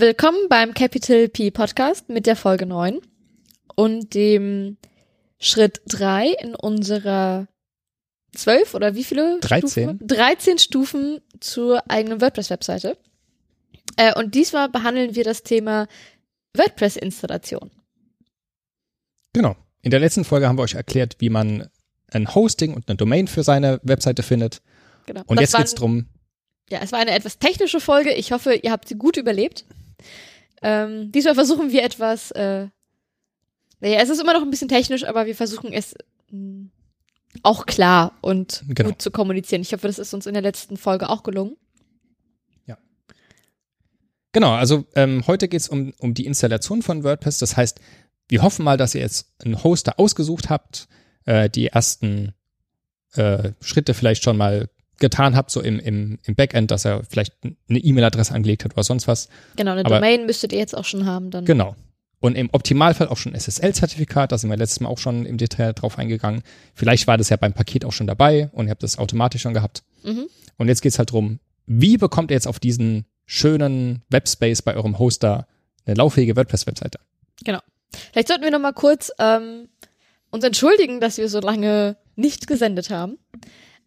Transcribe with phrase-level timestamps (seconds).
[0.00, 3.00] Willkommen beim Capital P Podcast mit der Folge 9
[3.74, 4.78] und dem
[5.38, 7.48] Schritt 3 in unserer
[8.34, 9.40] 12 oder wie viele?
[9.40, 9.68] 13.
[9.68, 10.06] Stufen?
[10.06, 12.96] 13 Stufen zur eigenen WordPress-Webseite.
[13.98, 15.86] Äh, und diesmal behandeln wir das Thema
[16.56, 17.70] WordPress-Installation.
[19.34, 19.54] Genau.
[19.82, 21.68] In der letzten Folge haben wir euch erklärt, wie man
[22.10, 24.62] ein Hosting und eine Domain für seine Webseite findet.
[25.04, 25.24] Genau.
[25.26, 26.06] Und Das jetzt war- geht's drum.
[26.70, 28.14] Ja, es war eine etwas technische Folge.
[28.14, 29.66] Ich hoffe, ihr habt sie gut überlebt.
[30.62, 32.68] Ähm, diesmal versuchen wir etwas, äh,
[33.80, 35.94] naja, es ist immer noch ein bisschen technisch, aber wir versuchen es
[36.30, 36.68] mh,
[37.42, 38.90] auch klar und Genau.
[38.90, 39.62] gut zu kommunizieren.
[39.62, 41.56] Ich hoffe, das ist uns in der letzten Folge auch gelungen.
[44.32, 47.38] Genau, also ähm, heute geht's um, um die Installation von WordPress.
[47.38, 47.80] Das heißt,
[48.28, 50.86] wir hoffen mal, dass ihr jetzt einen Hoster ausgesucht habt,
[51.24, 52.34] äh, die ersten
[53.14, 57.34] äh, Schritte vielleicht schon mal getan habt, so im, im, im Backend, dass er vielleicht
[57.42, 59.28] eine E-Mail-Adresse angelegt hat oder sonst was.
[59.56, 61.30] Genau, eine Aber- Domain müsstet ihr jetzt auch schon haben.
[61.30, 61.44] Dann.
[61.44, 61.74] Genau.
[62.20, 65.72] Und im Optimalfall auch schon SSL-Zertifikat, da sind wir letztes Mal auch schon im Detail
[65.72, 66.42] drauf eingegangen.
[66.74, 69.54] Vielleicht war das ja beim Paket auch schon dabei und ihr habt das automatisch schon
[69.54, 69.82] gehabt.
[70.04, 70.26] Mhm.
[70.58, 74.98] Und jetzt geht's halt drum, wie bekommt ihr jetzt auf diesen schönen Webspace bei eurem
[74.98, 75.46] Hoster
[75.86, 76.98] eine lauffähige WordPress-Webseite?
[77.42, 77.60] Genau.
[78.12, 79.68] Vielleicht sollten wir noch mal kurz ähm,
[80.30, 83.16] uns entschuldigen, dass wir so lange nicht gesendet haben.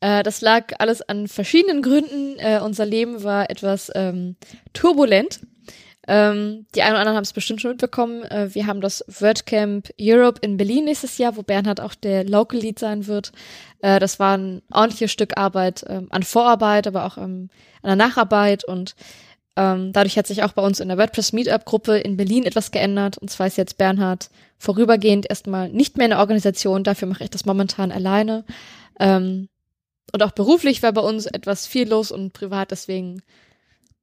[0.03, 2.37] Äh, das lag alles an verschiedenen Gründen.
[2.37, 4.35] Äh, unser Leben war etwas ähm,
[4.73, 5.39] turbulent.
[6.05, 8.23] Ähm, die einen oder anderen haben es bestimmt schon mitbekommen.
[8.23, 12.59] Äh, wir haben das WordCamp Europe in Berlin nächstes Jahr, wo Bernhard auch der Local
[12.59, 13.31] Lead sein wird.
[13.81, 17.49] Äh, das war ein ordentliches Stück Arbeit ähm, an Vorarbeit, aber auch ähm,
[17.81, 18.95] an der Nacharbeit und
[19.55, 22.71] ähm, dadurch hat sich auch bei uns in der WordPress Meetup Gruppe in Berlin etwas
[22.71, 23.17] geändert.
[23.19, 26.83] Und zwar ist jetzt Bernhard vorübergehend erstmal nicht mehr in der Organisation.
[26.83, 28.43] Dafür mache ich das momentan alleine.
[28.99, 29.47] Ähm,
[30.11, 32.71] und auch beruflich war bei uns etwas viel los und privat.
[32.71, 33.21] Deswegen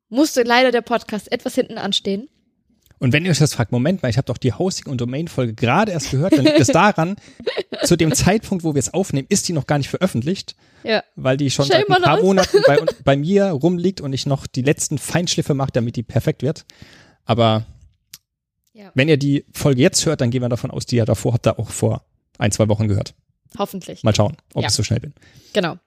[0.09, 2.29] musste leider der Podcast etwas hinten anstehen.
[2.98, 5.55] Und wenn ihr euch das fragt, Moment mal, ich habe doch die Hosting- und Domain-Folge
[5.55, 7.17] gerade erst gehört, dann liegt es daran,
[7.84, 11.03] zu dem Zeitpunkt, wo wir es aufnehmen, ist die noch gar nicht veröffentlicht, Ja.
[11.16, 12.22] weil die schon Shame seit ein paar us.
[12.22, 16.43] Monaten bei, bei mir rumliegt und ich noch die letzten Feinschliffe mache, damit die perfekt
[16.43, 16.66] wird.
[17.25, 17.65] Aber
[18.75, 18.91] Ja.
[18.94, 21.47] wenn ihr die Folge jetzt hört, dann gehen wir davon aus, die ihr davor habt
[21.47, 22.05] ihr auch vor
[22.37, 23.15] ein, zwei Wochen gehört.
[23.59, 24.03] Hoffentlich.
[24.03, 24.69] Mal schauen, ob Ja.
[24.69, 25.15] ich so schnell bin.
[25.55, 25.78] Genau.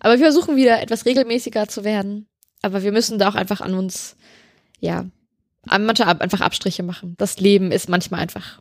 [0.00, 2.26] Aber wir versuchen wieder etwas regelmäßiger zu werden.
[2.62, 4.16] Aber wir müssen da auch einfach an uns,
[4.80, 5.06] ja,
[5.68, 7.14] an manche ab, einfach Abstriche machen.
[7.18, 8.60] Das Leben ist manchmal einfach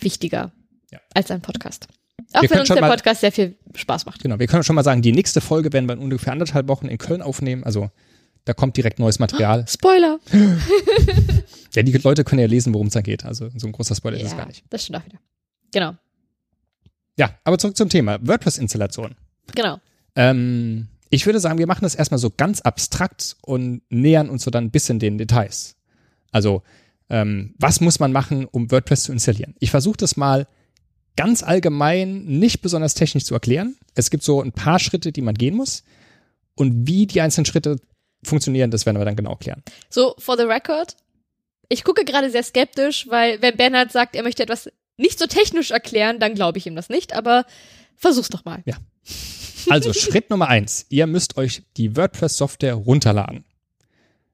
[0.00, 0.52] wichtiger
[0.90, 1.00] Ja.
[1.14, 1.88] als ein Podcast.
[2.32, 4.22] Auch Wir wenn uns der Podcast sehr viel Spaß macht.
[4.22, 6.86] Genau, wir können schon mal sagen, die nächste Folge werden wir in ungefähr anderthalb Wochen
[6.86, 7.64] in Köln aufnehmen.
[7.64, 7.90] Also
[8.44, 9.66] da kommt direkt neues Material.
[9.68, 10.18] Spoiler.
[11.74, 13.24] Ja, die Leute können ja lesen, worum es dann geht.
[13.24, 14.62] Also so ein großer Spoiler ist es ja, gar nicht.
[14.70, 15.18] das stimmt auch wieder.
[15.72, 15.94] Genau,
[17.18, 18.18] Ja, aber zurück zum Thema.
[18.24, 19.16] WordPress-Installation.
[19.56, 19.80] genau.
[20.16, 24.50] Ähm, ich würde sagen, wir machen das erstmal so ganz abstrakt und nähern uns so
[24.50, 25.76] dann ein bisschen den Details.
[26.32, 26.62] Also,
[27.10, 29.54] ähm, was muss man machen, um WordPress zu installieren?
[29.60, 30.46] Ich versuche das mal
[31.16, 33.76] ganz allgemein, nicht besonders technisch zu erklären.
[33.94, 35.84] Es gibt so ein paar Schritte, die man gehen muss.
[36.56, 37.76] Und wie die einzelnen Schritte
[38.24, 39.62] funktionieren, das werden wir dann genau erklären.
[39.90, 40.96] So, for the record,
[41.68, 45.70] ich gucke gerade sehr skeptisch, weil wenn Bernhard sagt, er möchte etwas nicht so technisch
[45.70, 47.44] erklären, dann glaube ich ihm das nicht, aber
[47.96, 48.62] versuch's doch mal.
[49.68, 50.86] Also Schritt Nummer eins.
[50.88, 53.44] Ihr müsst euch die WordPress-Software runterladen.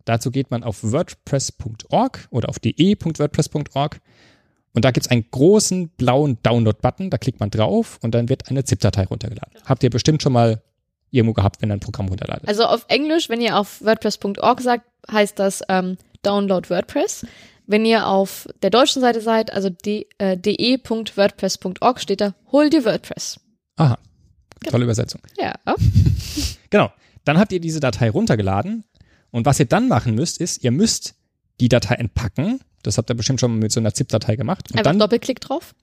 [0.05, 4.01] Dazu geht man auf wordpress.org oder auf de.wordpress.org
[4.73, 7.11] und da gibt's einen großen blauen Download-Button.
[7.11, 9.61] Da klickt man drauf und dann wird eine ZIP-Datei runtergeladen.
[9.67, 10.63] Habt ihr bestimmt schon mal
[11.11, 12.49] irgendwo gehabt, wenn ihr ein Programm runterladet.
[12.49, 17.27] Also auf Englisch, wenn ihr auf WordPress.org sagt, heißt das ähm, Download WordPress.
[17.67, 22.85] Wenn ihr auf der deutschen Seite seid, also de, äh, de.wordpress.org, steht da, hol dir
[22.85, 23.41] WordPress.
[23.77, 23.99] Aha,
[24.69, 25.21] tolle Übersetzung.
[25.39, 25.55] Ja.
[26.71, 26.93] Genau.
[27.25, 28.85] Dann habt ihr diese Datei runtergeladen
[29.33, 31.15] und was ihr dann machen müsst, ist, ihr müsst
[31.59, 32.61] die Datei entpacken.
[32.85, 34.71] Das habt ihr bestimmt schon mal mit so einer ZIP-Datei gemacht.
[34.71, 35.75] Und Einfach dann Doppelklick drauf.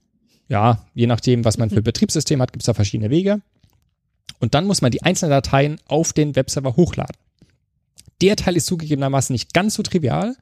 [0.47, 3.41] ja, je nachdem, was man für ein Betriebssystem hat, gibt es da verschiedene Wege.
[4.39, 7.15] Und dann muss man die einzelnen Dateien auf den Webserver hochladen.
[8.21, 10.35] Der Teil ist zugegebenermaßen nicht ganz so trivial.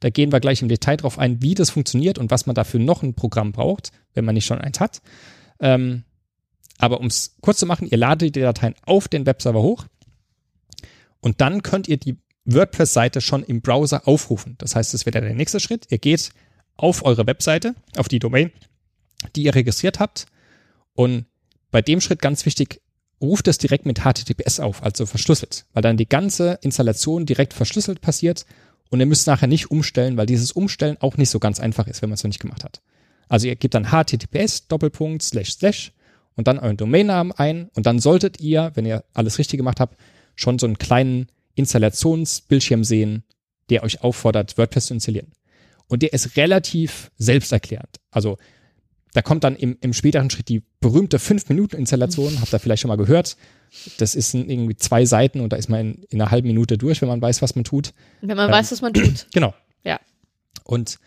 [0.00, 2.80] Da gehen wir gleich im Detail drauf ein, wie das funktioniert und was man dafür
[2.80, 5.02] noch ein Programm braucht, wenn man nicht schon eins hat.
[5.60, 6.04] Ähm,
[6.80, 9.84] aber um es kurz zu machen, ihr ladet die Dateien auf den Webserver hoch
[11.20, 14.56] und dann könnt ihr die WordPress-Seite schon im Browser aufrufen.
[14.58, 15.86] Das heißt, das wäre der nächste Schritt.
[15.90, 16.30] Ihr geht
[16.76, 18.50] auf eure Webseite, auf die Domain,
[19.36, 20.26] die ihr registriert habt.
[20.94, 21.26] Und
[21.70, 22.80] bei dem Schritt ganz wichtig,
[23.20, 28.00] ruft es direkt mit HTTPS auf, also verschlüsselt, weil dann die ganze Installation direkt verschlüsselt
[28.00, 28.46] passiert
[28.88, 32.00] und ihr müsst nachher nicht umstellen, weil dieses Umstellen auch nicht so ganz einfach ist,
[32.00, 32.80] wenn man es noch nicht gemacht hat.
[33.28, 35.92] Also ihr gebt dann HTTPS Doppelpunkt slash slash
[36.40, 40.00] und dann euren Domainnamen ein und dann solltet ihr, wenn ihr alles richtig gemacht habt,
[40.36, 43.24] schon so einen kleinen Installationsbildschirm sehen,
[43.68, 45.32] der euch auffordert, WordPress zu installieren.
[45.86, 48.00] Und der ist relativ selbsterklärend.
[48.10, 48.38] Also
[49.12, 52.96] da kommt dann im, im späteren Schritt die berühmte 5-Minuten-Installation, habt ihr vielleicht schon mal
[52.96, 53.36] gehört.
[53.98, 57.02] Das ist irgendwie zwei Seiten und da ist man in, in einer halben Minute durch,
[57.02, 57.92] wenn man weiß, was man tut.
[58.22, 59.26] Wenn man ähm, weiß, was man tut.
[59.34, 59.52] Genau.
[59.84, 60.00] Ja.
[60.64, 60.98] Und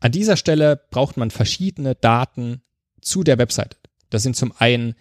[0.00, 2.60] an dieser Stelle braucht man verschiedene Daten
[3.00, 3.78] zu der Webseite.
[4.10, 4.94] Das sind zum einen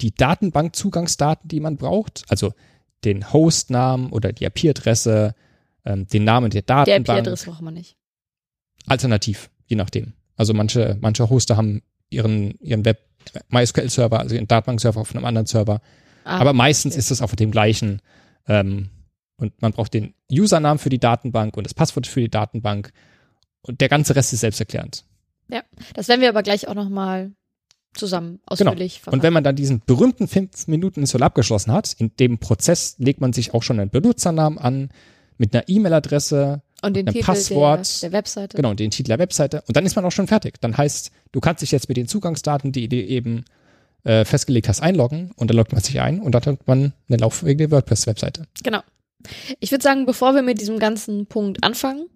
[0.00, 2.52] die Datenbankzugangsdaten, die man braucht, also
[3.04, 5.34] den Hostnamen oder die IP-Adresse,
[5.84, 7.06] ähm, den Namen der Datenbank.
[7.06, 7.96] Der IP-Adresse braucht man nicht.
[8.86, 10.14] Alternativ, je nachdem.
[10.36, 13.04] Also manche, manche Hoster haben ihren, ihren Web
[13.48, 15.80] MySQL-Server, also ihren Datenbank-Server auf einem anderen Server.
[16.24, 17.00] Ah, Aber meistens okay.
[17.00, 18.00] ist es auf dem gleichen.
[18.46, 18.90] Ähm,
[19.36, 22.92] und man braucht den Usernamen für die Datenbank und das Passwort für die Datenbank.
[23.62, 25.04] Und der ganze Rest ist selbsterklärend.
[25.48, 25.62] Ja,
[25.94, 27.32] das werden wir aber gleich auch nochmal
[27.94, 29.14] zusammen ausführlich genau.
[29.14, 33.20] Und wenn man dann diesen berühmten 5 Minuten Install abgeschlossen hat, in dem Prozess legt
[33.20, 34.90] man sich auch schon einen Benutzernamen an,
[35.38, 38.56] mit einer E-Mail-Adresse, und den einem Titel Passwort, der, der, Webseite.
[38.56, 39.62] Genau, den Titel der Webseite.
[39.66, 40.60] Und dann ist man auch schon fertig.
[40.60, 43.44] Dann heißt, du kannst dich jetzt mit den Zugangsdaten, die du eben
[44.04, 47.18] äh, festgelegt hast, einloggen und dann loggt man sich ein und dann hat man eine
[47.18, 48.44] lauffähige WordPress-Webseite.
[48.62, 48.80] Genau.
[49.58, 52.06] Ich würde sagen, bevor wir mit diesem ganzen Punkt anfangen,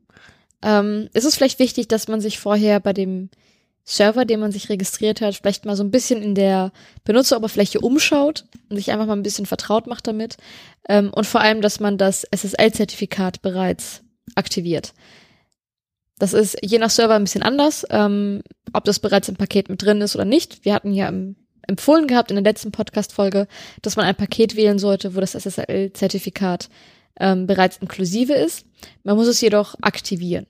[0.63, 3.31] ähm, ist es vielleicht wichtig, dass man sich vorher bei dem
[3.85, 6.73] Server, den man sich registriert hat, vielleicht mal so ein bisschen in der
[7.05, 10.37] Benutzeroberfläche umschaut und sich einfach mal ein bisschen vertraut macht damit.
[10.89, 14.03] Ähm, und vor allem, dass man das SSL-Zertifikat bereits
[14.35, 14.95] aktiviert.
[16.19, 18.43] Das ist je nach Server ein bisschen anders, ähm,
[18.73, 20.65] ob das bereits im Paket mit drin ist oder nicht.
[20.65, 21.13] Wir hatten ja
[21.67, 23.49] empfohlen gehabt in der letzten Podcast-Folge,
[23.83, 26.69] dass man ein Paket wählen sollte, wo das SSL-Zertifikat
[27.19, 28.67] ähm, bereits inklusive ist.
[29.03, 30.47] Man muss es jedoch aktivieren.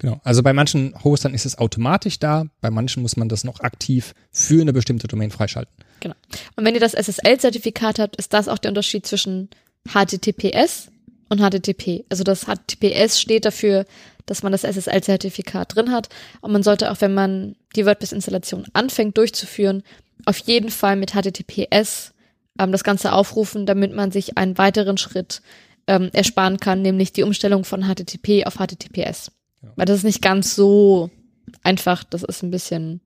[0.00, 0.18] Genau.
[0.24, 4.14] Also bei manchen Hostern ist es automatisch da, bei manchen muss man das noch aktiv
[4.32, 5.72] für eine bestimmte Domain freischalten.
[6.00, 6.14] Genau.
[6.56, 9.50] Und wenn ihr das SSL-Zertifikat habt, ist das auch der Unterschied zwischen
[9.86, 10.90] HTTPS
[11.28, 12.06] und HTTP.
[12.08, 13.84] Also das HTTPS steht dafür,
[14.24, 16.08] dass man das SSL-Zertifikat drin hat.
[16.40, 19.82] Und man sollte auch, wenn man die WordPress-Installation anfängt durchzuführen,
[20.24, 22.14] auf jeden Fall mit HTTPS
[22.58, 25.42] ähm, das Ganze aufrufen, damit man sich einen weiteren Schritt
[25.86, 29.30] ähm, ersparen kann, nämlich die Umstellung von HTTP auf HTTPS.
[29.62, 29.72] Ja.
[29.76, 31.10] Weil das ist nicht ganz so
[31.62, 33.00] einfach, das ist ein bisschen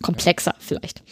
[0.00, 1.02] komplexer vielleicht.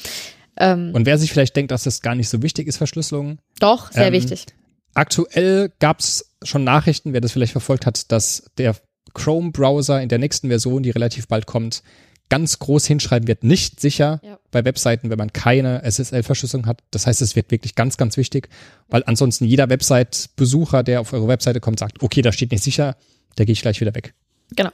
[0.56, 3.38] Ähm, Und wer sich vielleicht denkt, dass das gar nicht so wichtig ist, Verschlüsselung.
[3.60, 4.46] Doch, sehr ähm, wichtig.
[4.94, 8.76] Aktuell gab es schon Nachrichten, wer das vielleicht verfolgt hat, dass der
[9.14, 11.82] Chrome-Browser in der nächsten Version, die relativ bald kommt,
[12.28, 14.38] ganz groß hinschreiben wird, nicht sicher ja.
[14.50, 16.82] bei Webseiten, wenn man keine SSL-Verschlüsselung hat.
[16.90, 18.48] Das heißt, es wird wirklich ganz, ganz wichtig,
[18.88, 22.96] weil ansonsten jeder Website-Besucher, der auf eure Webseite kommt, sagt, okay, da steht nicht sicher,
[23.34, 24.14] da gehe ich gleich wieder weg.
[24.56, 24.70] Genau.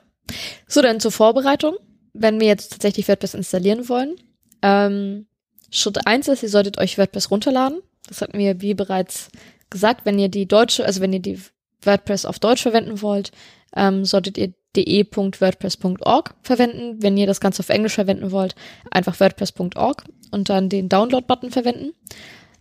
[0.67, 1.76] So, dann zur Vorbereitung.
[2.12, 4.17] Wenn wir jetzt tatsächlich WordPress installieren wollen.
[4.62, 5.26] Ähm,
[5.70, 7.81] Schritt eins ist, ihr solltet euch WordPress runterladen.
[8.08, 9.28] Das hatten wir wie bereits
[9.70, 11.40] gesagt, wenn ihr die deutsche, also wenn ihr die
[11.82, 13.32] WordPress auf Deutsch verwenden wollt,
[13.75, 17.02] ähm, solltet ihr de.wordpress.org verwenden.
[17.02, 18.55] Wenn ihr das Ganze auf Englisch verwenden wollt,
[18.90, 21.93] einfach wordpress.org und dann den Download-Button verwenden.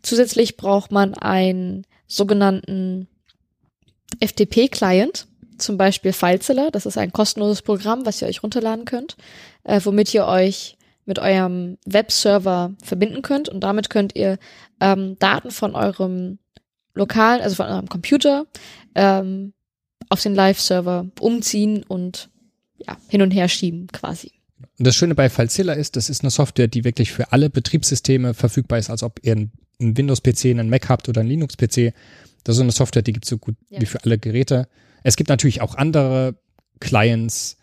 [0.02, 3.08] Zusätzlich braucht man einen sogenannten
[4.24, 5.28] FTP-Client,
[5.58, 6.70] zum Beispiel FileZilla.
[6.72, 9.16] Das ist ein kostenloses Programm, was ihr euch runterladen könnt,
[9.64, 14.38] äh, womit ihr euch mit eurem Webserver verbinden könnt und damit könnt ihr
[14.82, 16.40] ähm, Daten von eurem
[16.96, 18.46] lokalen, also von eurem Computer,
[18.96, 19.54] ähm,
[20.10, 22.30] auf den Live-Server umziehen und
[22.78, 24.32] ja, hin und her schieben quasi.
[24.78, 28.34] Und das Schöne bei FileZilla ist, das ist eine Software, die wirklich für alle Betriebssysteme
[28.34, 31.94] verfügbar ist, als ob ihr einen, Windows-PC, einen Mac habt oder einen Linux-PC.
[32.44, 33.82] Das ist eine Software, die gibt es so gut ja.
[33.82, 34.68] wie für alle Geräte.
[35.06, 36.36] Es gibt natürlich auch andere
[36.80, 37.58] Clients,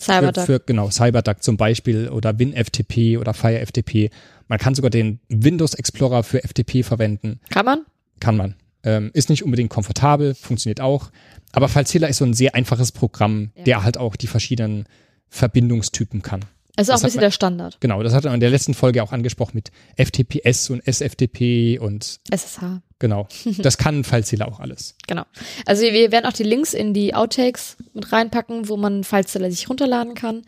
[0.00, 0.46] Cyberduck.
[0.46, 4.10] Für, genau, Cyberduck zum Beispiel oder WinFTP oder FireFTP.
[4.48, 7.38] Man kann sogar den Windows Explorer für FTP verwenden.
[7.50, 7.84] Kann man?
[8.18, 8.54] Kann man.
[8.82, 11.10] Ähm, ist nicht unbedingt komfortabel, funktioniert auch.
[11.52, 13.64] Aber FileZilla ist so ein sehr einfaches Programm, ja.
[13.64, 14.86] der halt auch die verschiedenen
[15.28, 16.46] Verbindungstypen kann.
[16.76, 17.80] Also auch ein bisschen man, der Standard.
[17.80, 22.18] Genau, das hat man in der letzten Folge auch angesprochen mit FTPS und SFTP und
[22.30, 22.80] SSH.
[22.98, 23.28] Genau.
[23.58, 24.96] Das kann FileZilla auch alles.
[25.06, 25.24] Genau.
[25.66, 29.68] Also wir werden auch die Links in die Outtakes mit reinpacken, wo man FileZilla sich
[29.68, 30.42] runterladen kann.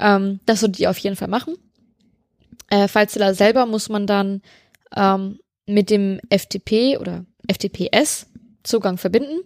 [0.00, 1.54] Ähm, das solltet ihr auf jeden Fall machen.
[2.70, 4.42] Äh, FileZilla selber muss man dann
[4.96, 8.26] ähm, mit dem FTP oder FTPS
[8.62, 9.40] Zugang verbinden.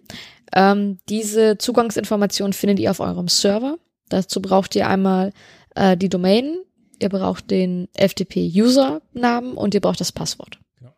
[0.55, 3.79] Ähm, diese Zugangsinformation findet ihr auf eurem Server.
[4.09, 5.33] Dazu braucht ihr einmal
[5.75, 6.59] äh, die Domain,
[7.01, 10.59] ihr braucht den FTP-User-Namen und ihr braucht das Passwort.
[10.81, 10.95] Ja.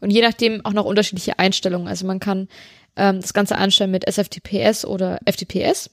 [0.00, 1.88] Und je nachdem auch noch unterschiedliche Einstellungen.
[1.88, 2.48] Also man kann
[2.96, 5.90] ähm, das Ganze einstellen mit SFTPS oder FTPS,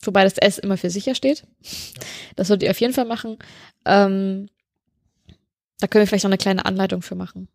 [0.00, 1.44] wobei das S immer für sicher steht.
[1.62, 2.02] Ja.
[2.36, 3.38] Das solltet ihr auf jeden Fall machen.
[3.84, 4.48] Ähm,
[5.80, 7.48] da können wir vielleicht noch eine kleine Anleitung für machen.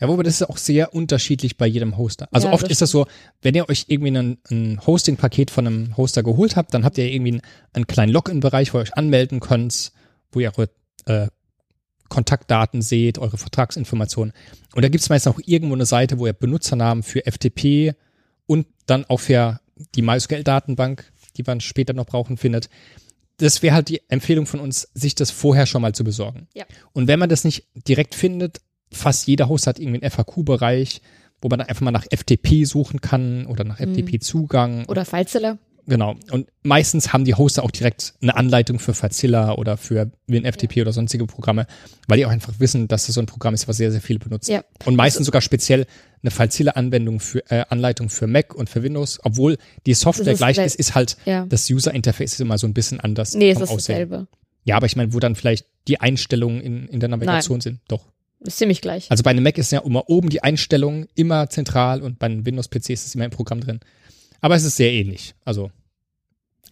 [0.00, 2.28] Ja, wobei das ist auch sehr unterschiedlich bei jedem Hoster.
[2.30, 3.06] Also Ja, oft das ist das so,
[3.40, 7.10] wenn ihr euch irgendwie ein, ein Hosting-Paket von einem Hoster geholt habt, dann habt ihr
[7.10, 7.42] irgendwie einen,
[7.72, 9.92] einen kleinen Login-Bereich, wo ihr euch anmelden könnt,
[10.32, 10.68] wo ihr eure
[11.06, 11.28] äh,
[12.08, 14.32] Kontaktdaten seht, eure Vertragsinformationen.
[14.74, 17.94] Und da gibt es meistens auch irgendwo eine Seite, wo ihr Benutzernamen für FTP
[18.46, 19.60] und dann auch für
[19.94, 22.68] die MySQL-Datenbank, die man später noch brauchen, findet.
[23.38, 26.48] Das wäre halt die Empfehlung von uns, sich das vorher schon mal zu besorgen.
[26.54, 26.64] Ja.
[26.92, 28.60] Und wenn man das nicht direkt findet,
[28.92, 31.00] fast jeder Host hat irgendwie einen FAQ-Bereich,
[31.42, 34.86] wo man dann einfach mal nach FTP suchen kann oder nach FTP-Zugang.
[34.86, 35.58] Oder FileZilla.
[35.88, 36.16] Genau.
[36.32, 40.92] Und meistens haben die Hoster auch direkt eine Anleitung für Fazilla oder für WinFTP oder
[40.92, 41.66] sonstige Programme,
[42.08, 44.18] weil die auch einfach wissen, dass das so ein Programm ist, was sehr, sehr viele
[44.18, 44.50] benutzen.
[44.50, 44.64] Ja.
[44.84, 45.86] Und meistens sogar speziell
[46.22, 50.38] eine Fazilla-Anwendung für äh, Anleitung für Mac und für Windows, obwohl die Software Das ist
[50.38, 51.46] gleich ist, ist halt Ja.
[51.46, 53.34] das User-Interface ist immer so ein bisschen anders.
[53.34, 53.94] Nee, es ist Aussehen.
[53.94, 54.26] dasselbe.
[54.64, 57.78] Ja, aber ich meine, wo dann vielleicht die Einstellungen in, in der Navigation sind.
[57.86, 58.04] Doch.
[58.40, 59.10] Ist ziemlich gleich.
[59.10, 62.44] Also bei einem Mac ist ja immer oben die Einstellungen immer zentral und bei einem
[62.44, 63.80] Windows-PC ist es immer im Programm drin.
[64.40, 65.34] Aber es ist sehr ähnlich.
[65.44, 65.70] Also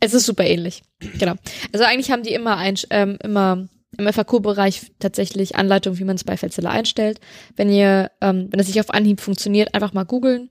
[0.00, 0.82] Es ist super ähnlich.
[1.18, 1.34] Genau.
[1.72, 3.66] Also eigentlich haben die immer ein, ähm, immer
[3.96, 7.20] im FAQ-Bereich tatsächlich Anleitungen, wie man es bei FileZilla einstellt.
[7.56, 10.50] Wenn ihr, ähm, wenn es nicht auf Anhieb funktioniert, einfach mal googeln.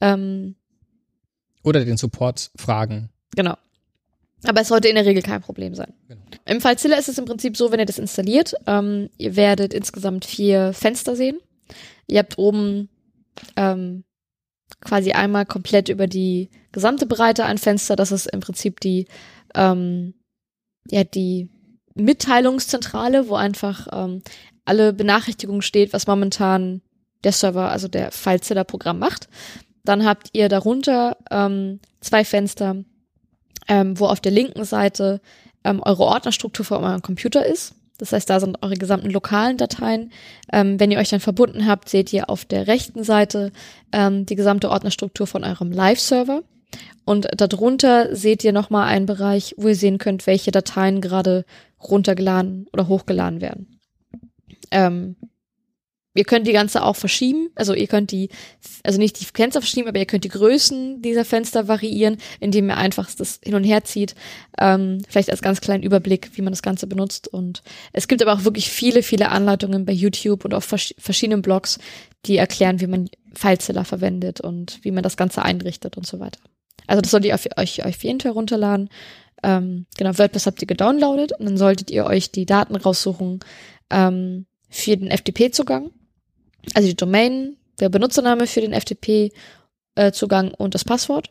[0.00, 0.56] Ähm,
[1.62, 3.10] oder den Support fragen.
[3.36, 3.56] genau.
[4.44, 5.92] Aber es sollte in der Regel kein Problem sein.
[6.08, 6.22] Genau.
[6.46, 10.24] Im FileZilla ist es im Prinzip so, wenn ihr das installiert, ähm, ihr werdet insgesamt
[10.24, 11.38] vier Fenster sehen.
[12.06, 12.88] Ihr habt oben
[13.56, 14.04] ähm,
[14.80, 17.96] quasi einmal komplett über die gesamte Breite ein Fenster.
[17.96, 19.06] Das ist im Prinzip die,
[19.54, 20.14] ähm,
[20.90, 21.50] ja, die
[21.94, 24.22] Mitteilungszentrale, wo einfach ähm,
[24.64, 26.82] alle Benachrichtigungen steht, was momentan
[27.24, 29.28] der Server, also der FileZilla-Programm macht.
[29.84, 32.84] Dann habt ihr darunter ähm, zwei Fenster,
[33.68, 35.20] ähm, wo auf der linken Seite
[35.64, 37.74] ähm, eure Ordnerstruktur von eurem Computer ist.
[37.98, 40.10] Das heißt, da sind eure gesamten lokalen Dateien.
[40.50, 43.52] Ähm, wenn ihr euch dann verbunden habt, seht ihr auf der rechten Seite
[43.92, 46.42] ähm, die gesamte Ordnerstruktur von eurem Live-Server.
[47.04, 51.44] Und darunter seht ihr nochmal einen Bereich, wo ihr sehen könnt, welche Dateien gerade
[51.82, 53.78] runtergeladen oder hochgeladen werden.
[54.70, 55.16] Ähm,
[56.14, 57.50] ihr könnt die ganze auch verschieben.
[57.54, 58.30] Also ihr könnt die,
[58.82, 62.76] also nicht die Fenster verschieben, aber ihr könnt die Größen dieser Fenster variieren, indem ihr
[62.76, 64.14] einfach das hin und her zieht.
[64.58, 67.28] Ähm, vielleicht als ganz kleinen Überblick, wie man das Ganze benutzt.
[67.28, 67.62] Und
[67.92, 71.78] es gibt aber auch wirklich viele, viele Anleitungen bei YouTube und auf vers verschiedenen Blogs,
[72.26, 76.40] die erklären, wie man FileZilla verwendet und wie man das Ganze einrichtet und so weiter.
[76.86, 78.88] Also das solltet ihr auf, euch, euch auf jeden Fall runterladen.
[79.42, 83.40] Ähm, genau, WordPress habt ihr gedownloadet und dann solltet ihr euch die Daten raussuchen
[83.90, 85.92] ähm, für den FTP-Zugang.
[86.74, 91.30] Also die Domain, der Benutzername für den FTP-Zugang und das Passwort.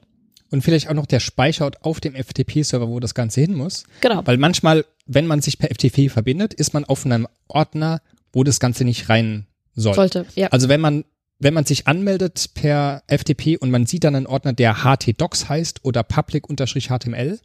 [0.51, 3.83] Und vielleicht auch noch der Speicherort auf dem FTP-Server, wo das Ganze hin muss.
[4.01, 4.25] Genau.
[4.25, 8.01] Weil manchmal, wenn man sich per FTP verbindet, ist man auf einem Ordner,
[8.33, 9.45] wo das Ganze nicht rein
[9.75, 9.93] soll.
[9.93, 10.47] Sollte, ja.
[10.47, 11.05] Also wenn man,
[11.37, 15.85] wenn man sich anmeldet per FTP und man sieht dann einen Ordner, der htdocs heißt
[15.85, 17.39] oder public-html,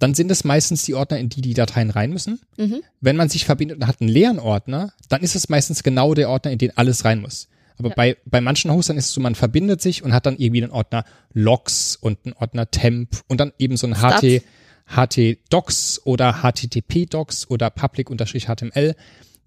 [0.00, 2.40] dann sind es meistens die Ordner, in die die Dateien rein müssen.
[2.56, 2.80] Mhm.
[3.00, 6.28] Wenn man sich verbindet und hat einen leeren Ordner, dann ist es meistens genau der
[6.30, 7.48] Ordner, in den alles rein muss.
[7.76, 7.94] Aber Ja.
[7.94, 10.72] bei, bei manchen Hostern ist es so, man verbindet sich und hat dann irgendwie einen
[10.72, 14.42] Ordner Logs und einen Ordner Temp und dann eben so ein HT,
[14.86, 18.94] HTDocs oder HTTP-Docs oder public-html.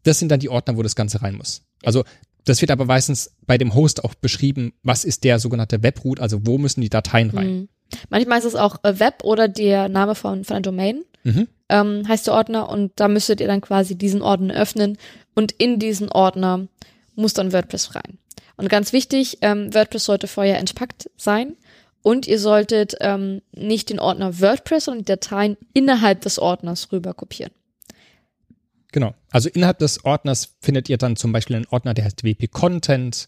[0.03, 1.61] Das sind dann die Ordner, wo das Ganze rein muss.
[1.83, 2.03] Also
[2.45, 6.45] das wird aber meistens bei dem Host auch beschrieben, was ist der sogenannte Webroot, also
[6.45, 7.47] wo müssen die Dateien rein.
[7.51, 7.69] Mhm.
[8.09, 11.47] Manchmal ist es auch äh, Web oder der Name von, von einer Domain, Mhm.
[11.69, 14.97] ähm, heißt der Ordner und da müsstet ihr dann quasi diesen Ordner öffnen
[15.35, 16.67] und in diesen Ordner
[17.15, 18.17] muss dann WordPress rein.
[18.57, 21.55] Und ganz wichtig, ähm, WordPress sollte vorher entpackt sein
[22.01, 27.13] und ihr solltet ähm, nicht den Ordner WordPress, sondern die Dateien innerhalb des Ordners rüber
[27.13, 27.51] kopieren.
[28.91, 29.13] Genau.
[29.31, 33.27] Also innerhalb des Ordners findet ihr dann zum Beispiel einen Ordner, der heißt WP Content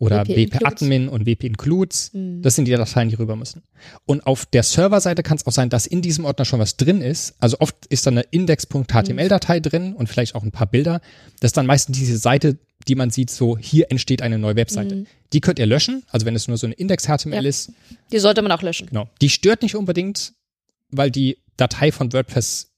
[0.00, 0.64] oder WP WP, Includes.
[0.82, 2.10] Admin und WP Includes.
[2.14, 2.42] Mhm.
[2.42, 3.62] Das sind die Dateien, die rüber müssen.
[4.06, 7.00] Und auf der Serverseite kann es auch sein, dass in diesem Ordner schon was drin
[7.00, 7.34] ist.
[7.40, 11.00] Also oft ist da eine Index.html-Datei drin und vielleicht auch ein paar Bilder.
[11.40, 15.04] Das ist dann meistens diese Seite, die man sieht, so hier entsteht eine neue Webseite.
[15.32, 16.04] Die könnt ihr löschen.
[16.08, 17.48] Also wenn es nur so eine Index.html Ja.
[17.48, 17.72] ist,
[18.12, 18.86] Die sollte man auch löschen.
[18.86, 19.08] Genau.
[19.20, 20.32] Die stört nicht unbedingt,
[20.90, 22.72] weil die Datei von WordPress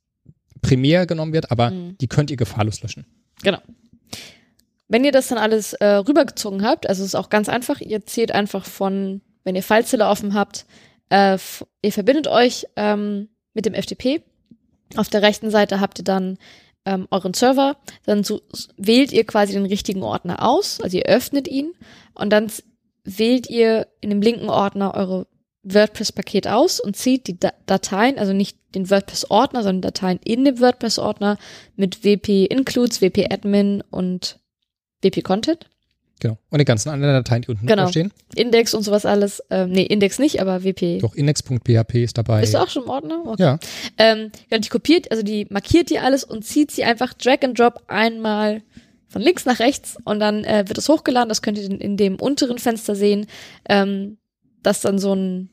[0.62, 1.98] primär genommen wird, aber Mhm.
[2.00, 3.04] die könnt ihr gefahrlos löschen.
[3.42, 3.58] Genau.
[4.92, 8.04] Wenn ihr das dann alles äh, rübergezogen habt, also es ist auch ganz einfach, ihr
[8.06, 10.66] zählt einfach von, wenn ihr FileZilla offen habt,
[11.10, 11.38] äh,
[11.82, 14.20] ihr verbindet euch ähm, mit dem FTP.
[14.96, 16.38] Auf der rechten Seite habt ihr dann
[16.84, 18.40] ähm, euren Server, dann so,
[18.76, 21.72] wählt ihr quasi den richtigen Ordner aus, also ihr öffnet ihn
[22.14, 22.50] und dann
[23.04, 25.28] wählt ihr in dem linken Ordner eure
[25.62, 30.58] WordPress-Paket aus und zieht die Da- Dateien, also nicht den WordPress-Ordner, sondern Dateien in dem
[30.58, 31.38] WordPress-Ordner
[31.76, 34.39] mit WP Includes, WP Admin und
[35.02, 35.68] WP Content.
[36.20, 36.36] Genau.
[36.50, 37.86] Und die ganzen anderen Dateien, die unten Genau.
[37.88, 38.12] stehen.
[38.34, 39.42] Index und sowas alles.
[39.48, 40.98] Ähm, nee, Index nicht, aber WP.
[41.00, 42.42] Doch, index.php ist dabei.
[42.42, 43.22] Bist du auch schon im Ordner?
[43.24, 43.42] Okay.
[43.42, 43.58] Ja,
[43.96, 47.58] Ähm, ja, die kopiert, also die markiert die alles und zieht sie einfach Drag and
[47.58, 48.62] Drop einmal
[49.08, 51.30] von links nach rechts und dann äh, wird es hochgeladen.
[51.30, 53.26] Das könnt ihr in, in dem unteren Fenster sehen,
[53.68, 54.18] ähm,
[54.62, 55.48] dass dann so ein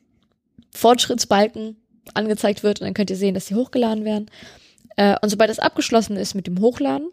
[0.74, 1.78] Fortschrittsbalken
[2.14, 4.30] angezeigt wird und dann könnt ihr sehen, dass die hochgeladen werden.
[4.98, 7.08] Äh, und sobald das abgeschlossen ist mit dem Hochladen,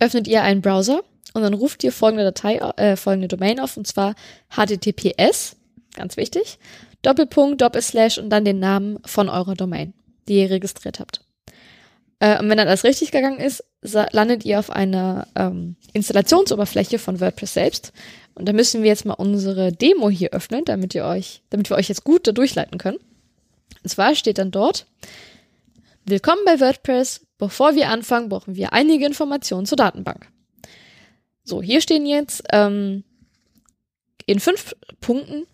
[0.00, 1.02] öffnet ihr einen Browser
[1.34, 4.14] und dann ruft ihr folgende Datei, äh, folgende Domain auf und zwar
[4.50, 5.56] https,
[5.94, 6.58] ganz wichtig,
[7.02, 9.94] Doppelpunkt, Doppelslash und dann den Namen von eurer Domain,
[10.26, 11.20] die ihr registriert habt.
[12.20, 17.20] Äh, und wenn dann alles richtig gegangen ist, landet ihr auf einer ähm, Installationsoberfläche von
[17.20, 17.92] WordPress selbst.
[18.34, 21.76] Und da müssen wir jetzt mal unsere Demo hier öffnen, damit ihr euch, damit wir
[21.76, 22.98] euch jetzt gut da durchleiten können.
[23.84, 24.86] Und zwar steht dann dort,
[26.08, 27.26] Willkommen bei WordPress.
[27.36, 30.26] Bevor wir anfangen, brauchen wir einige Informationen zur Datenbank.
[31.48, 33.04] So, hier stehen jetzt ähm,
[34.26, 35.46] in fünf Punkten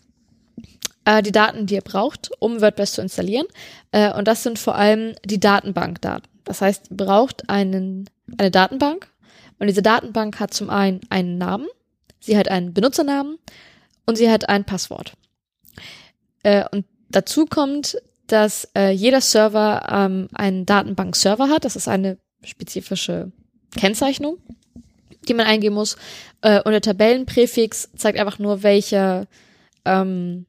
[1.04, 3.46] äh, die Daten, die ihr braucht, um WordPress zu installieren.
[3.92, 6.28] Äh, und das sind vor allem die Datenbankdaten.
[6.42, 9.08] Das heißt, ihr braucht einen, eine Datenbank.
[9.60, 11.68] Und diese Datenbank hat zum einen einen Namen,
[12.18, 13.38] sie hat einen Benutzernamen
[14.04, 15.12] und sie hat ein Passwort.
[16.42, 21.64] Äh, und dazu kommt, dass äh, jeder Server ähm, einen Datenbank-Server hat.
[21.64, 23.30] Das ist eine spezifische
[23.76, 24.38] Kennzeichnung,
[25.24, 25.96] die man eingeben muss.
[26.42, 29.26] Äh, und der Tabellenpräfix zeigt einfach nur, welcher,
[29.84, 30.46] ähm,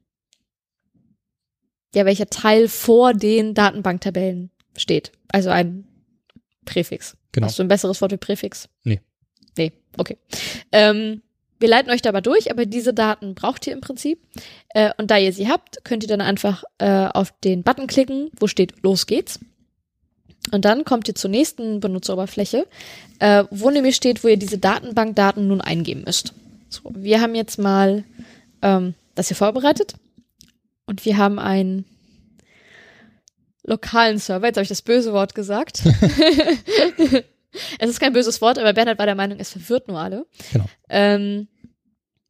[1.94, 5.12] ja, welcher Teil vor den Datenbanktabellen steht.
[5.28, 5.86] Also ein
[6.64, 7.16] Präfix.
[7.32, 7.46] genau.
[7.46, 8.68] Hast du ein besseres Wort wie Präfix?
[8.84, 9.00] Nee.
[9.56, 10.18] Nee, okay.
[10.72, 11.22] Ähm,
[11.58, 14.20] wir leiten euch dabei durch, aber diese Daten braucht ihr im Prinzip.
[14.70, 18.30] Äh, und da ihr sie habt, könnt ihr dann einfach äh, auf den Button klicken,
[18.38, 19.40] wo steht Los geht's.
[20.52, 22.66] Und dann kommt ihr zur nächsten Benutzeroberfläche,
[23.18, 26.32] äh, wo nämlich steht, wo ihr diese Datenbankdaten nun eingeben müsst.
[26.68, 28.04] So, wir haben jetzt mal
[28.62, 29.94] ähm, das hier vorbereitet
[30.86, 31.84] und wir haben einen
[33.64, 34.46] lokalen Server.
[34.46, 35.82] Jetzt habe ich das böse Wort gesagt.
[37.78, 40.26] es ist kein böses Wort, aber Bernhard war der Meinung, es verwirrt nur alle.
[40.52, 40.66] Genau.
[40.88, 41.48] Ähm,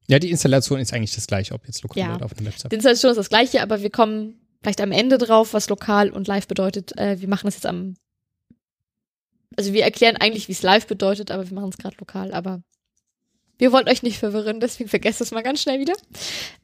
[0.09, 2.15] Ja, die Installation ist eigentlich das gleiche, ob jetzt lokal Ja.
[2.15, 2.73] oder auf einem Website.
[2.73, 6.27] die Installation ist das gleiche, aber wir kommen vielleicht am Ende drauf, was lokal und
[6.27, 6.97] live bedeutet.
[6.99, 7.95] Äh, wir machen das jetzt am.
[9.57, 12.63] Also wir erklären eigentlich, wie es live bedeutet, aber wir machen es gerade lokal, aber
[13.59, 15.95] wir wollen euch nicht verwirren, deswegen vergesst es mal ganz schnell wieder.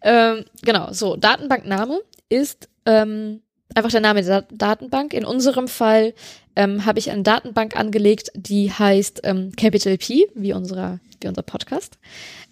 [0.02, 3.40] Ähm, genau, so, Datenbankname ist ähm,
[3.74, 5.14] einfach der Name der Dat Datenbank.
[5.14, 6.14] In unserem Fall
[6.56, 11.42] ähm, habe ich eine Datenbank angelegt, die heißt ähm, Capital P, wie, unserer, wie unser
[11.42, 11.98] Podcast.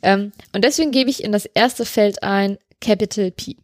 [0.03, 3.57] Ähm, und deswegen gebe ich in das erste Feld ein Capital P.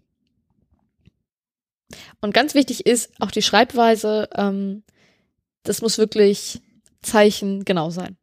[2.20, 4.28] Und ganz wichtig ist auch die Schreibweise.
[4.36, 4.82] Ähm,
[5.62, 6.60] das muss wirklich
[7.06, 8.16] Zeichen genau sein.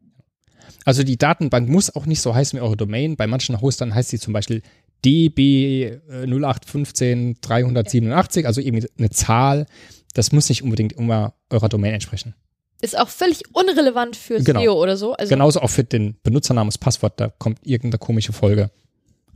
[0.86, 3.16] Also die Datenbank muss auch nicht so heißen wie eure Domain.
[3.16, 4.62] Bei manchen Hostern heißt sie zum Beispiel
[5.06, 9.66] DB äh, 0815 387, also irgendwie eine Zahl.
[10.14, 12.36] Das muss nicht unbedingt immer eurer Domain entsprechen.
[12.82, 14.62] Ist auch völlig unrelevant für Genau.
[14.62, 15.14] SEO oder so.
[15.14, 18.72] Also Genauso auch für den Benutzernamen, das Passwort, da kommt irgendeine komische Folge.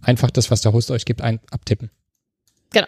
[0.02, 1.90] Einfach das, was der Host euch gibt, ein abtippen.
[2.72, 2.88] Genau.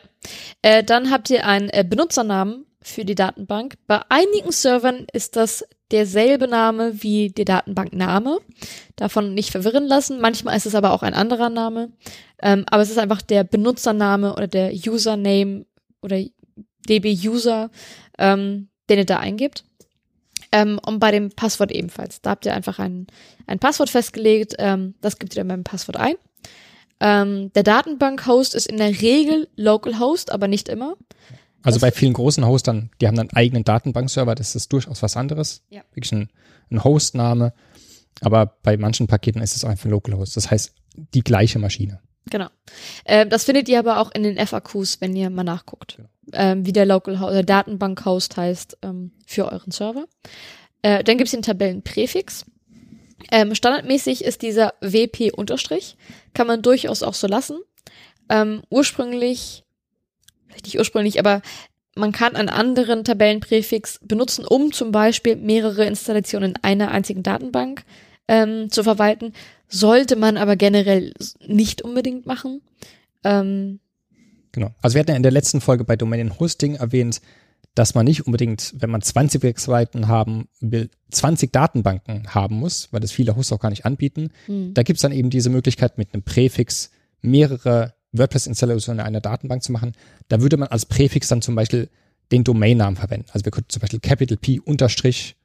[0.61, 3.75] Äh, dann habt ihr einen äh, Benutzernamen für die Datenbank.
[3.87, 8.39] Bei einigen Servern ist das derselbe Name wie der Datenbankname.
[8.95, 10.19] Davon nicht verwirren lassen.
[10.19, 11.91] Manchmal ist es aber auch ein anderer Name.
[12.41, 15.65] Ähm, aber es ist einfach der Benutzername oder der Username
[16.01, 16.23] oder
[16.87, 17.69] DB-User,
[18.17, 19.63] ähm, den ihr da eingibt.
[20.51, 22.21] Ähm, und bei dem Passwort ebenfalls.
[22.21, 23.07] Da habt ihr einfach ein,
[23.45, 24.55] ein Passwort festgelegt.
[24.57, 26.15] Ähm, das gibt ihr dann beim Passwort ein.
[26.99, 30.95] Ähm, der Datenbank-Host ist in der Regel Localhost, aber nicht immer.
[31.63, 35.01] Also Was- bei vielen großen Hostern, die haben dann einen eigenen Datenbankserver, das ist durchaus
[35.03, 35.63] was anderes.
[35.69, 35.81] Ja.
[35.93, 36.29] Wirklich ein,
[36.71, 37.53] ein Hostname.
[38.21, 40.35] Aber bei manchen Paketen ist es einfach ein Localhost.
[40.37, 40.73] Das heißt,
[41.13, 41.99] die gleiche Maschine.
[42.29, 42.47] Genau.
[43.05, 46.09] Ähm, das findet ihr aber auch in den FAQs, wenn ihr mal nachguckt, Genau.
[46.33, 50.05] ähm, wie der Local oder Datenbank-Host heißt ähm, für euren Server.
[50.81, 52.45] Äh, dann gibt es den Tabellenpräfix.
[53.31, 55.97] Ähm, standardmäßig ist dieser WP unterstrich.
[56.33, 57.59] Kann man durchaus auch so lassen.
[58.29, 59.63] Ähm, ursprünglich,
[60.49, 61.41] vielleicht nicht ursprünglich, aber
[61.95, 67.83] man kann einen anderen Tabellenpräfix benutzen, um zum Beispiel mehrere Installationen in einer einzigen Datenbank
[68.27, 69.33] ähm, zu verwalten.
[69.67, 71.13] Sollte man aber generell
[71.45, 72.61] nicht unbedingt machen.
[73.23, 73.79] Ähm,
[74.51, 74.73] Genau.
[74.81, 77.21] Also wir hatten ja in der letzten Folge bei Domain Hosting erwähnt,
[77.75, 82.99] dass man nicht unbedingt, wenn man 20 Webseiten haben will, 20 Datenbanken haben muss, weil
[82.99, 84.31] das viele Hosts auch gar nicht anbieten.
[84.47, 84.73] hm.
[84.73, 89.71] Da gibt's dann eben diese Möglichkeit, mit einem Präfix mehrere WordPress-Installationen in einer Datenbank zu
[89.71, 89.93] machen.
[90.27, 91.89] Da würde man als Präfix dann zum Beispiel
[92.31, 93.27] den Domainnamen verwenden.
[93.31, 95.35] Also wir könnten zum Beispiel Capital P unterstrich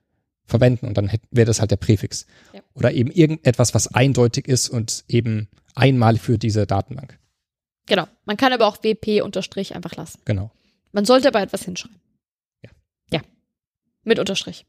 [0.46, 2.26] verwenden und dann wäre das halt der Präfix.
[2.52, 2.60] Ja.
[2.74, 7.18] Oder eben irgendetwas, was eindeutig ist und eben einmal für diese Datenbank.
[7.86, 8.06] Genau.
[8.24, 10.20] Man kann aber auch WP unterstrich einfach lassen.
[10.24, 10.50] Genau.
[10.92, 11.98] Man sollte aber etwas hinschreiben.
[12.62, 12.70] Ja.
[13.12, 13.20] Ja.
[14.04, 14.66] Mit Unterstrich.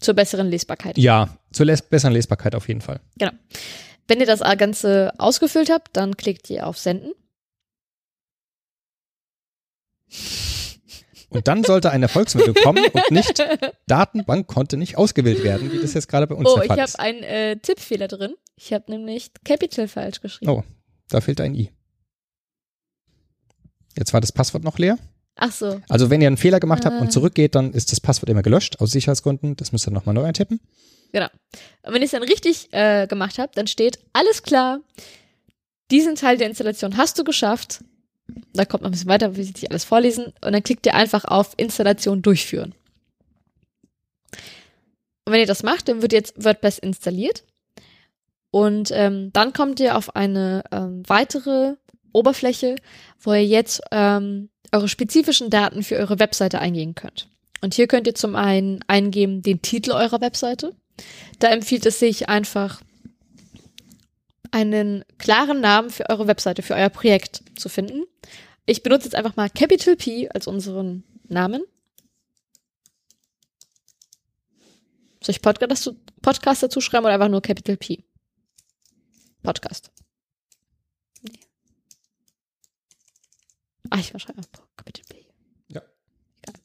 [0.00, 0.96] Zur besseren Lesbarkeit.
[0.98, 3.00] Ja, zur les besseren Lesbarkeit auf jeden Fall.
[3.18, 3.32] Genau.
[4.10, 7.12] Wenn ihr das Ganze ausgefüllt habt, dann klickt ihr auf Senden.
[11.28, 13.40] Und dann sollte eine Erfolgsmeldung kommen und nicht
[13.86, 16.78] Datenbank konnte nicht ausgewählt werden, wie das jetzt gerade bei uns oh, der ich Fall
[16.78, 16.98] habe ist.
[16.98, 18.34] einen äh, Tippfehler drin.
[18.56, 20.50] Ich habe nämlich Capital falsch geschrieben.
[20.50, 20.64] Oh,
[21.08, 21.70] da fehlt ein i.
[23.96, 24.98] Jetzt war das Passwort noch leer.
[25.36, 25.80] Ach so.
[25.88, 27.00] Also wenn ihr einen Fehler gemacht habt Ah.
[27.00, 29.54] und zurückgeht, dann ist das Passwort immer gelöscht aus Sicherheitsgründen.
[29.54, 30.58] Das müsst ihr nochmal neu eintippen.
[31.12, 31.28] Genau.
[31.82, 34.80] Und wenn ihr es dann richtig äh, gemacht habt, dann steht, alles klar,
[35.90, 37.84] diesen Teil der Installation hast du geschafft.
[38.52, 40.26] Da kommt noch ein bisschen weiter, will ich nicht alles vorlesen.
[40.44, 42.74] Und dann klickt ihr einfach auf Installation durchführen.
[45.24, 47.44] Und wenn ihr das macht, dann wird jetzt WordPress installiert.
[48.50, 51.74] Und ähm, dann kommt ihr auf eine ähm, weitere
[52.12, 52.76] Oberfläche,
[53.20, 57.28] wo ihr jetzt ähm, eure spezifischen Daten für eure Webseite eingeben könnt.
[57.62, 60.74] Und hier könnt ihr zum einen eingeben den Titel eurer Webseite.
[61.38, 62.80] Da empfiehlt es sich einfach
[64.50, 68.04] einen klaren Namen für eure Webseite, für euer Projekt zu finden.
[68.66, 71.62] Ich benutze jetzt einfach mal Capital P als unseren Namen.
[75.22, 78.04] Soll ich Podcast dazu, Podcast dazu schreiben oder einfach nur Capital P?
[79.42, 79.90] Podcast.
[81.22, 81.40] Nee.
[83.90, 84.40] Ah, ich schreibe
[84.76, 85.26] Capital P.
[85.68, 85.82] Ja.
[86.42, 86.60] Egal.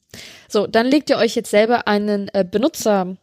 [0.48, 3.16] So, dann legt ihr euch jetzt selber einen äh, Benutzer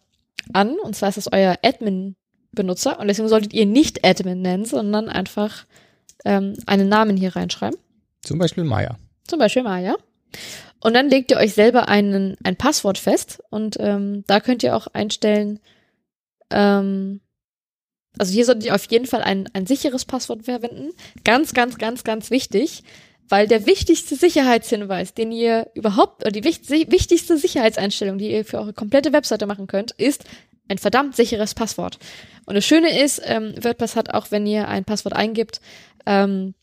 [0.52, 5.10] an, und zwar ist das euer Admin-Benutzer, und deswegen solltet ihr nicht Admin nennen, sondern
[5.10, 5.66] einfach
[6.26, 7.80] ähm, einen Namen hier reinschreiben.
[8.22, 8.98] Zum Beispiel Maya.
[9.28, 9.96] Zum Beispiel Maya.
[10.80, 14.76] Und dann legt ihr euch selber einen, ein Passwort fest und ähm, da könnt ihr
[14.76, 15.60] auch einstellen,
[16.50, 17.22] ähm,
[18.18, 20.92] also hier solltet ihr auf jeden Fall ein, ein sicheres Passwort verwenden.
[21.24, 22.84] Ganz, ganz, ganz, ganz wichtig,
[23.30, 28.74] weil der wichtigste Sicherheitshinweis, den ihr überhaupt, oder die wichtigste Sicherheitseinstellung, die ihr für eure
[28.74, 30.26] komplette Webseite machen könnt, ist
[30.68, 32.00] ein verdammt sicheres Passwort.
[32.46, 35.62] Und das Schöne ist, ähm, WordPress hat auch, wenn ihr ein Passwort eingibt,
[36.06, 36.54] ähm,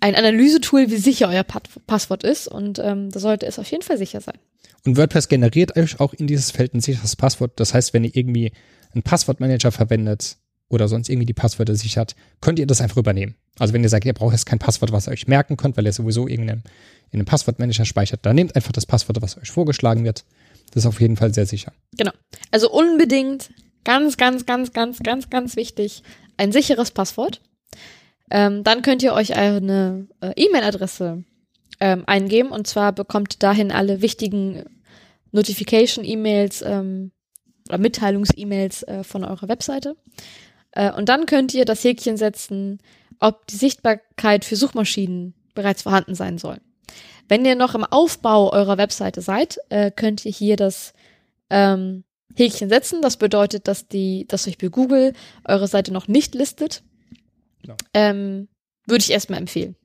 [0.00, 2.48] ein Analysetool, wie sicher euer Pat Passwort ist.
[2.48, 4.38] Und ähm, da sollte es auf jeden Fall sicher sein.
[4.84, 7.52] Und WordPress generiert euch auch in dieses Feld ein sicheres Passwort.
[7.56, 8.52] Das heißt, wenn ihr irgendwie
[8.92, 10.36] einen Passwortmanager verwendet
[10.68, 13.36] oder sonst irgendwie die Passwörter sichert, könnt ihr das einfach übernehmen.
[13.58, 15.86] Also wenn ihr sagt, ihr braucht jetzt kein Passwort, was ihr euch merken könnt, weil
[15.86, 16.62] ihr sowieso irgendeinem
[17.10, 20.24] in einem Passwortmanager speichert, dann nehmt einfach das Passwort, was euch vorgeschlagen wird.
[20.72, 21.72] Das ist auf jeden Fall sehr sicher.
[21.96, 22.10] Genau.
[22.50, 23.50] Also unbedingt,
[23.84, 26.02] ganz, ganz, ganz, ganz, ganz, ganz wichtig,
[26.36, 27.40] ein sicheres Passwort.
[28.30, 31.22] Ähm, dann könnt ihr euch eine äh, E-Mail-Adresse
[31.78, 34.64] ähm, eingeben und zwar bekommt dahin alle wichtigen
[35.30, 37.12] Notification-E-Mails ähm,
[37.68, 39.96] oder Mitteilungs-E-Mails äh, von eurer Webseite.
[40.74, 42.78] Äh, und dann könnt ihr das Häkchen setzen,
[43.20, 46.58] ob die Sichtbarkeit für Suchmaschinen bereits vorhanden sein soll.
[47.28, 50.92] Wenn ihr noch im Aufbau eurer Webseite seid, äh, könnt ihr hier das
[51.48, 53.00] ähm, Häkchen setzen.
[53.00, 56.82] Das bedeutet, dass die, dass euch bei Google eure Seite noch nicht listet.
[57.62, 57.76] Genau.
[57.94, 58.48] Ähm,
[58.86, 59.76] würde ich erstmal empfehlen.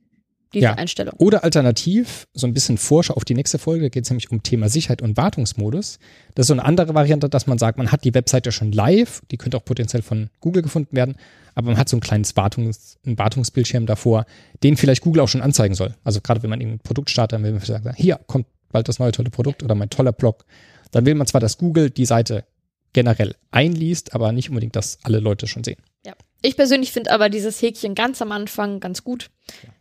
[0.52, 0.74] Diese Ja.
[0.74, 1.14] Einstellung.
[1.18, 4.42] Oder alternativ, so ein bisschen Vorschau auf die nächste Folge, da geht es nämlich um
[4.42, 5.98] Thema Sicherheit und Wartungsmodus.
[6.34, 9.22] Das ist so eine andere Variante, dass man sagt, man hat die Webseite schon live,
[9.30, 11.16] die könnte auch potenziell von Google gefunden werden,
[11.54, 14.26] aber man hat so ein kleines Wartungs, einen Wartungsbildschirm davor,
[14.64, 15.94] den vielleicht Google auch schon anzeigen soll.
[16.02, 18.98] Also gerade wenn man ein Produkt startet, dann will man sagen, hier kommt bald das
[18.98, 20.44] neue tolle Produkt oder mein toller Blog.
[20.90, 22.44] Dann will man zwar, dass Google die Seite
[22.92, 25.78] generell einliest, aber nicht unbedingt, dass alle Leute schon sehen.
[26.42, 29.30] Ich persönlich finde aber dieses Häkchen ganz am Anfang ganz gut,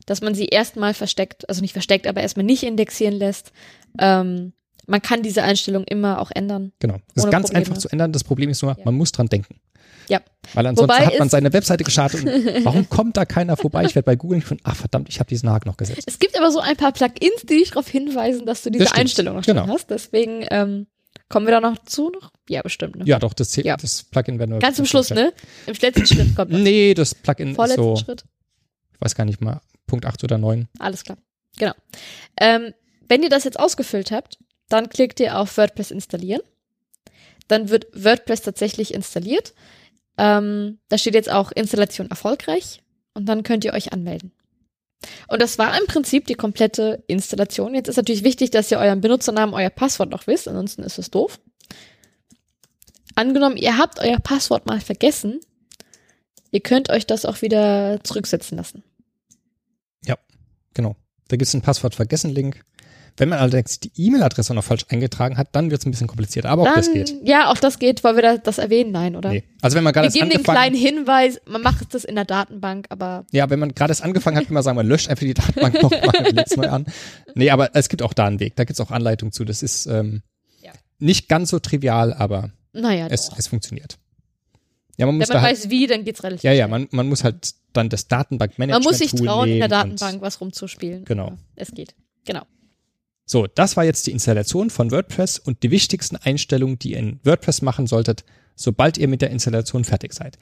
[0.06, 3.52] dass man sie erstmal versteckt, also nicht versteckt, aber erstmal nicht indexieren lässt.
[4.00, 4.54] Ähm,
[4.88, 6.72] man kann diese Einstellung immer auch ändern.
[6.80, 6.96] Genau.
[7.16, 7.66] Das ist ganz Probleme.
[7.68, 8.12] einfach zu ändern.
[8.12, 8.84] Das Problem ist nur, Ja.
[8.86, 9.60] man muss dran denken.
[10.08, 10.22] Ja.
[10.56, 12.26] Weil ansonsten Wobei hat man seine Webseite gestartet und
[12.66, 13.84] warum kommt da keiner vorbei?
[13.86, 16.02] Ich werde bei Google nicht von, ach verdammt, ich habe diesen Haken noch gesetzt.
[16.08, 18.92] Es gibt aber so ein paar Plugins, die dich darauf hinweisen, dass du diese.
[18.96, 19.68] Einstellung noch Genau.
[19.68, 19.92] hast.
[19.92, 20.88] Deswegen ähm,
[21.30, 22.32] kommen wir da noch zu noch?
[22.50, 22.96] Ja, bestimmt.
[22.98, 23.06] Ne?
[23.06, 23.78] Ja, doch, das, Ja.
[23.78, 24.60] das Plugin werden wir.
[24.60, 25.32] Ganz zum Schluss, ne?
[25.68, 26.60] Im letzten Schritt kommt das.
[26.60, 28.24] Nee, das Plugin ist Vorletzten so, Schritt.
[28.94, 30.68] ich weiß gar nicht mal, Punkt 8 oder 9.
[30.80, 31.18] Alles klar.
[31.58, 31.74] Genau.
[32.40, 32.74] Ähm,
[33.08, 34.38] wenn ihr das jetzt ausgefüllt habt,
[34.70, 36.42] dann klickt ihr auf WordPress installieren.
[37.48, 39.54] Dann wird WordPress tatsächlich installiert.
[40.18, 42.82] Ähm, da steht jetzt auch Installation erfolgreich
[43.14, 44.32] und dann könnt ihr euch anmelden.
[45.28, 47.74] Und das war im Prinzip die komplette Installation.
[47.74, 51.10] Jetzt ist natürlich wichtig, dass ihr euren Benutzernamen, euer Passwort noch wisst, ansonsten ist es
[51.10, 51.40] doof.
[53.16, 55.40] Angenommen, ihr habt euer Passwort mal vergessen,
[56.52, 58.84] ihr könnt euch das auch wieder zurücksetzen lassen.
[60.74, 60.96] Genau.
[61.28, 62.64] Da gibt es einen Passwort vergessen Link.
[63.18, 66.46] Wenn man allerdings die E-Mail-Adresse noch falsch eingetragen hat, dann wird es ein bisschen kompliziert.
[66.46, 67.16] Aber auch Dann, das geht.
[67.24, 68.04] Ja, auch das geht.
[68.04, 68.92] Wollen wir da, das erwähnen?
[68.92, 69.30] Nein, oder?
[69.32, 69.44] Nee.
[69.62, 72.16] Also wenn man gerade Wir erst geben den angefangen kleinen Hinweis, man macht das in
[72.16, 75.10] der Datenbank, aber Ja, wenn man gerade erst angefangen hat, kann man sagen, man löscht
[75.10, 76.86] einfach die Datenbank nochmal und legt neu an.
[77.36, 78.56] Nee, aber es gibt auch da einen Weg.
[78.56, 79.46] Da gibt es auch Anleitungen zu.
[79.46, 80.22] Das ist ähm,
[80.62, 80.72] Ja.
[81.00, 83.98] nicht ganz so trivial, aber naja, es, es funktioniert.
[84.98, 86.88] Ja, man wenn muss man da halt, weiß wie, dann geht's relativ ja, ja, man,
[86.92, 91.06] man muss halt dann das Man Datenbankmanagement muss sich trauen, in der Datenbank was rumzuspielen.
[91.06, 91.38] Genau.
[91.56, 91.96] Es geht.
[92.26, 92.42] Genau.
[93.32, 97.20] So, das war jetzt die Installation von WordPress und die wichtigsten Einstellungen, die ihr in
[97.24, 100.40] WordPress machen solltet, sobald ihr mit der Installation fertig seid.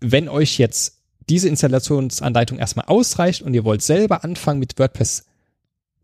[0.00, 5.26] Wenn euch jetzt diese Installationsanleitung erstmal ausreicht und ihr wollt selber anfangen mit WordPress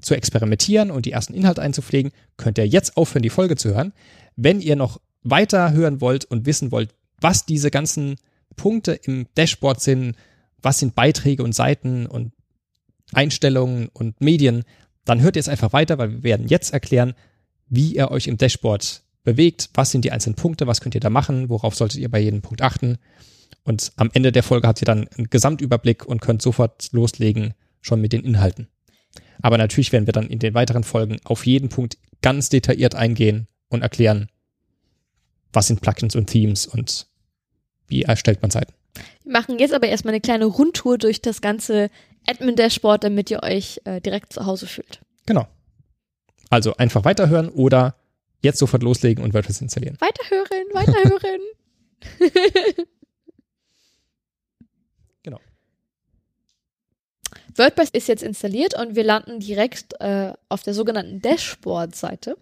[0.00, 3.92] zu experimentieren und die ersten Inhalte einzupflegen, könnt ihr jetzt aufhören, die Folge zu hören.
[4.36, 8.14] Wenn ihr noch weiter hören wollt und wissen wollt, was diese ganzen
[8.54, 10.14] Punkte im Dashboard sind,
[10.62, 12.30] was sind Beiträge und Seiten und
[13.12, 14.62] Einstellungen und Medien,
[15.06, 17.14] dann hört ihr es einfach weiter, weil wir werden jetzt erklären,
[17.68, 21.10] wie ihr euch im Dashboard bewegt, was sind die einzelnen Punkte, was könnt ihr da
[21.10, 22.98] machen, worauf solltet ihr bei jedem Punkt achten.
[23.64, 28.00] Und am Ende der Folge habt ihr dann einen Gesamtüberblick und könnt sofort loslegen, schon
[28.00, 28.68] mit den Inhalten.
[29.42, 33.48] Aber natürlich werden wir dann in den weiteren Folgen auf jeden Punkt ganz detailliert eingehen
[33.68, 34.28] und erklären,
[35.52, 37.06] was sind Plugins und Themes und
[37.88, 38.72] wie erstellt man Seiten.
[39.22, 41.90] Wir machen jetzt aber erstmal eine kleine Rundtour durch das ganze
[42.28, 45.00] Admin-Dashboard, damit ihr euch äh, direkt zu Hause fühlt.
[45.26, 45.46] Genau.
[46.50, 47.96] Also einfach weiterhören oder
[48.42, 49.98] jetzt sofort loslegen und WordPress installieren.
[50.00, 51.40] Weiterhören, weiterhören.
[55.22, 55.40] Genau.
[57.56, 62.36] WordPress ist jetzt installiert und wir landen direkt äh, auf der sogenannten Dashboard-Seite.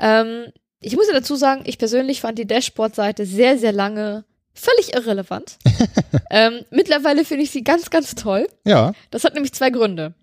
[0.00, 0.46] Ähm,
[0.80, 4.24] ich muss ja dazu sagen, ich persönlich fand die Dashboard-Seite sehr, sehr lange
[4.54, 5.58] völlig irrelevant.
[6.30, 8.46] ähm, mittlerweile finde ich sie ganz, ganz toll.
[8.64, 10.14] Ja, Das hat nämlich zwei Gründe.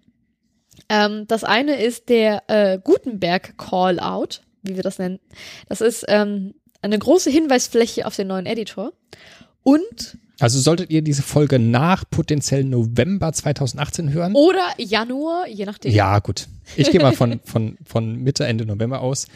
[0.89, 5.19] Ähm, das eine ist der äh, Gutenberg Callout, wie wir das nennen.
[5.67, 8.93] Das ist ähm, eine große Hinweisfläche auf den neuen Editor.
[9.63, 14.33] Und also solltet ihr diese Folge nach potenziell November 2018 hören.
[14.33, 15.91] oder Januar, je nachdem.
[15.93, 16.47] Ja, gut.
[16.75, 19.27] Ich gehe mal von, von, von Mitte, Ende November aus.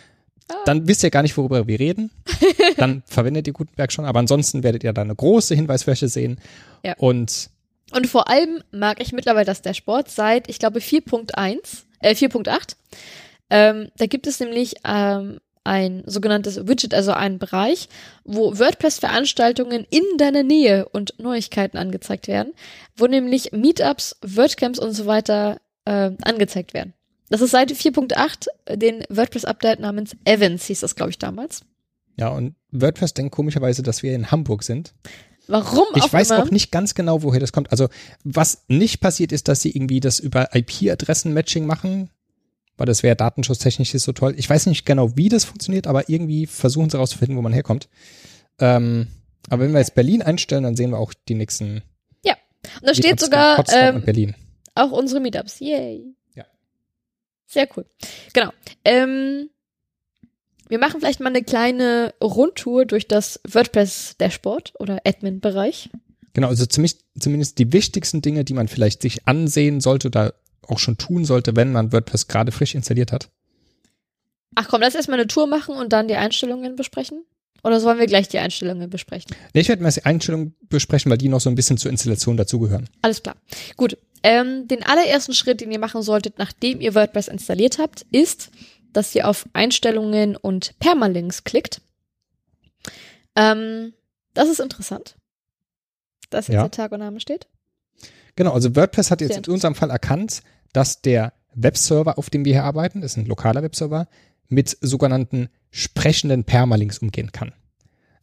[0.65, 2.11] Dann wisst ihr gar nicht, worüber wir reden.
[2.77, 6.39] Dann verwendet ihr Gutenberg schon, aber ansonsten werdet ihr da eine große Hinweisfläche sehen.
[6.83, 6.95] Ja.
[6.97, 7.49] Und
[7.91, 12.75] Und vor allem mag ich mittlerweile das Dashboard seit, ich glaube, 4.1, äh, 4.8.
[13.49, 17.89] Ähm, da gibt es nämlich ähm, ein sogenanntes Widget, also einen Bereich,
[18.23, 22.53] wo WordPress-Veranstaltungen in deiner Nähe und Neuigkeiten angezeigt werden,
[22.95, 26.93] wo nämlich Meetups, WordCamps und so weiter äh, angezeigt werden.
[27.29, 31.61] Das ist seit 4.8 äh, den WordPress-Update namens Evans, hieß das, glaube ich, damals.
[32.17, 34.93] ja, und WordPress denkt komischerweise, dass wir in Hamburg sind.
[35.47, 36.43] Warum Ich auch weiß immer.
[36.43, 37.71] auch nicht ganz genau, woher das kommt.
[37.71, 37.87] Also,
[38.23, 42.09] was nicht passiert ist, dass sie irgendwie das über IP-Adressen-Matching machen,
[42.77, 44.33] weil das wäre datenschutztechnisch nicht so toll.
[44.37, 47.89] Ich weiß nicht genau, wie das funktioniert, aber irgendwie versuchen sie herauszufinden, wo man herkommt.
[48.59, 49.07] Ähm,
[49.49, 51.83] aber wenn wir jetzt Berlin einstellen, dann sehen wir auch die nächsten.
[52.81, 54.35] Und da steht sogar ähm, Berlin.
[54.73, 55.59] Auch unsere Meetups.
[55.59, 56.03] Yay.
[57.47, 57.85] Sehr cool.
[58.33, 58.51] Genau.
[58.83, 59.49] Ähm,
[60.67, 65.89] wir machen vielleicht mal eine kleine Rundtour durch das WordPress-Dashboard oder Admin-Bereich.
[66.33, 70.33] Genau, also zumindest, zumindest die wichtigsten Dinge, die man vielleicht sich ansehen sollte oder
[70.67, 73.29] auch schon tun sollte, wenn man WordPress gerade frisch installiert hat.
[74.55, 77.23] Ach komm, lass erstmal eine Tour machen und dann die Einstellungen besprechen.
[77.63, 79.35] Oder sollen wir gleich die Einstellungen besprechen?
[79.53, 82.37] Nee, ich werde mal die Einstellungen besprechen, weil die noch so ein bisschen zur Installation
[82.37, 82.89] dazugehören.
[83.01, 83.35] Alles klar.
[83.75, 83.97] Gut.
[84.27, 88.49] Ähm, den allerersten Schritt, den ihr machen solltet, nachdem ihr WordPress installiert habt, ist,
[88.91, 91.79] dass ihr auf Einstellungen und Permalinks klickt.
[93.35, 93.93] Ähm,
[94.33, 95.15] das ist interessant.
[96.31, 96.61] Dass jetzt Ja.
[96.63, 97.47] der Tag und Name steht.
[98.35, 100.41] Genau, also WordPress hat jetzt in unserem Fall erkannt,
[100.73, 104.07] dass der Webserver, auf dem wir hier arbeiten, ist ein lokaler Webserver,
[104.47, 107.53] mit sogenannten sprechenden Permalinks umgehen kann.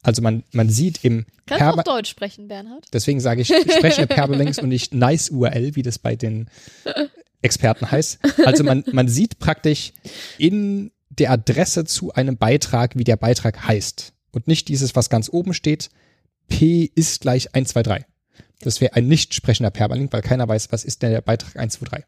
[0.03, 2.85] Also man, man sieht im Kannst du auch Perma Deutsch sprechen, Bernhard?
[2.93, 6.49] deswegen sage ich sprechende Permalinks und nicht nice URL, wie das bei den
[7.41, 8.19] Experten heißt.
[8.45, 9.93] Also man, man sieht praktisch
[10.37, 14.13] in der Adresse zu einem Beitrag, wie der Beitrag heißt.
[14.31, 15.89] Und nicht dieses, was ganz oben steht,
[16.47, 18.05] P ist gleich 123.
[18.61, 22.05] Das wäre ein nicht sprechender Permalink, weil keiner weiß, was ist denn der Beitrag 123.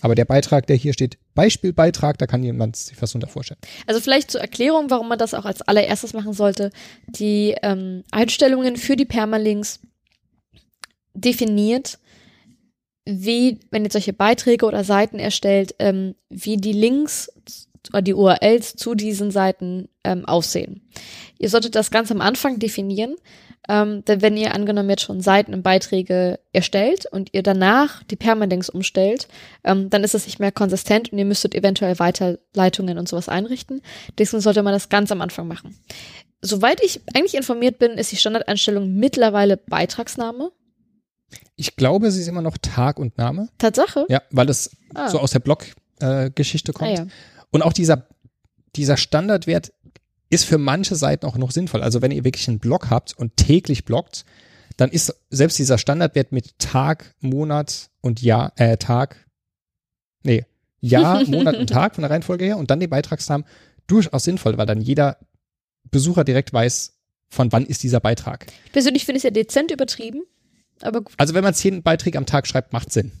[0.00, 3.60] Aber der Beitrag, der hier steht, Beispielbeitrag, da kann jemand sich was unter vorstellen.
[3.86, 6.70] Also vielleicht zur Erklärung, warum man das auch als allererstes machen sollte.
[7.06, 9.80] Die ähm, Einstellungen für die Permalinks
[11.14, 11.98] definiert,
[13.06, 17.30] wie, wenn ihr solche Beiträge oder Seiten erstellt, ähm, wie die Links
[17.90, 20.82] oder die URLs zu diesen Seiten ähm, aussehen.
[21.38, 23.14] Ihr solltet das ganz am Anfang definieren.
[23.68, 28.16] Ähm, denn wenn ihr angenommen jetzt schon Seiten und Beiträge erstellt und ihr danach die
[28.16, 29.28] Permalinks umstellt,
[29.64, 33.82] ähm, dann ist es nicht mehr konsistent und ihr müsstet eventuell Weiterleitungen und sowas einrichten.
[34.18, 35.76] Deswegen sollte man das ganz am Anfang machen.
[36.42, 40.52] Soweit ich eigentlich informiert bin, ist die Standardeinstellung mittlerweile Beitragsname.
[41.56, 43.48] Ich glaube, sie ist immer noch Tag und Name.
[43.58, 44.06] Tatsache?
[44.08, 45.08] Ja, weil es ah.
[45.08, 46.90] so aus der Blog-Geschichte äh, kommt.
[46.90, 47.06] Ah, ja.
[47.50, 48.06] Und auch dieser,
[48.76, 49.72] dieser Standardwert
[50.30, 51.82] ist für manche Seiten auch noch sinnvoll.
[51.82, 54.24] Also wenn ihr wirklich einen Blog habt und täglich bloggt,
[54.76, 59.26] dann ist selbst dieser Standardwert mit Tag, Monat und Jahr, äh, Tag,
[60.22, 60.44] nee,
[60.80, 63.46] Jahr, Monat und Tag von der Reihenfolge her und dann den Beitragsnamen
[63.86, 65.18] durchaus sinnvoll, weil dann jeder
[65.90, 66.94] Besucher direkt weiß,
[67.28, 68.46] von wann ist dieser Beitrag.
[68.72, 70.22] Persönlich finde ich es ja dezent übertrieben,
[70.80, 71.14] aber gut.
[71.16, 73.12] Also wenn man zehn Beiträge am Tag schreibt, macht Sinn.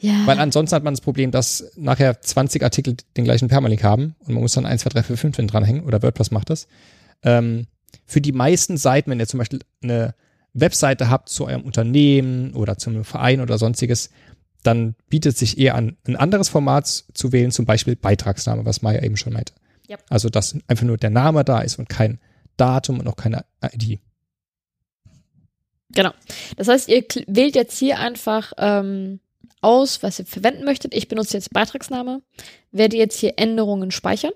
[0.00, 0.26] Ja.
[0.26, 4.34] Weil ansonsten hat man das Problem, dass nachher 20 Artikel den gleichen Permalink haben und
[4.34, 6.68] man muss dann 1, 2, 3, 4, 5 dranhängen oder WordPress macht das.
[7.22, 7.66] Ähm,
[8.06, 10.14] für die meisten Seiten, wenn ihr zum Beispiel eine
[10.54, 14.10] Webseite habt zu eurem Unternehmen oder zu einem Verein oder sonstiges,
[14.62, 19.02] dann bietet sich eher an, ein anderes Format zu wählen, zum Beispiel Beitragsname, was Maya
[19.02, 19.52] eben schon meinte.
[19.88, 20.04] Yep.
[20.10, 22.18] Also, dass einfach nur der Name da ist und kein
[22.56, 24.00] Datum und auch keine ID.
[25.90, 26.10] Genau.
[26.56, 29.20] Das heißt, ihr wählt jetzt hier einfach ähm,
[29.60, 30.94] aus, was ihr verwenden möchtet.
[30.94, 32.22] Ich benutze jetzt Beitragsname,
[32.72, 34.32] werde jetzt hier Änderungen speichern.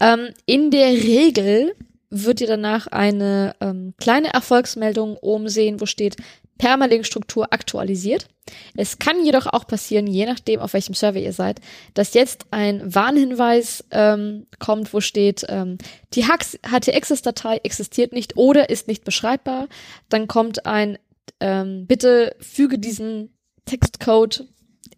[0.00, 1.74] Ähm, in der Regel
[2.10, 6.16] wird ihr danach eine ähm, kleine Erfolgsmeldung oben sehen, wo steht
[6.58, 8.28] Permalink-Struktur aktualisiert.
[8.76, 11.60] Es kann jedoch auch passieren, je nachdem, auf welchem Server ihr seid,
[11.94, 15.78] dass jetzt ein Warnhinweis ähm, kommt, wo steht, ähm,
[16.14, 19.68] die HT-Access-Datei existiert nicht oder ist nicht beschreibbar.
[20.08, 20.98] Dann kommt ein,
[21.40, 23.35] ähm, bitte füge diesen
[23.66, 24.46] Textcode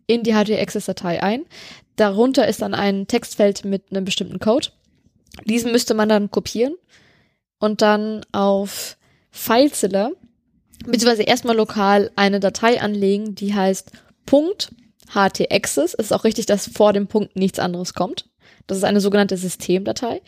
[0.06, 1.44] in die HT-Access-Datei ein.
[1.96, 4.68] Darunter ist dann ein Textfeld mit einem bestimmten Code.
[5.44, 6.76] Diesen müsste man dann kopieren
[7.58, 8.96] und dann auf
[9.30, 10.12] FileZilla
[10.86, 13.90] beziehungsweise erstmal lokal eine Datei anlegen, die heißt
[14.26, 15.94] .htaccess.
[15.94, 18.28] Es ist auch richtig, dass vor dem Punkt nichts anderes kommt.
[18.66, 20.22] Das ist eine sogenannte Systemdatei.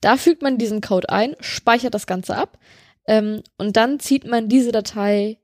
[0.00, 2.58] Da fügt man diesen Code ein, speichert das Ganze ab
[3.06, 5.38] ähm, und dann zieht man diese Datei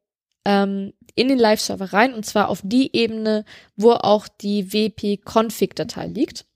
[0.45, 3.45] ähm, in den Live-Server rein und zwar auf die Ebene,
[3.77, 6.47] wo auch die wp-config-Datei liegt.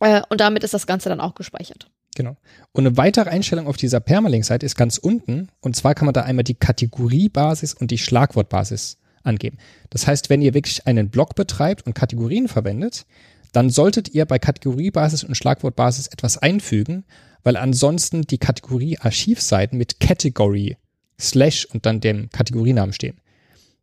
[0.00, 1.90] Äh, und damit ist das Ganze dann auch gespeichert.
[2.14, 2.36] Genau.
[2.72, 5.48] Und eine weitere Einstellung auf dieser Permalink-Seite ist ganz unten.
[5.60, 9.58] Und zwar kann man da einmal die Kategoriebasis und die Schlagwortbasis angeben.
[9.90, 13.06] Das heißt, wenn ihr wirklich einen Blog betreibt und Kategorien verwendet,
[13.52, 17.04] dann solltet ihr bei Kategoriebasis und Schlagwortbasis etwas einfügen,
[17.42, 20.76] weil ansonsten die Kategorie-Archivseiten mit Category
[21.20, 23.20] slash und dann dem Kategorienamen stehen.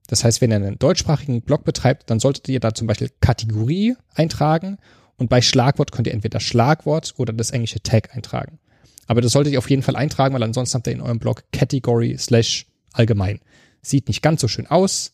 [0.07, 3.95] Das heißt, wenn ihr einen deutschsprachigen Blog betreibt, dann solltet ihr da zum Beispiel Kategorie
[4.13, 4.77] eintragen
[5.17, 8.59] und bei Schlagwort könnt ihr entweder Schlagwort oder das englische Tag eintragen.
[9.07, 11.43] Aber das solltet ihr auf jeden Fall eintragen, weil ansonsten habt ihr in eurem Blog
[11.51, 13.39] Category slash allgemein.
[13.81, 15.13] Sieht nicht ganz so schön aus.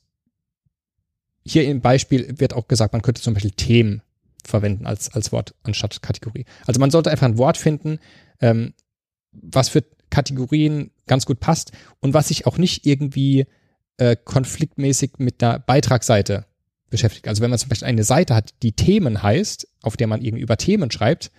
[1.45, 4.01] Hier im Beispiel wird auch gesagt, man könnte zum Beispiel Themen
[4.43, 6.45] verwenden als, als Wort anstatt Kategorie.
[6.65, 7.99] Also man sollte einfach ein Wort finden,
[8.41, 8.73] ähm,
[9.31, 13.45] was für Kategorien ganz gut passt und was sich auch nicht irgendwie
[13.97, 16.45] äh, konfliktmäßig mit einer Beitragsseite
[16.89, 17.27] beschäftigt.
[17.27, 20.43] Also wenn man zum Beispiel eine Seite hat, die Themen heißt, auf der man irgendwie
[20.43, 21.31] über Themen schreibt,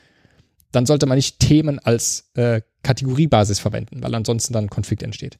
[0.72, 5.38] dann sollte man nicht Themen als äh, Kategoriebasis verwenden, weil ansonsten dann Konflikt entsteht.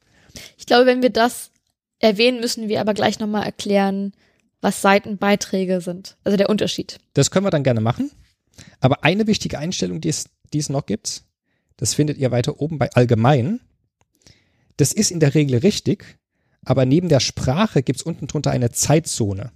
[0.59, 1.51] Ich glaube, wenn wir das
[1.99, 4.13] erwähnen, müssen wir aber gleich nochmal erklären,
[4.61, 6.17] was Seitenbeiträge sind.
[6.25, 6.99] Also der Unterschied.
[7.15, 8.11] Das können wir dann gerne machen.
[8.81, 11.23] Aber eine wichtige Einstellung, die es, die es noch gibt,
[11.81, 13.61] das findet ihr weiter oben bei Allgemein.
[14.77, 16.19] Das ist in der Regel richtig,
[16.63, 19.51] aber neben der Sprache gibt es unten drunter eine Zeitzone.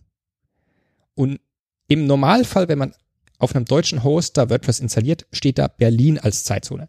[1.14, 1.38] Und
[1.86, 2.94] im Normalfall, wenn man
[3.38, 6.88] auf einem deutschen Hoster WordPress installiert, steht da Berlin als Zeitzone.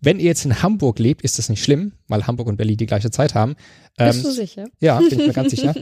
[0.00, 2.86] Wenn ihr jetzt in Hamburg lebt, ist das nicht schlimm, weil Hamburg und Berlin die
[2.86, 3.56] gleiche Zeit haben.
[3.98, 4.64] Bist ähm, du sicher?
[4.80, 5.74] Ja, bin ich mir ganz sicher.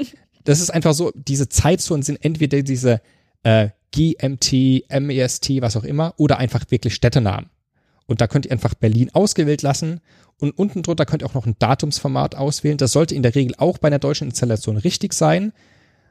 [0.43, 3.01] Das ist einfach so, diese Zeitzonen sind entweder diese
[3.45, 7.49] äh, GMT, MEST, was auch immer, oder einfach wirklich Städtenamen.
[8.09, 10.01] Und da könnt ihr einfach Berlin ausgewählt lassen
[10.41, 12.79] und unten drunter könnt ihr auch noch ein Datumsformat auswählen.
[12.79, 15.53] Das sollte in der Regel auch bei einer deutschen Installation richtig sein.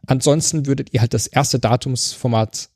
[0.06, 2.70] Ansonsten würdet ihr halt das erste Datumsformat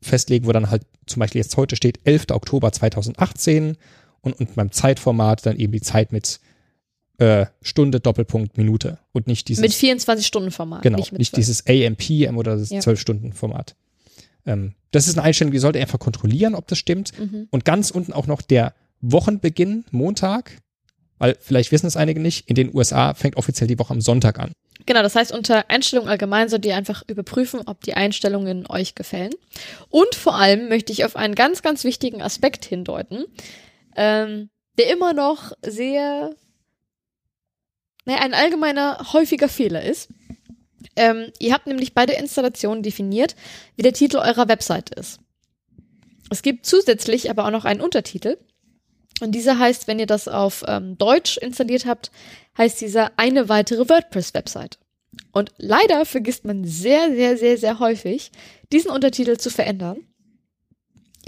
[0.00, 2.26] festlegen, wo dann halt zum Beispiel jetzt heute steht 11.
[2.30, 3.76] Oktober 2018
[4.20, 6.38] und, und beim Zeitformat dann eben die Zeit mit
[7.18, 9.62] äh, Stunde, Doppelpunkt, Minute und nicht dieses.
[9.62, 10.82] Mit 24-Stunden-Format.
[10.82, 12.78] Genau, nicht, nicht dieses AM, PM oder das ja.
[12.78, 13.74] 12-Stunden-Format.
[14.46, 17.18] Ähm, das ist eine Einstellung, die sollte ihr einfach kontrollieren, ob das stimmt.
[17.18, 17.48] Mhm.
[17.50, 20.58] Und ganz unten auch noch der Wochenbeginn, Montag,
[21.18, 24.38] weil vielleicht wissen es einige nicht, in den USA fängt offiziell die Woche am Sonntag
[24.38, 24.52] an.
[24.86, 29.34] Genau, das heißt, unter Einstellungen allgemein solltet ihr einfach überprüfen, ob die Einstellungen euch gefällen.
[29.90, 33.24] Und vor allem möchte ich auf einen ganz, ganz wichtigen Aspekt hindeuten,
[33.96, 36.30] ähm, der immer noch sehr
[38.08, 40.08] naja, ein allgemeiner häufiger Fehler ist.
[40.96, 43.34] Ähm, ihr habt nämlich bei der Installation definiert,
[43.76, 45.20] wie der Titel eurer Website ist.
[46.30, 48.38] Es gibt zusätzlich aber auch noch einen Untertitel.
[49.20, 52.10] Und dieser heißt, wenn ihr das auf ähm, Deutsch installiert habt,
[52.56, 54.78] heißt dieser eine weitere WordPress-Website.
[55.32, 58.30] Und leider vergisst man sehr, sehr, sehr, sehr häufig,
[58.72, 60.07] diesen Untertitel zu verändern.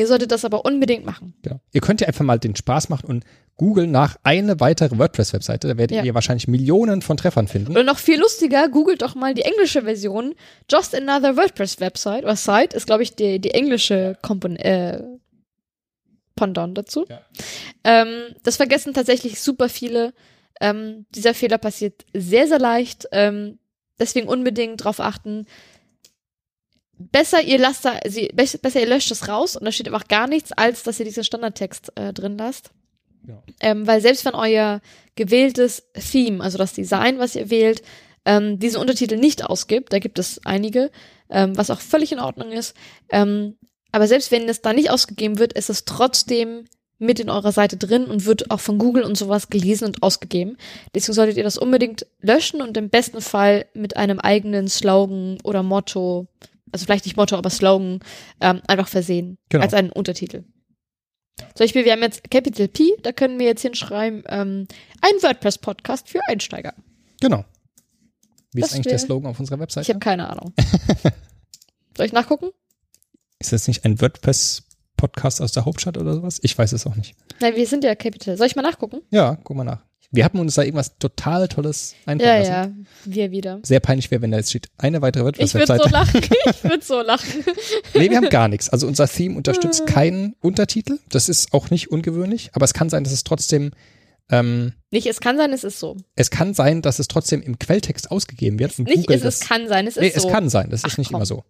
[0.00, 1.34] Ihr solltet das aber unbedingt machen.
[1.42, 1.60] Genau.
[1.72, 3.24] Ihr könnt ja einfach mal den Spaß machen und
[3.58, 5.68] googeln nach eine weitere WordPress-Webseite.
[5.68, 6.02] Da werdet Ja.
[6.04, 7.76] ihr wahrscheinlich Millionen von Treffern finden.
[7.76, 10.34] Und noch viel lustiger, googelt doch mal die englische Version.
[10.70, 15.02] Just another WordPress Website oder Site ist, glaube ich, die, die englische Kompon äh,
[16.34, 17.04] Pendant dazu.
[17.06, 17.20] Ja.
[17.84, 20.14] Ähm, das vergessen tatsächlich super viele.
[20.62, 23.06] Ähm, dieser Fehler passiert sehr, sehr leicht.
[23.12, 23.58] Ähm,
[23.98, 25.44] deswegen unbedingt drauf achten.
[27.02, 30.06] Besser ihr lasst da, sie, be- besser ihr löscht es raus und da steht einfach
[30.06, 32.72] gar nichts, als dass ihr diesen Standardtext äh, drin lasst.
[33.26, 33.42] Ja.
[33.60, 34.82] Ähm, weil selbst wenn euer
[35.16, 37.82] gewähltes Theme, also das Design, was ihr wählt,
[38.26, 40.90] ähm, diesen Untertitel nicht ausgibt, da gibt es einige,
[41.30, 42.74] ähm, was auch völlig in Ordnung ist,
[43.10, 43.56] ähm,
[43.92, 46.66] aber selbst wenn es da nicht ausgegeben wird, ist es trotzdem
[46.98, 50.58] mit in eurer Seite drin und wird auch von Google und sowas gelesen und ausgegeben.
[50.94, 55.62] Deswegen solltet ihr das unbedingt löschen und im besten Fall mit einem eigenen Slogan oder
[55.62, 56.26] Motto,
[56.72, 58.00] also vielleicht nicht Motto, aber Slogan,
[58.40, 59.38] ähm, einfach versehen.
[59.48, 59.64] Genau.
[59.64, 60.44] Als einen Untertitel.
[61.54, 64.66] Zum Beispiel, wir haben jetzt Capital P, da können wir jetzt hinschreiben, ähm,
[65.00, 66.74] ein WordPress-Podcast für Einsteiger.
[67.20, 67.44] Genau.
[68.52, 69.88] Wie Das ist eigentlich der Slogan auf unserer Ich Webseite?
[69.88, 70.52] habe keine Ahnung.
[71.96, 72.50] Soll ich nachgucken?
[73.38, 76.40] Ist das nicht ein WordPress-Podcast aus der Hauptstadt oder sowas?
[76.42, 77.14] Ich weiß es auch nicht.
[77.40, 78.36] Nein, wir sind ja Capital.
[78.36, 79.00] Soll ich mal nachgucken?
[79.10, 79.82] Ja, guck mal nach.
[80.12, 82.86] Wir hatten uns da irgendwas total Tolles Ja, einfallen lassen.
[83.06, 83.60] ja, wir wieder.
[83.62, 85.84] Sehr peinlich wäre, wenn da jetzt steht, eine weitere Ich würde WordPress-Webseite.
[85.84, 86.20] so lachen.
[86.50, 87.44] Ich würde so lachen.
[87.94, 88.68] nee, wir haben gar nichts.
[88.68, 90.98] Also unser Theme unterstützt keinen Untertitel.
[91.10, 93.70] Das ist auch nicht ungewöhnlich, aber es kann sein, dass es trotzdem,
[94.30, 95.96] ähm, Nicht, es kann sein, es ist so.
[96.16, 98.76] es kann sein, dass es trotzdem im Quelltext ausgegeben wird.
[98.80, 100.26] und Nicht, Google es, es kann sein, es ist nee, so.
[100.26, 100.70] es kann sein.
[100.70, 101.16] Das ist Ach, nicht komm.
[101.16, 101.44] immer so.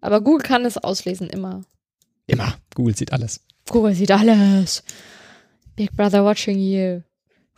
[0.00, 1.60] Aber Google kann es auslesen, immer.
[2.26, 2.56] Immer.
[2.74, 3.40] Google sieht alles.
[3.68, 4.82] Google sieht alles.
[5.76, 7.00] Big Brother watching you.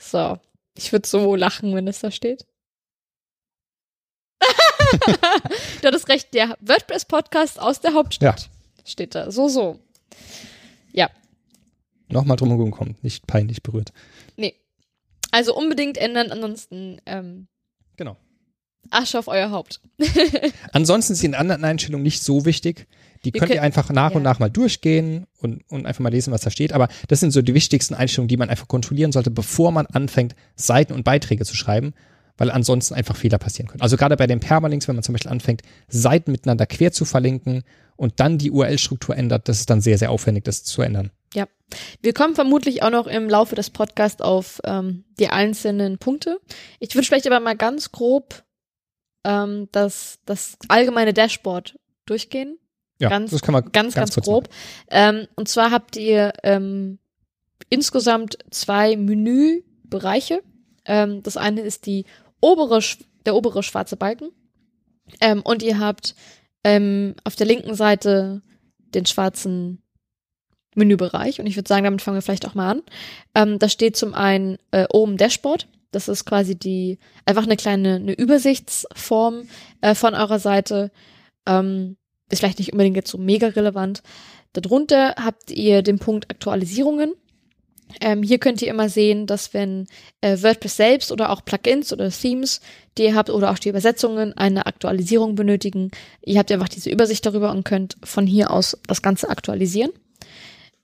[0.03, 0.39] So.
[0.77, 2.47] Ich würde so lachen, wenn es da steht.
[4.43, 8.51] du hattest recht, der WordPress-Podcast aus der Hauptstadt
[8.85, 9.31] steht da.
[9.31, 9.79] So, so.
[10.93, 11.09] Ja,
[12.13, 12.97] Nochmal drum kommen.
[13.03, 13.93] Nicht peinlich berührt.
[14.37, 14.55] nee.
[15.35, 17.49] Also unbedingt ändern, ansonsten ähm,
[17.97, 18.19] Genau.
[18.91, 19.81] Asche auf euer Haupt.
[20.73, 22.87] Ansonsten sind die anderen Einstellungen nicht so wichtig.
[23.25, 24.31] Die Wir könnt ihr einfach nach und ja.
[24.31, 26.73] nach mal durchgehen und, und einfach mal lesen, was da steht.
[26.73, 30.35] Aber das sind so die wichtigsten Einstellungen, die man einfach kontrollieren sollte, bevor man anfängt,
[30.57, 31.95] Seiten und Beiträge zu schreiben,
[32.37, 33.83] weil ansonsten einfach Fehler passieren können.
[33.83, 37.63] Also gerade bei den Permalinks, wenn man zum Beispiel anfängt, Seiten miteinander quer zu verlinken
[37.97, 41.11] und dann die URL-Struktur ändert, das ist dann sehr, sehr aufwendig, das zu ändern.
[41.35, 41.47] Ja.
[42.03, 46.39] Wir kommen vermutlich auch noch im Laufe des Podcasts auf ähm, die einzelnen Punkte.
[46.81, 48.43] Ich würde vielleicht aber mal ganz grob
[49.25, 52.59] ähm, das, das allgemeine Dashboard durchgehen.
[52.99, 54.49] Ja, Ganz- das kann man Ganz, ganz, kurz grob.
[54.91, 56.99] Ähm, und zwar habt ihr ähm,
[57.69, 60.43] insgesamt zwei Menübereiche.
[60.85, 62.05] Ähm, das eine ist die
[62.41, 62.81] obere,
[63.27, 64.31] der obere schwarze Balken.
[65.21, 66.15] Ähm, und ihr habt
[66.65, 68.43] ähm, auf der linken Seite
[68.79, 69.83] den schwarzen
[70.75, 71.41] Menübereich.
[71.41, 72.83] Und ich würde sagen, damit fangen wir vielleicht auch mal an.
[73.35, 75.67] Ähm, da steht zum einen äh, oben Dashboard.
[75.93, 79.49] Das ist quasi die, einfach eine kleine, eine Übersichtsform
[79.81, 80.91] äh, von eurer Seite.
[81.47, 81.97] Ähm,
[82.31, 84.03] ist vielleicht nicht unbedingt jetzt so mega relevant.
[84.55, 87.13] Darunter habt ihr den Punkt Aktualisierungen.
[88.01, 89.87] Ähm, hier könnt ihr immer sehen, dass wenn
[90.23, 92.61] äh, WordPress selbst oder auch Plugins oder Themes,
[92.97, 95.91] die ihr habt oder auch die Übersetzungen eine Aktualisierung benötigen,
[96.23, 99.91] ihr habt einfach diese Übersicht darüber und könnt von hier aus das Ganze aktualisieren.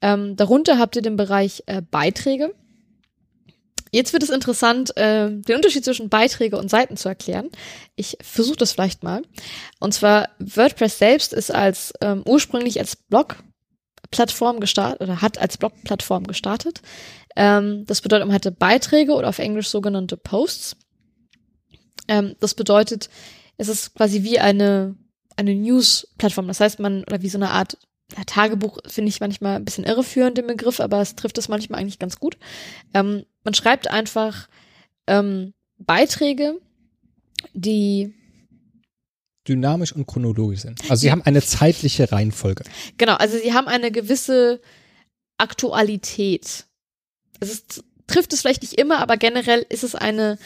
[0.00, 2.54] Ähm, darunter habt ihr den Bereich äh, Beiträge.
[3.92, 7.50] Jetzt wird es interessant, äh, den Unterschied zwischen Beiträge und Seiten zu erklären.
[7.96, 9.22] Ich versuche das vielleicht mal.
[9.80, 16.26] Und zwar WordPress selbst ist als ähm, ursprünglich als Blog-Plattform gestartet oder hat als Blog-Plattform
[16.26, 16.82] gestartet.
[17.36, 20.76] Ähm, das bedeutet, man hatte Beiträge oder auf Englisch sogenannte Posts.
[22.08, 23.08] Ähm, das bedeutet,
[23.56, 24.96] es ist quasi wie eine
[25.38, 26.48] eine News-Plattform.
[26.48, 27.78] Das heißt, man oder wie so eine Art
[28.16, 31.80] ja, Tagebuch finde ich manchmal ein bisschen irreführend den Begriff, aber es trifft es manchmal
[31.80, 32.38] eigentlich ganz gut.
[32.94, 34.46] Ähm, man schreibt einfach
[35.06, 36.60] ähm, Beiträge,
[37.54, 38.12] die
[39.48, 40.82] Dynamisch und chronologisch sind.
[40.90, 42.64] Also sie haben eine zeitliche Reihenfolge.
[42.98, 44.60] Genau, also sie haben eine gewisse
[45.38, 46.66] Aktualität.
[47.40, 50.36] Es ist, trifft es vielleicht nicht immer, aber generell ist es eine,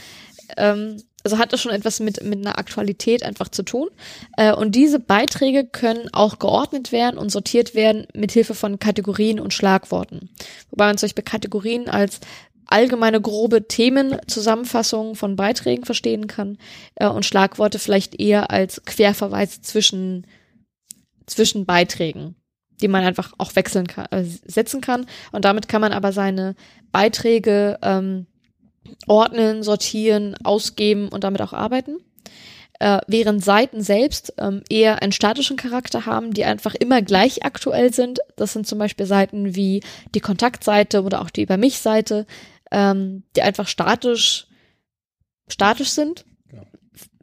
[0.57, 3.89] ähm, also hat das schon etwas mit, mit einer Aktualität einfach zu tun.
[4.37, 9.41] Äh, und diese Beiträge können auch geordnet werden und sortiert werden mit Hilfe von Kategorien
[9.41, 10.31] und Schlagworten.
[10.71, 12.21] Wobei man Beispiel Kategorien als
[12.73, 16.59] allgemeine grobe Themenzusammenfassungen von Beiträgen verstehen kann
[16.97, 20.27] äh, und Schlagworte vielleicht eher als Querverweis zwischen
[21.27, 22.35] zwischen Beiträgen,
[22.81, 25.07] die man einfach auch wechseln kann, äh, setzen kann.
[25.31, 26.57] Und damit kann man aber seine
[26.91, 28.27] Beiträge ähm,
[29.07, 31.99] ordnen, sortieren, ausgeben und damit auch arbeiten.
[32.81, 37.93] Äh, während Seiten selbst ähm, eher einen statischen Charakter haben, die einfach immer gleich aktuell
[37.93, 38.18] sind.
[38.37, 39.83] Das sind zum Beispiel Seiten wie
[40.14, 42.27] die Kontaktseite oder auch die Über mich Seite,
[42.73, 44.49] ähm, die einfach statisch
[45.49, 46.66] statisch sind, genau.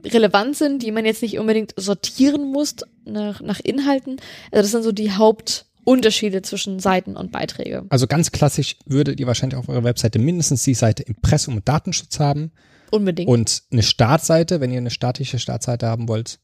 [0.05, 2.75] relevant sind, die man jetzt nicht unbedingt sortieren muss
[3.05, 4.17] nach, nach Inhalten.
[4.51, 7.85] Also das sind so die Hauptunterschiede zwischen Seiten und Beiträge.
[7.89, 12.19] Also ganz klassisch würdet ihr wahrscheinlich auf eurer Webseite mindestens die Seite Impressum und Datenschutz
[12.19, 12.51] haben
[12.91, 13.29] Unbedingt.
[13.29, 16.39] Und eine Startseite, wenn ihr eine statische Startseite haben wollt.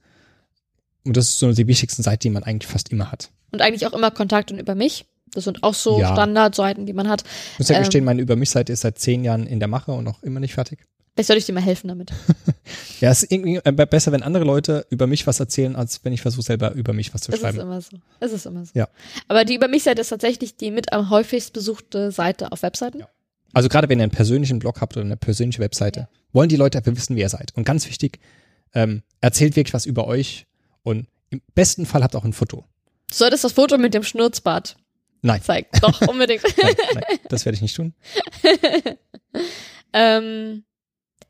[1.03, 3.32] Und das ist so die wichtigsten Seiten, die man eigentlich fast immer hat.
[3.51, 5.06] Und eigentlich auch immer Kontakt und über mich.
[5.36, 6.12] Das sind auch so ja.
[6.12, 7.24] Standardseiten, die man hat.
[7.54, 9.92] Ich muss ja ähm, gestehen, meine Über mich-Seite ist seit zehn Jahren in der Mache
[9.92, 10.80] und noch immer nicht fertig.
[11.16, 12.12] Vielleicht soll ich dir mal helfen damit.
[13.00, 16.12] ja, es ist irgendwie äh, besser, wenn andere Leute über mich was erzählen, als wenn
[16.12, 17.58] ich versuche, selber über mich was zu es schreiben.
[17.58, 17.98] Ist immer so.
[18.20, 18.72] Es ist immer so.
[18.74, 18.90] Ja.
[19.30, 23.00] Aber die Über mich-Seite ist tatsächlich die mit am häufigst besuchte Seite auf Webseiten.
[23.00, 23.08] Ja.
[23.54, 26.10] Also gerade wenn ihr einen persönlichen Blog habt oder eine persönliche Webseite, ja.
[26.34, 27.56] wollen die Leute einfach wissen, wer ihr seid.
[27.56, 28.20] Und ganz wichtig,
[28.74, 30.48] ähm, erzählt wirklich was über euch
[30.84, 32.66] und im besten Fall habt auch ein Foto.
[33.10, 34.76] Du solltest das Foto mit dem Schnurzbart
[35.26, 35.41] nein.
[35.41, 35.67] zeigen.
[35.82, 36.43] Doch, unbedingt.
[36.61, 37.93] nein, nein, das werde ich nicht tun.
[39.93, 40.63] ähm,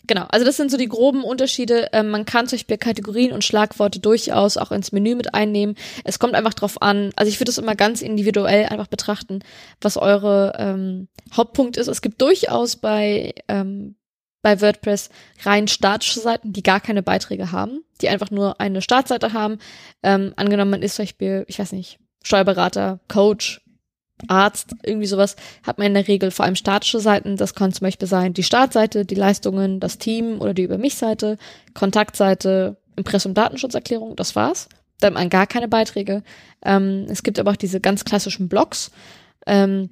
[0.08, 1.90] Genau, also das sind so die groben Unterschiede.
[1.94, 5.76] Ähm, man kann zum Beispiel Kategorien und Schlagworte durchaus auch ins Menü mit einnehmen.
[6.04, 9.40] Es kommt einfach drauf an, also ich würde es immer ganz individuell einfach betrachten,
[9.82, 11.88] was eure ähm, Hauptpunkt ist.
[11.88, 13.96] Es gibt durchaus bei, ähm,
[14.42, 15.10] bei WordPress
[15.44, 19.58] rein statische Seiten, die gar keine Beiträge haben, die einfach nur eine Startseite haben.
[20.04, 23.62] Ähm, angenommen, man ist zum Beispiel, ich weiß nicht, Steuerberater, Coach,
[24.28, 27.38] Arzt, irgendwie sowas, hat man in der Regel vor allem statische Seiten.
[27.38, 31.38] Das kann zum Beispiel sein die Startseite, die Leistungen, das Team oder die Über mich-Seite,
[31.74, 34.70] Kontaktseite, Impressum Datenschutzerklärung, das war's.
[35.00, 36.24] Da hat man gar keine Beiträge.
[36.64, 38.92] Ähm, es gibt aber auch diese ganz klassischen Blogs,
[39.46, 39.90] ähm,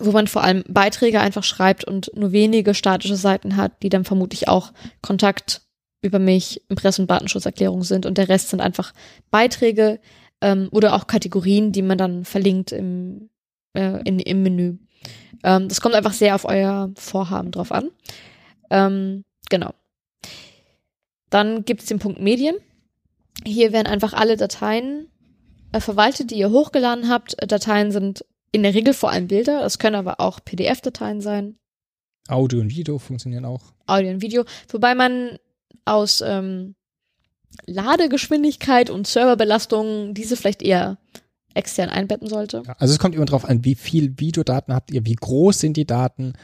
[0.00, 4.04] wo man vor allem Beiträge einfach schreibt und nur wenige statische Seiten hat, die dann
[4.04, 5.62] vermutlich auch Kontakt
[6.02, 8.92] über mich, Impressum Datenschutzerklärung sind und der Rest sind einfach
[9.32, 9.98] Beiträge
[10.40, 13.30] ähm, oder auch Kategorien, die man dann verlinkt im,
[13.78, 14.78] äh, in, im Menü.
[15.44, 17.90] Ähm, das kommt einfach sehr auf euer Vorhaben drauf an.
[18.70, 19.72] Ähm, genau.
[21.30, 22.56] Dann gibt es den Punkt Medien.
[23.46, 25.08] Hier werden einfach alle Dateien
[25.72, 27.36] äh, verwaltet, die ihr hochgeladen habt.
[27.50, 29.60] Dateien sind in der Regel vor allem Bilder.
[29.60, 31.56] Das können aber auch PDF-Dateien sein.
[32.28, 33.62] Audio und Video funktionieren auch.
[33.86, 34.44] Audio und Video.
[34.70, 35.38] Wobei man
[35.84, 36.74] aus ähm,
[37.66, 40.98] Ladegeschwindigkeit und Serverbelastung diese vielleicht eher
[41.58, 42.62] extern einbetten sollte.
[42.78, 45.86] Also es kommt immer darauf an, wie viel Videodaten habt ihr, wie groß sind die
[45.86, 46.34] Daten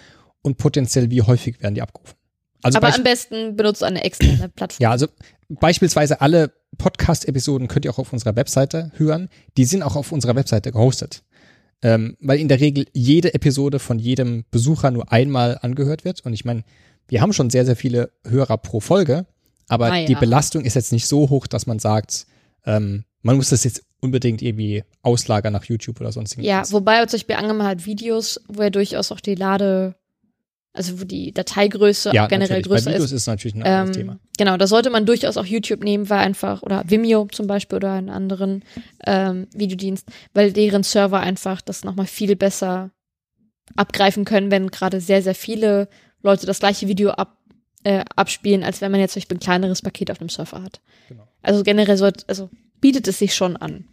[0.43, 2.15] und potenziell wie häufig werden die abgerufen.
[2.63, 4.83] Also Aber am besten benutzt eine externe Plattform.
[4.83, 5.07] Ja, also
[5.49, 9.29] beispielsweise alle Podcast-Episoden könnt ihr auch auf unserer Webseite hören.
[9.57, 11.23] Die sind auch auf unserer Webseite gehostet.
[11.83, 16.25] Ähm, weil in der Regel jede Episode von jedem Besucher nur einmal angehört wird.
[16.25, 16.65] Und ich meine,
[17.09, 19.27] wir haben schon sehr, sehr viele Hörer pro Folge,
[19.69, 20.07] aber ah, ja.
[20.07, 22.27] die Belastung ist jetzt nicht so hoch, dass man sagt,
[22.65, 26.47] ähm, man muss das jetzt unbedingt irgendwie auslagern nach YouTube oder sonstiges.
[26.47, 29.95] Ja, wobei zum Beispiel angenommen hat Videos, wo er durchaus auch die Lade,
[30.75, 32.67] also wo die Dateigröße ja, auch generell natürlich.
[32.67, 33.23] größer Bei Videos ist.
[33.23, 34.19] ist natürlich ein anderes ähm, Thema.
[34.37, 37.93] Genau, da sollte man durchaus auch YouTube nehmen, weil einfach, oder Vimeo zum Beispiel oder
[37.93, 38.63] einen anderen
[39.07, 42.91] ähm, Videodienst, weil deren Server einfach das nochmal viel besser
[43.75, 45.89] abgreifen können, wenn gerade sehr, sehr viele
[46.23, 47.39] Leute das gleiche Video ab,
[47.85, 50.83] äh, abspielen, als wenn man jetzt zum Beispiel ein kleineres Paket auf dem Server hat.
[51.09, 51.27] Genau.
[51.41, 52.51] Also generell sollte, also
[52.85, 53.87] bietet es sich schon an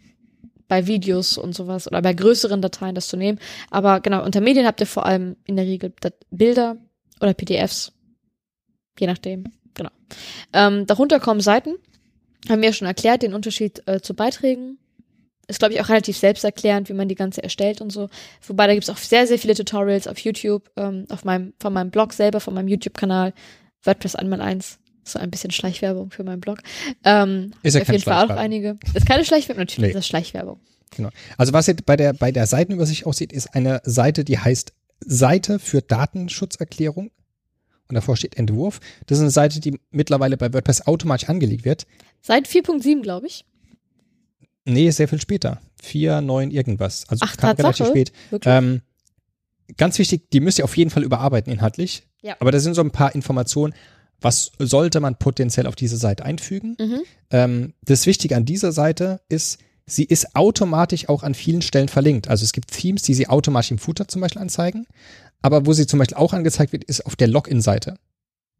[0.68, 3.38] bei Videos und sowas oder bei größeren Dateien das zu nehmen.
[3.70, 5.94] Aber genau, unter Medien habt ihr vor allem in der Regel
[6.30, 6.76] Bilder
[7.18, 7.92] oder PDFs.
[8.98, 9.44] Je nachdem.
[9.72, 9.88] Genau.
[10.52, 11.76] Ähm, darunter kommen Seiten.
[12.50, 14.76] Haben wir ja schon erklärt, den Unterschied äh, zu Beiträgen.
[15.48, 18.10] Ist, glaube ich, auch relativ selbsterklärend, wie man die ganze erstellt und so.
[18.46, 21.72] Wobei, da gibt es auch sehr, sehr viele Tutorials auf YouTube, ähm, auf meinem, von
[21.72, 23.32] meinem Blog selber, von meinem YouTube-Kanal,
[23.84, 24.78] WordPress einmal eins.
[25.04, 26.58] So ein bisschen Schleichwerbung für meinen Blog.
[27.04, 28.78] Ähm, ist ja auf jeden Fall auch einige.
[28.94, 29.88] Ist keine Schleichwerbung, natürlich nee.
[29.88, 30.60] ist das Schleichwerbung.
[30.96, 31.10] Genau.
[31.36, 35.58] Also was jetzt bei der, bei der Seitenübersicht aussieht, ist eine Seite, die heißt Seite
[35.58, 37.10] für Datenschutzerklärung.
[37.88, 38.80] Und davor steht Entwurf.
[39.06, 41.86] Das ist eine Seite, die mittlerweile bei WordPress automatisch angelegt wird.
[42.20, 43.44] Seit 4.7, glaube ich.
[44.64, 45.60] Nee, sehr viel später.
[45.82, 47.04] 4, 9, irgendwas.
[47.08, 48.12] Also Ach, kam relativ spät.
[48.44, 48.80] Ähm,
[49.76, 52.06] ganz wichtig, die müsst ihr auf jeden Fall überarbeiten inhaltlich.
[52.22, 52.36] Ja.
[52.38, 53.74] Aber da sind so ein paar Informationen
[54.22, 56.76] was sollte man potenziell auf diese Seite einfügen.
[56.78, 57.02] Mhm.
[57.30, 62.28] Ähm, das Wichtige an dieser Seite ist, sie ist automatisch auch an vielen Stellen verlinkt.
[62.28, 64.86] Also es gibt Themes, die sie automatisch im Footer zum Beispiel anzeigen.
[65.42, 67.96] Aber wo sie zum Beispiel auch angezeigt wird, ist auf der Login-Seite.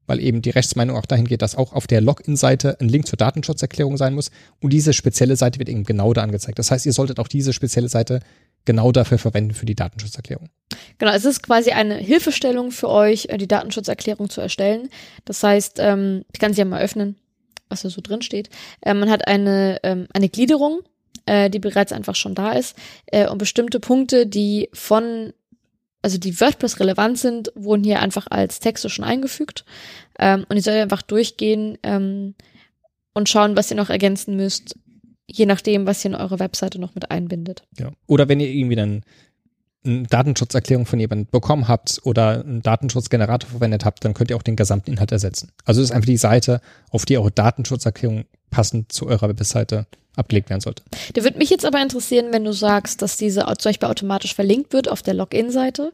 [0.06, 3.16] Weil eben die Rechtsmeinung auch dahin geht, dass auch auf der Login-Seite ein Link zur
[3.16, 4.32] Datenschutzerklärung sein muss.
[4.60, 6.58] Und diese spezielle Seite wird eben genau da angezeigt.
[6.58, 8.20] Das heißt, ihr solltet auch diese spezielle Seite
[8.64, 10.48] genau dafür verwenden für die Datenschutzerklärung.
[10.98, 14.88] Genau, es ist quasi eine Hilfestellung für euch, äh, die Datenschutzerklärung zu erstellen.
[15.24, 17.16] Das heißt, ähm, ich kann sie ja mal öffnen,
[17.68, 18.50] was da so drin steht.
[18.80, 20.80] Äh, man hat eine, ähm, eine Gliederung,
[21.26, 25.32] äh, die bereits einfach schon da ist, äh, und bestimmte Punkte, die von
[26.04, 29.64] also die WordPress relevant sind, wurden hier einfach als Texte schon eingefügt.
[30.18, 32.34] Ähm, und ihr sollt einfach durchgehen ähm,
[33.14, 34.74] und schauen, was ihr noch ergänzen müsst,
[35.26, 37.62] je nachdem, was ihr in eure Webseite noch mit einbindet.
[37.78, 37.90] Ja.
[38.06, 39.02] Oder wenn ihr irgendwie dann
[39.84, 44.42] eine Datenschutzerklärung von jemandem bekommen habt oder einen Datenschutzgenerator verwendet habt, dann könnt ihr auch
[44.42, 45.50] den gesamten Inhalt ersetzen.
[45.64, 46.60] Also das ist einfach die Seite,
[46.90, 50.82] auf die eure Datenschutzerklärung passend zu eurer Webseite abgelegt werden sollte.
[51.14, 54.72] Da würde mich jetzt aber interessieren, wenn du sagst, dass diese zum Beispiel automatisch verlinkt
[54.72, 55.90] wird auf der Login-Seite.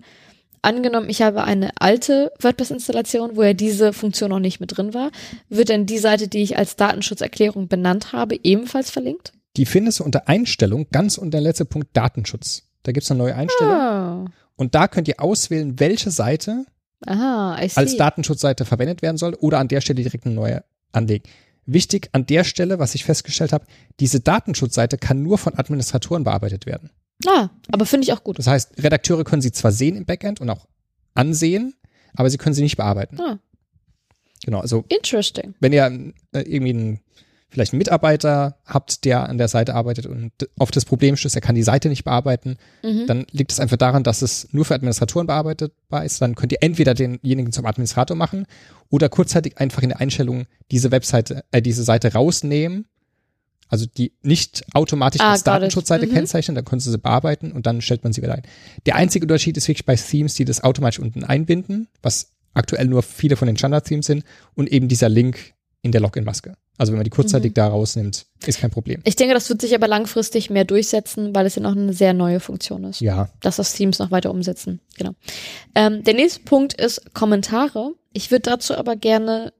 [0.62, 5.10] Angenommen, ich habe eine alte WordPress-Installation, wo ja diese Funktion noch nicht mit drin war,
[5.48, 9.32] wird denn die Seite, die ich als Datenschutzerklärung benannt habe, ebenfalls verlinkt?
[9.56, 12.64] Die findest du unter Einstellung, ganz unter der letzte Punkt Datenschutz.
[12.82, 13.72] Da gibt's eine neue Einstellung.
[13.72, 14.24] Ah.
[14.56, 16.64] Und da könnt ihr auswählen, welche Seite
[17.06, 21.28] Aha, als Datenschutzseite verwendet werden soll oder an der Stelle direkt eine neue anlegen.
[21.64, 23.66] Wichtig an der Stelle, was ich festgestellt habe,
[24.00, 26.90] diese Datenschutzseite kann nur von Administratoren bearbeitet werden.
[27.26, 28.38] Ah, aber finde ich auch gut.
[28.38, 30.66] Das heißt, Redakteure können sie zwar sehen im Backend und auch
[31.14, 31.74] ansehen,
[32.14, 33.18] aber sie können sie nicht bearbeiten.
[33.20, 33.38] Ah,
[34.44, 35.54] Genau, also interesting.
[35.60, 35.84] wenn ihr
[36.32, 37.00] äh, irgendwie einen,
[37.50, 41.40] vielleicht einen Mitarbeiter habt, der an der Seite arbeitet und auf das Problem stößt, er
[41.40, 43.06] kann die Seite nicht bearbeiten, Mhm.
[43.08, 46.22] dann liegt es einfach daran, dass es nur für Administratoren bearbeitbar ist.
[46.22, 48.46] Dann könnt ihr entweder denjenigen zum Administrator machen
[48.90, 52.86] oder kurzzeitig einfach in der Einstellung diese Webseite, äh, diese Seite rausnehmen.
[53.68, 55.44] Also die nicht automatisch Ah, als.
[55.44, 56.12] Datenschutzseite Mhm.
[56.12, 58.42] kennzeichnen, dann können Sie sie bearbeiten und dann stellt man sie wieder ein.
[58.86, 63.02] Der einzige Unterschied ist wirklich bei Themes, die das automatisch unten einbinden, was aktuell nur
[63.02, 66.56] viele von den Standard-Themes sind und eben dieser Link in der Login-Maske.
[66.76, 67.54] Also wenn man die kurzzeitig Mhm.
[67.54, 69.00] da rausnimmt, ist kein Problem.
[69.04, 72.14] Ich denke, das wird sich aber langfristig mehr durchsetzen, weil es ja noch eine sehr
[72.14, 73.00] neue Funktion ist.
[73.00, 74.80] Ja, dass das Teams noch weiter umsetzen.
[74.96, 75.12] Genau.
[75.74, 77.92] Ähm, der nächste Punkt ist Kommentare.
[78.12, 79.52] Ich würde dazu aber gerne,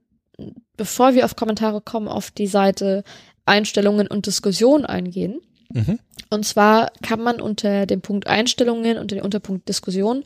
[0.77, 3.03] bevor wir auf Kommentare kommen, auf die Seite
[3.49, 5.41] Einstellungen und Diskussion eingehen.
[5.73, 5.99] mhm.
[6.31, 10.23] Und zwar kann man unter dem Punkt Einstellungen und den Unterpunkt Diskussion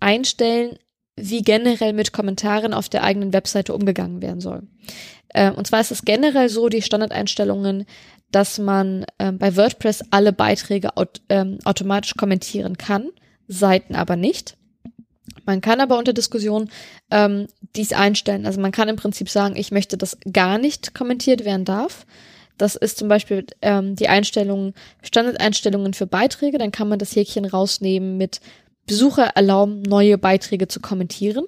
[0.00, 0.78] einstellen,
[1.16, 4.62] wie generell mit Kommentaren auf der eigenen Webseite umgegangen werden soll.
[5.34, 7.86] Ähm, und zwar ist es generell so, die Standardeinstellungen,
[8.30, 13.08] dass man ähm, bei WordPress alle Beiträge aut ähm, automatisch kommentieren kann,
[13.48, 14.56] Seiten aber nicht.
[15.44, 16.70] Man kann aber unter Diskussion
[17.10, 18.46] ähm, dies einstellen.
[18.46, 22.06] Also man kann im Prinzip sagen, ich möchte, dass gar nicht kommentiert werden darf.
[22.58, 26.58] Das ist zum Beispiel ähm, die Einstellung, Standardeinstellungen für Beiträge.
[26.58, 28.40] Dann kann man das Häkchen rausnehmen mit
[28.86, 31.44] Besucher erlauben, neue Beiträge zu kommentieren.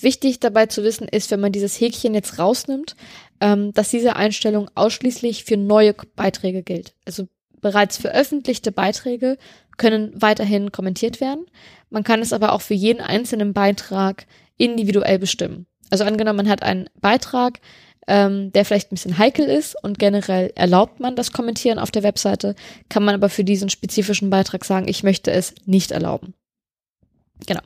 [0.00, 2.94] Wichtig dabei zu wissen ist, wenn man dieses Häkchen jetzt rausnimmt,
[3.40, 6.94] ähm, dass diese Einstellung ausschließlich für neue Beiträge gilt.
[7.04, 7.26] Also
[7.60, 9.38] bereits veröffentlichte Beiträge
[9.76, 11.46] können weiterhin kommentiert werden.
[11.90, 14.26] Man kann es aber auch für jeden einzelnen Beitrag
[14.56, 15.66] individuell bestimmen.
[15.90, 17.60] Also angenommen, man hat einen Beitrag,
[18.08, 22.02] ähm, der vielleicht ein bisschen heikel ist und generell erlaubt man das Kommentieren auf der
[22.02, 22.54] Webseite,
[22.88, 26.34] kann man aber für diesen spezifischen Beitrag sagen, ich möchte es nicht erlauben.
[27.46, 27.60] Genau.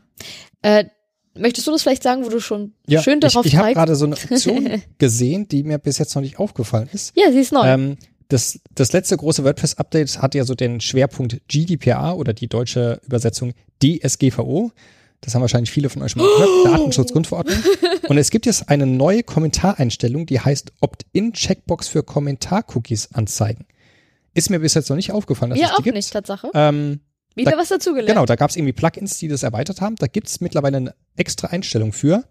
[0.62, 0.86] Äh,
[1.34, 3.97] möchtest du das vielleicht sagen, wo du schon ja schön darauf ich, ich habe gerade
[3.97, 7.12] so eine Option gesehen, die mir bis jetzt noch nicht aufgefallen ist.
[7.16, 7.66] Ja, sie ist neu.
[7.66, 7.97] Ähm,
[8.30, 13.52] das, das letzte große WordPress-Update hat ja so den Schwerpunkt GDPR oder die deutsche Übersetzung
[13.82, 14.72] DSGVO.
[15.20, 16.78] Das haben wahrscheinlich viele von euch schon mal gehört.
[16.78, 17.58] Datenschutzgrundverordnung.
[18.08, 23.66] Und es gibt jetzt eine neue Kommentareinstellung, die heißt Opt-in-Checkbox für Kommentar-Cookies anzeigen.
[24.32, 25.96] Ist mir bis jetzt noch nicht aufgefallen, dass Mir es die auch gibt.
[25.96, 26.50] nicht, Tatsache.
[26.54, 27.00] Ähm,
[27.34, 28.08] Wieder da- was dazugelernt.
[28.08, 29.96] Genau, da gab es irgendwie Plugins, die das erweitert haben.
[29.96, 32.24] Da gibt es mittlerweile eine extra Einstellung für.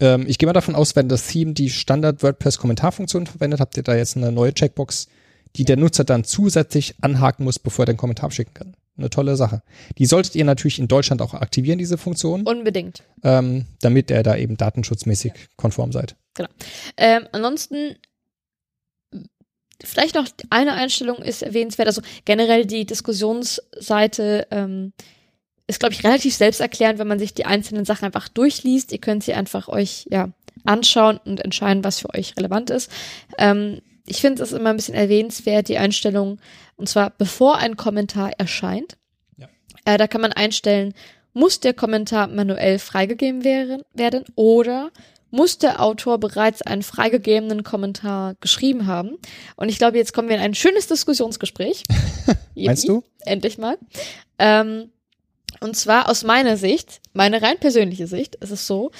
[0.00, 3.94] Ähm, ich gehe mal davon aus, wenn das Theme die Standard-WordPress-Kommentarfunktion verwendet, habt ihr da
[3.94, 5.08] jetzt eine neue Checkbox,
[5.56, 8.74] die der Nutzer dann zusätzlich anhaken muss, bevor er den Kommentar schicken kann.
[8.96, 9.62] Eine tolle Sache.
[9.98, 13.02] Die solltet ihr natürlich in Deutschland auch aktivieren, diese Funktion, Unbedingt.
[13.22, 16.16] ähm, damit ihr da eben datenschutzmäßig konform seid.
[16.96, 17.96] Ähm, ansonsten,
[19.82, 21.88] vielleicht noch eine Einstellung ist erwähnenswert.
[21.88, 24.92] Also generell die Diskussionsseite ähm,
[25.70, 28.92] ist, glaube ich, relativ selbsterklärend, wenn man sich die einzelnen Sachen einfach durchliest.
[28.92, 30.28] Ihr könnt sie einfach euch ja
[30.64, 32.90] anschauen und entscheiden, was für euch relevant ist.
[33.38, 36.38] Ähm, ich finde es immer ein bisschen erwähnenswert, die Einstellung,
[36.76, 38.96] und zwar bevor ein Kommentar erscheint.
[39.36, 39.48] Ja.
[39.84, 40.94] Äh, da kann man einstellen,
[41.32, 44.90] muss der Kommentar manuell freigegeben werden, werden oder
[45.30, 49.16] muss der Autor bereits einen freigegebenen Kommentar geschrieben haben.
[49.54, 51.84] Und ich glaube, jetzt kommen wir in ein schönes Diskussionsgespräch.
[52.56, 53.04] Meinst du?
[53.20, 53.78] Endlich mal.
[54.40, 54.90] Ähm,
[55.60, 58.90] Und zwar aus meiner Sicht, meine rein persönliche Sicht, ist es so,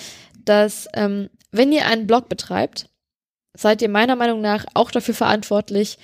[0.44, 2.88] dass ähm, wenn ihr einen Blog betreibt,
[3.54, 5.98] seid ihr meiner Meinung nach auch dafür verantwortlich,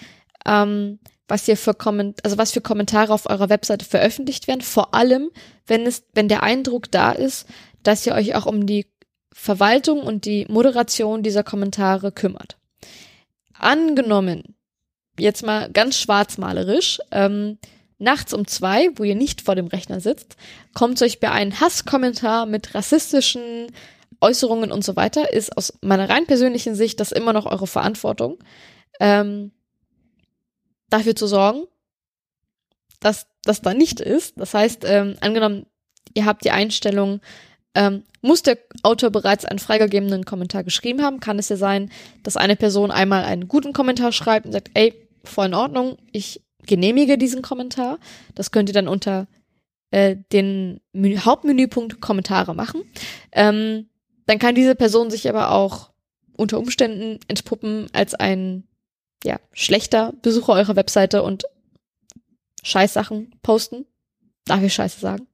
[0.46, 0.98] ähm,
[1.28, 5.30] was ihr für Komment also was für Kommentare auf eurer Webseite veröffentlicht werden, vor allem,
[5.66, 7.46] wenn es, wenn der Eindruck da ist,
[7.82, 8.86] dass ihr euch auch um die
[9.32, 12.56] Verwaltung und die Moderation dieser Kommentare kümmert.
[13.58, 14.56] Angenommen,
[15.18, 17.58] jetzt mal ganz schwarzmalerisch, ähm,
[17.98, 20.36] nachts um zwei, wo ihr nicht vor dem Rechner sitzt,
[20.74, 23.68] kommt euch bei einem Hasskommentar mit rassistischen
[24.20, 28.38] Äußerungen und so weiter, ist aus meiner rein persönlichen Sicht das immer noch eure Verantwortung,
[29.00, 29.52] ähm,
[30.88, 31.64] dafür zu sorgen,
[33.00, 34.38] dass das da nicht ist.
[34.38, 35.66] Das heißt, ähm, angenommen,
[36.14, 37.20] ihr habt die Einstellung,
[37.74, 41.90] ähm, muss der Autor bereits einen freigegebenen Kommentar geschrieben haben, kann es ja sein,
[42.22, 44.94] dass eine Person einmal einen guten Kommentar schreibt und sagt, ey,
[45.24, 47.98] voll in Ordnung, ich genehmige diesen Kommentar.
[48.34, 49.26] Das könnt ihr dann unter
[49.90, 52.82] äh, den Menü Hauptmenüpunkt Kommentare machen.
[53.32, 53.88] Ähm,
[54.26, 55.90] dann kann diese Person sich aber auch
[56.36, 58.64] unter Umständen entpuppen als ein
[59.24, 61.44] ja, schlechter Besucher eurer Webseite und
[62.62, 63.86] Scheißsachen posten.
[64.44, 65.26] Darf ich Scheiße sagen?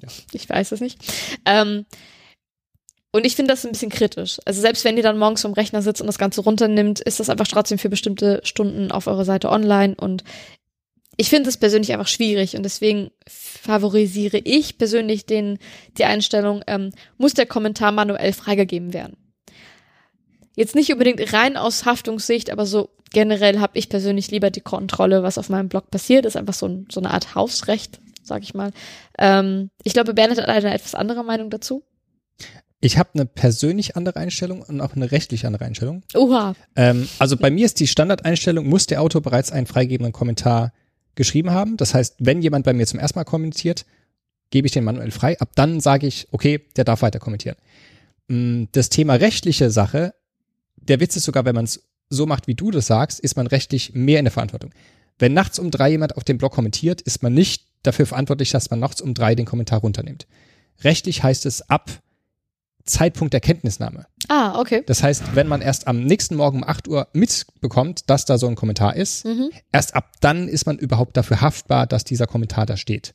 [0.00, 0.08] Ja.
[0.32, 0.98] Ich weiß es nicht.
[1.44, 1.84] Ähm,
[3.12, 4.38] und ich finde das ein bisschen kritisch.
[4.44, 7.28] Also selbst wenn ihr dann morgens vom Rechner sitzt und das Ganze runternimmt, ist das
[7.28, 9.96] einfach trotzdem für bestimmte Stunden auf eurer Seite online.
[9.96, 10.22] Und
[11.20, 15.58] ich finde es persönlich einfach schwierig und deswegen favorisiere ich persönlich den,
[15.98, 19.18] die Einstellung, ähm, muss der Kommentar manuell freigegeben werden.
[20.56, 25.22] Jetzt nicht unbedingt rein aus Haftungssicht, aber so generell habe ich persönlich lieber die Kontrolle,
[25.22, 26.24] was auf meinem Blog passiert.
[26.24, 28.70] Das ist einfach so, ein, so eine Art Hausrecht, sag ich mal.
[29.18, 31.84] Ähm, ich glaube, Bernhard hat eine etwas andere Meinung dazu.
[32.80, 36.02] Ich habe eine persönlich andere Einstellung und auch eine rechtlich andere Einstellung.
[36.14, 36.54] Oha.
[36.76, 40.72] Ähm, also bei mir ist die Standardeinstellung, muss der Autor bereits einen freigegebenen Kommentar
[41.14, 41.76] geschrieben haben.
[41.76, 43.86] Das heißt, wenn jemand bei mir zum ersten Mal kommentiert,
[44.50, 45.38] gebe ich den manuell frei.
[45.38, 47.56] Ab dann sage ich, okay, der darf weiter kommentieren.
[48.28, 50.14] Mm, das Thema rechtliche Sache,
[50.76, 53.46] der Witz ist sogar, wenn man es so macht, wie du das sagst, ist man
[53.46, 54.72] rechtlich mehr in der Verantwortung.
[55.18, 58.70] Wenn nachts um drei jemand auf dem Blog kommentiert, ist man nicht dafür verantwortlich, dass
[58.70, 60.26] man nachts um drei den Kommentar runternimmt.
[60.82, 61.90] Rechtlich heißt es ab
[62.84, 64.06] Zeitpunkt der Kenntnisnahme.
[64.28, 64.82] Ah, okay.
[64.86, 68.46] Das heißt, wenn man erst am nächsten Morgen um 8 Uhr mitbekommt, dass da so
[68.46, 69.50] ein Kommentar ist, mhm.
[69.72, 73.14] erst ab dann ist man überhaupt dafür haftbar, dass dieser Kommentar da steht.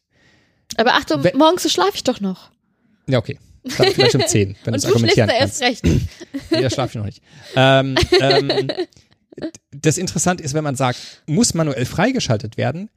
[0.78, 2.52] Aber Achtung, wenn, morgens so schlafe ich doch noch.
[3.08, 3.40] Ja, okay.
[3.78, 5.62] Dann vielleicht um 10, wenn du es argumentieren kannst.
[5.62, 5.84] erst recht.
[5.84, 7.22] nee, da schlafe ich noch nicht.
[7.56, 8.68] Ähm, ähm,
[9.72, 12.90] das Interessante ist, wenn man sagt, muss manuell freigeschaltet werden,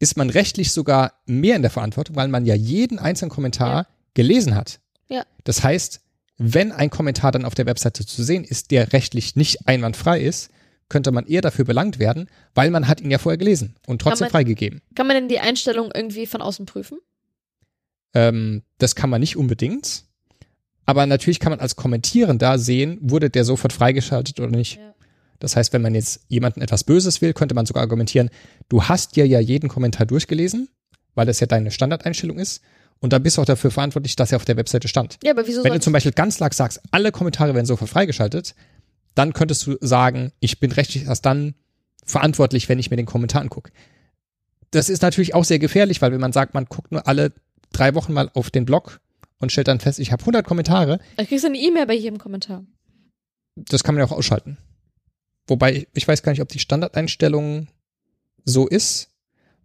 [0.00, 3.86] ist man rechtlich sogar mehr in der Verantwortung, weil man ja jeden einzelnen Kommentar ja.
[4.14, 4.80] gelesen hat.
[5.08, 5.24] Ja.
[5.44, 6.00] Das heißt,
[6.38, 10.50] wenn ein Kommentar dann auf der Webseite zu sehen ist, der rechtlich nicht einwandfrei ist,
[10.88, 14.26] könnte man eher dafür belangt werden, weil man hat ihn ja vorher gelesen und trotzdem
[14.26, 14.80] man, freigegeben.
[14.94, 16.98] Kann man denn die Einstellung irgendwie von außen prüfen?
[18.14, 20.04] Ähm, das kann man nicht unbedingt.
[20.86, 24.76] Aber natürlich kann man als Kommentierender sehen, wurde der sofort freigeschaltet oder nicht.
[24.76, 24.94] Ja.
[25.38, 28.30] Das heißt, wenn man jetzt jemanden etwas Böses will, könnte man sogar argumentieren,
[28.68, 30.68] du hast dir ja jeden Kommentar durchgelesen,
[31.14, 32.62] weil das ja deine Standardeinstellung ist.
[33.00, 35.18] Und dann bist du auch dafür verantwortlich, dass er auf der Webseite stand.
[35.22, 38.54] Ja, aber wieso Wenn du zum Beispiel ganz lag sagst, alle Kommentare werden sofort freigeschaltet,
[39.14, 41.54] dann könntest du sagen, ich bin rechtlich erst dann
[42.04, 43.70] verantwortlich, wenn ich mir den Kommentar angucke.
[44.70, 47.32] Das ist natürlich auch sehr gefährlich, weil wenn man sagt, man guckt nur alle
[47.72, 49.00] drei Wochen mal auf den Blog
[49.38, 51.00] und stellt dann fest, ich habe 100 Kommentare.
[51.16, 52.64] Da kriegst du eine E-Mail bei jedem Kommentar.
[53.56, 54.58] Das kann man ja auch ausschalten.
[55.46, 57.68] Wobei, ich weiß gar nicht, ob die Standardeinstellung
[58.44, 59.07] so ist.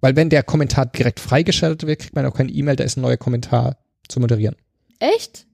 [0.04, 3.02] Weil wenn der Kommentar direkt freigeschaltet wird, kriegt man auch keine E-Mail, da ist ein
[3.02, 3.78] neuer Kommentar
[4.10, 4.58] zu moderieren.
[5.00, 5.46] Echt?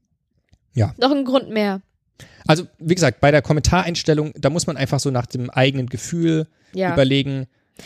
[0.74, 0.96] Ja.
[0.98, 1.84] Noch ein Grund mehr.
[2.48, 6.48] Also, wie gesagt, bei der Kommentareinstellung, da muss man einfach so nach dem eigenen Gefühl
[6.74, 6.94] ja.
[6.94, 7.46] überlegen,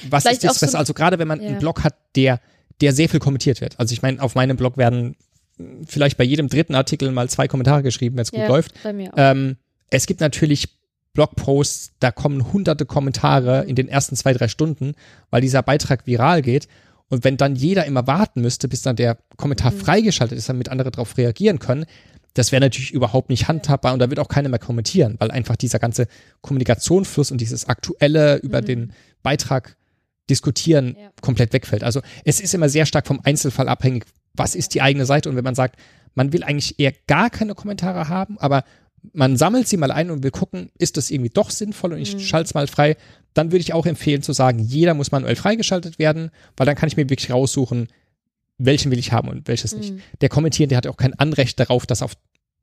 [0.10, 0.72] was Vielleicht ist das besser.
[0.72, 1.50] So also gerade wenn man ja.
[1.50, 2.40] einen Blog hat, der,
[2.80, 3.78] der sehr viel kommentiert wird.
[3.78, 5.18] Also ich meine, auf meinem Blog werden
[5.86, 8.82] vielleicht bei jedem dritten Artikel mal zwei Kommentare geschrieben, wenn es gut ja, läuft.
[8.84, 9.18] Bei mir auch.
[9.18, 9.58] Ähm,
[9.90, 10.70] es gibt natürlich
[11.14, 14.94] Blogposts, da kommen hunderte Kommentare in den ersten zwei, drei Stunden,
[15.30, 16.68] weil dieser Beitrag viral geht.
[17.10, 19.78] Und wenn dann jeder immer warten müsste, bis dann der Kommentar mhm.
[19.78, 21.86] freigeschaltet ist, damit andere darauf reagieren können,
[22.34, 25.56] das wäre natürlich überhaupt nicht handhabbar und da wird auch keiner mehr kommentieren, weil einfach
[25.56, 26.08] dieser ganze
[26.42, 28.66] Kommunikationsfluss und dieses aktuelle über mhm.
[28.66, 29.78] den Beitrag
[30.30, 31.10] diskutieren ja.
[31.22, 31.84] komplett wegfällt.
[31.84, 35.36] Also es ist immer sehr stark vom Einzelfall abhängig, was ist die eigene Seite und
[35.36, 35.76] wenn man sagt,
[36.16, 38.64] man will eigentlich eher gar keine Kommentare haben, aber
[39.12, 42.16] man sammelt sie mal ein und will gucken, ist das irgendwie doch sinnvoll und ich
[42.16, 42.20] mhm.
[42.20, 42.96] schalte es mal frei,
[43.34, 46.88] dann würde ich auch empfehlen zu sagen, jeder muss manuell freigeschaltet werden, weil dann kann
[46.88, 47.88] ich mir wirklich raussuchen,
[48.58, 49.80] welchen will ich haben und welches mhm.
[49.80, 49.94] nicht.
[50.22, 52.14] Der Kommentierende hat auch kein Anrecht darauf, dass auf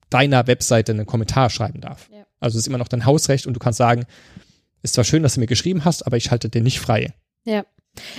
[0.08, 2.08] deiner Webseite einen Kommentar schreiben darf.
[2.12, 2.24] Ja.
[2.40, 4.04] Also es ist immer noch dein Hausrecht und du kannst sagen,
[4.82, 7.12] ist zwar schön, dass du mir geschrieben hast, aber ich schalte den nicht frei.
[7.44, 7.64] Ja.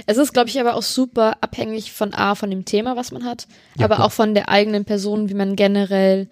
[0.05, 3.23] Es ist, glaube ich, aber auch super abhängig von A, von dem Thema, was man
[3.23, 3.47] hat,
[3.77, 4.07] Ja, aber klar.
[4.07, 6.29] auch von der eigenen Person, wie man generell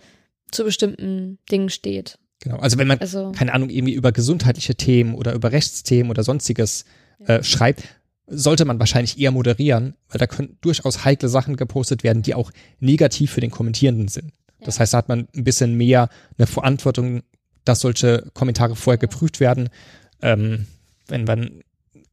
[0.52, 2.20] zu bestimmten Dingen steht.
[2.42, 2.58] Genau.
[2.58, 6.86] Also wenn man, Also, keine Ahnung, irgendwie über gesundheitliche Themen oder über Rechtsthemen oder sonstiges
[7.26, 7.84] äh, schreibt,
[8.28, 12.52] sollte man wahrscheinlich eher moderieren, weil da können durchaus heikle Sachen gepostet werden, die auch
[12.80, 14.32] negativ für den Kommentierenden sind.
[14.62, 17.24] Das heißt, da hat man ein bisschen mehr eine Verantwortung,
[17.66, 19.70] dass solche Kommentare vorher geprüft werden.
[20.22, 20.68] Ähm,
[21.08, 21.62] wenn man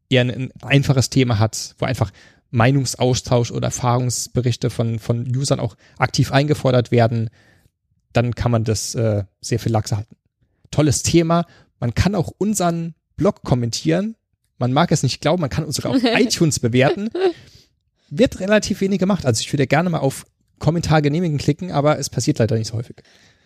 [0.09, 2.11] eher ein, ein einfaches Thema hat, wo einfach
[2.51, 7.30] Meinungsaustausch oder Erfahrungsberichte von, von Usern auch aktiv eingefordert werden,
[8.17, 10.17] dann kann man das äh, sehr viel laxer halten.
[10.71, 11.47] Tolles Thema.
[11.81, 14.17] Man kann auch unseren Blog kommentieren.
[14.59, 17.11] Man mag es nicht glauben, man kann uns sogar auf iTunes bewerten.
[18.09, 19.27] Wird relativ wenig gemacht.
[19.27, 20.25] Also ich würde gerne mal auf
[20.59, 22.97] Kommentar genehmigen klicken, aber es passiert leider nicht so häufig.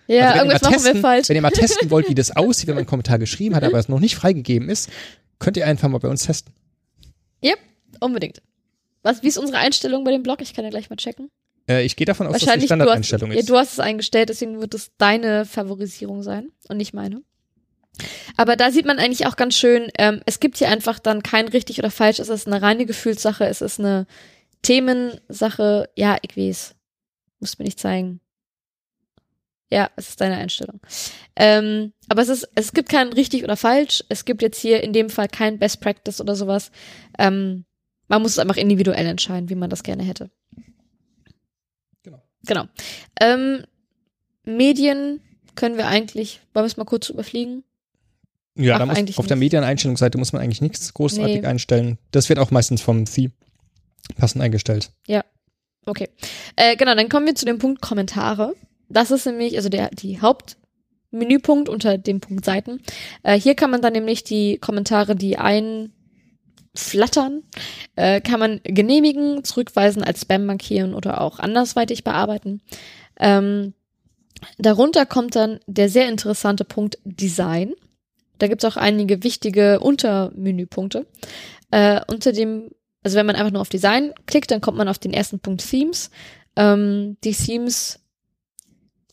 [0.06, 1.28] ja, also wenn ihr irgendwas mal machen wir testen, falsch.
[1.28, 3.78] Wenn ihr mal testen wollt, wie das aussieht, wenn man einen Kommentar geschrieben hat, aber
[3.78, 4.88] es noch nicht freigegeben ist,
[5.40, 6.52] könnt ihr einfach mal bei uns testen.
[7.42, 7.58] Yep,
[8.00, 8.42] unbedingt.
[9.02, 10.42] Was, wie ist unsere Einstellung bei dem Blog?
[10.42, 11.30] Ich kann ja gleich mal checken.
[11.68, 13.48] Äh, ich gehe davon aus, dass die Wahrscheinlich du hast, Standardeinstellung ja, ist.
[13.48, 17.22] du hast es eingestellt, deswegen wird es deine Favorisierung sein und nicht meine.
[18.36, 21.48] Aber da sieht man eigentlich auch ganz schön, ähm, es gibt hier einfach dann kein
[21.48, 24.06] richtig oder falsch, es ist eine reine Gefühlssache, es ist eine
[24.62, 26.74] Themensache, ja, ich weiß.
[27.40, 28.20] Muss mir nicht zeigen.
[29.72, 30.80] Ja, es ist deine Einstellung.
[31.36, 34.04] Ähm, aber es ist, es gibt kein richtig oder falsch.
[34.08, 36.72] Es gibt jetzt hier in dem Fall kein Best Practice oder sowas.
[37.18, 37.64] Ähm,
[38.08, 40.30] man muss es einfach individuell entscheiden, wie man das gerne hätte.
[42.46, 42.64] Genau.
[43.20, 43.64] Ähm,
[44.44, 45.20] Medien
[45.54, 47.64] können wir eigentlich, wollen wir es mal kurz überfliegen?
[48.56, 49.44] Ja, Ach, da muss, auf der nicht.
[49.52, 51.46] Medieneinstellungsseite muss man eigentlich nichts großartig Nee.
[51.46, 51.98] einstellen.
[52.10, 53.32] Das wird auch meistens vom Theme
[54.16, 54.90] passend eingestellt.
[55.86, 56.08] Okay.
[56.56, 58.54] Äh, genau, dann kommen wir zu dem Punkt Kommentare.
[58.90, 62.82] Das ist nämlich, also der, die Hauptmenüpunkt unter dem Punkt Seiten.
[63.22, 65.38] Äh, hier kann man dann nämlich die Kommentare, die
[66.74, 67.42] einflattern,
[67.96, 72.60] äh, kann man genehmigen, zurückweisen, als Spam markieren oder auch andersweitig bearbeiten.
[73.18, 73.74] Ähm,
[74.58, 77.74] darunter kommt dann der sehr interessante Punkt Design.
[78.38, 81.06] Da gibt es auch einige wichtige Untermenüpunkte.
[81.70, 82.70] Äh, unter dem,
[83.02, 85.68] also wenn man einfach nur auf Design klickt, dann kommt man auf den ersten Punkt
[85.68, 86.10] Themes.
[86.56, 88.00] Ähm, die Themes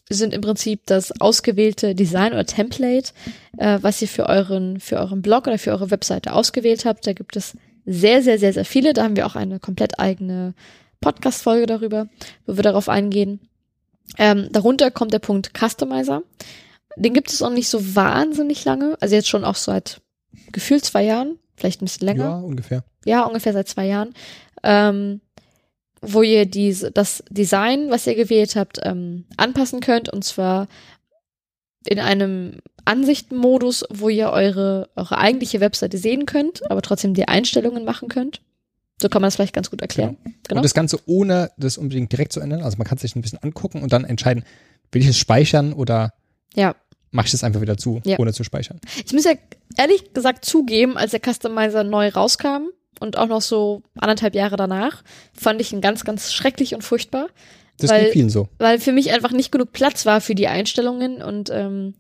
[0.10, 3.12] sind im Prinzip das ausgewählte Design oder Template,
[3.58, 7.06] äh, was ihr für euren, für euren Blog oder für eure Webseite ausgewählt habt.
[7.06, 7.56] Da gibt es
[7.86, 8.94] sehr, sehr, sehr, sehr viele.
[8.94, 10.54] Da haben wir auch eine komplett eigene
[11.02, 12.08] Podcast-Folge darüber,
[12.46, 13.40] wo wir darauf eingehen.
[14.18, 16.24] Ähm, darunter kommt der Punkt Customizer.
[16.96, 18.98] Den gibt es auch nicht so wahnsinnig lange.
[19.02, 20.02] Also jetzt schon auch seit
[20.52, 22.84] gefühlt zwei Jahren, vielleicht ein bisschen länger Ja, ungefähr.
[23.06, 24.14] ja, ungefähr seit zwei Jahren,
[24.64, 25.22] ähm,
[26.02, 30.68] wo ihr diese, das Design, was ihr gewählt habt, ähm, anpassen könnt und zwar
[31.86, 37.84] in einem Ansichtenmodus, wo ihr eure, eure eigentliche Webseite sehen könnt, aber trotzdem die Einstellungen
[37.86, 38.42] machen könnt.
[39.02, 40.18] So kann man das vielleicht ganz gut erklären.
[40.48, 40.60] Genau.
[40.60, 42.64] Und das Ganze ohne das unbedingt direkt zu ändern.
[42.64, 44.44] Also man kann sich ein bisschen angucken und dann entscheiden,
[44.92, 46.14] will ich es speichern oder
[46.56, 46.76] Ja.
[47.12, 48.18] mache ich das einfach wieder zu, Ja.
[48.20, 48.80] ohne zu speichern.
[49.06, 49.34] Ich muss ja
[49.78, 52.70] ehrlich gesagt zugeben, als der Customizer neu rauskam
[53.00, 57.28] und auch noch so anderthalb Jahre danach, fand ich ihn ganz, ganz schrecklich und furchtbar.
[57.80, 58.48] Das Weil- vielen so.
[58.58, 61.94] weil für mich einfach nicht genug Platz war für die Einstellungen und ähm,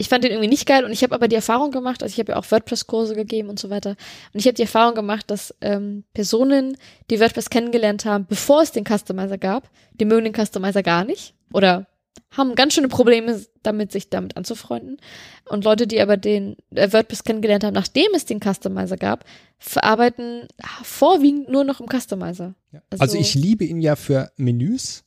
[0.00, 2.20] ich fand den irgendwie nicht geil und ich habe aber die Erfahrung gemacht, also ich
[2.20, 3.96] habe ja auch WordPress-Kurse gegeben und so weiter
[4.32, 6.76] und ich habe die Erfahrung gemacht, dass ähm, Personen,
[7.10, 9.68] die WordPress kennengelernt haben, bevor es den Customizer gab,
[10.00, 11.86] die mögen den Customizer gar nicht oder
[12.30, 14.98] haben ganz schöne Probleme damit, sich damit anzufreunden.
[15.48, 19.24] Und Leute, die aber den äh, WordPress kennengelernt haben, nachdem es den Customizer gab,
[19.58, 20.46] verarbeiten
[20.82, 22.54] vorwiegend nur noch im Customizer.
[22.72, 22.82] Ja.
[22.90, 25.04] Also- Also, ich liebe ihn ja für Menüs.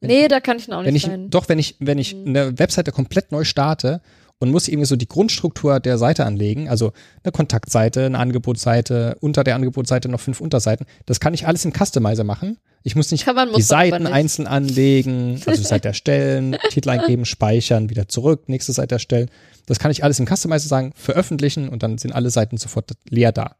[0.00, 1.30] Wenn Nee, da kann ich ihn auch wenn nicht ich, sein.
[1.30, 2.26] doch, wenn ich, wenn ich Mhm.
[2.28, 4.00] eine Webseite komplett neu starte
[4.42, 9.44] und muss irgendwie so die Grundstruktur der Seite anlegen, also eine Kontaktseite, eine Angebotsseite, unter
[9.44, 12.58] der Angebotsseite noch fünf Unterseiten, das kann ich alles im Customizer machen.
[12.82, 14.12] Ich muss nicht man, die muss aber Seiten nicht.
[14.12, 19.30] einzeln anlegen, also Seite erstellen, Titel eingeben, speichern, wieder zurück, nächste Seite erstellen.
[19.66, 23.30] Das kann ich alles im Customizer sagen, veröffentlichen und dann sind alle Seiten sofort leer
[23.30, 23.54] da.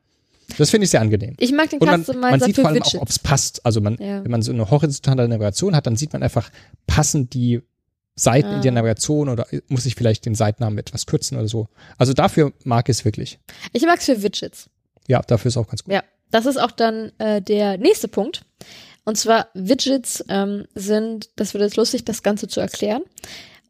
[0.58, 1.34] Das finde ich sehr angenehm.
[1.38, 2.96] Ich mag den Und man, Customizer man sieht vor allem Widgets.
[2.96, 3.64] auch, ob es passt.
[3.64, 4.24] Also man, Ja.
[4.24, 6.50] wenn man so eine horizontale Navigation hat, dann sieht man einfach,
[6.88, 7.62] passen die
[8.14, 8.60] Seiten in Ah.
[8.60, 11.68] der Navigation oder muss ich vielleicht den Seitennamen etwas kürzen oder so.
[11.98, 13.38] Also dafür mag ich es wirklich.
[13.72, 14.68] Ich mag es für Widgets.
[15.08, 15.92] Ja, dafür ist auch ganz gut.
[15.92, 18.42] Ja, das ist auch dann äh, der nächste Punkt.
[19.04, 23.02] Und zwar Widgets ähm, sind, das wird jetzt lustig, das Ganze zu erklären.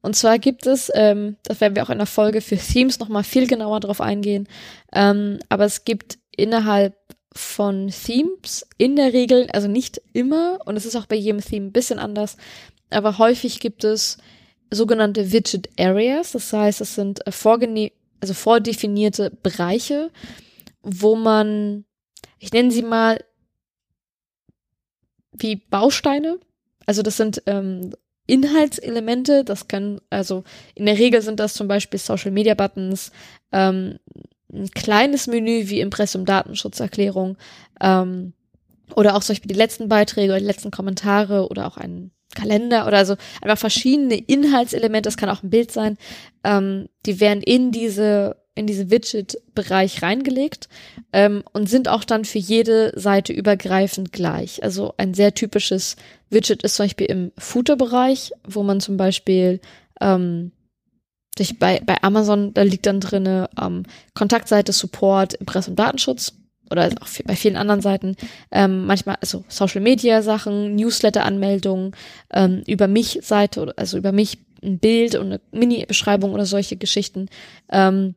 [0.03, 3.23] Und zwar gibt es, ähm, das werden wir auch in der Folge für Themes nochmal
[3.25, 4.49] viel genauer drauf eingehen,
[4.93, 6.97] ähm, aber es gibt innerhalb
[7.35, 11.67] von Themes in der Regel, also nicht immer, und es ist auch bei jedem Theme
[11.67, 12.37] ein bisschen anders,
[12.93, 14.19] aber häufig gibt es
[14.71, 16.33] sogenannte Widget Areas.
[16.33, 20.11] Das heißt, es sind äh, vorgene also vordefinierte Bereiche,
[20.83, 21.85] wo man
[22.43, 23.23] ich nenne sie mal
[25.33, 26.39] wie Bausteine.
[26.87, 27.95] Also das sind ähm,
[28.27, 33.13] Inhaltselemente, das können, also in der Regel sind das zum Beispiel Social Media Buttons,
[33.53, 33.99] ähm,
[34.53, 37.37] ein kleines Menü wie Impressum Datenschutzerklärung
[37.81, 38.33] ähm,
[38.95, 42.87] oder auch zum Beispiel die letzten Beiträge oder die letzten Kommentare oder auch ein Kalender
[42.87, 45.97] oder so einfach verschiedene Inhaltselemente, das kann auch ein Bild sein,
[46.45, 50.69] ähm, die werden in diese in diese Widget-Bereich reingelegt
[51.13, 54.63] ähm, und sind auch dann für jede Seite übergreifend gleich.
[54.63, 55.97] Also ein sehr typisches
[56.29, 59.61] Widget ist zum Beispiel im Footer-Bereich, wo man zum Beispiel
[60.03, 60.53] ähm,
[61.39, 66.35] sich bei, bei Amazon, da liegt dann drinne ähm, Kontaktseite, Support, Impressum, Datenschutz
[66.71, 68.17] oder auch bei vielen anderen Seiten,
[68.51, 71.93] ähm, manchmal, also Social Media Sachen, Newsletter-Anmeldungen,
[72.33, 77.29] ähm, über mich Seite, also über mich ein Bild und eine Mini-Beschreibung oder solche Geschichten.
[77.71, 78.15] Ähm,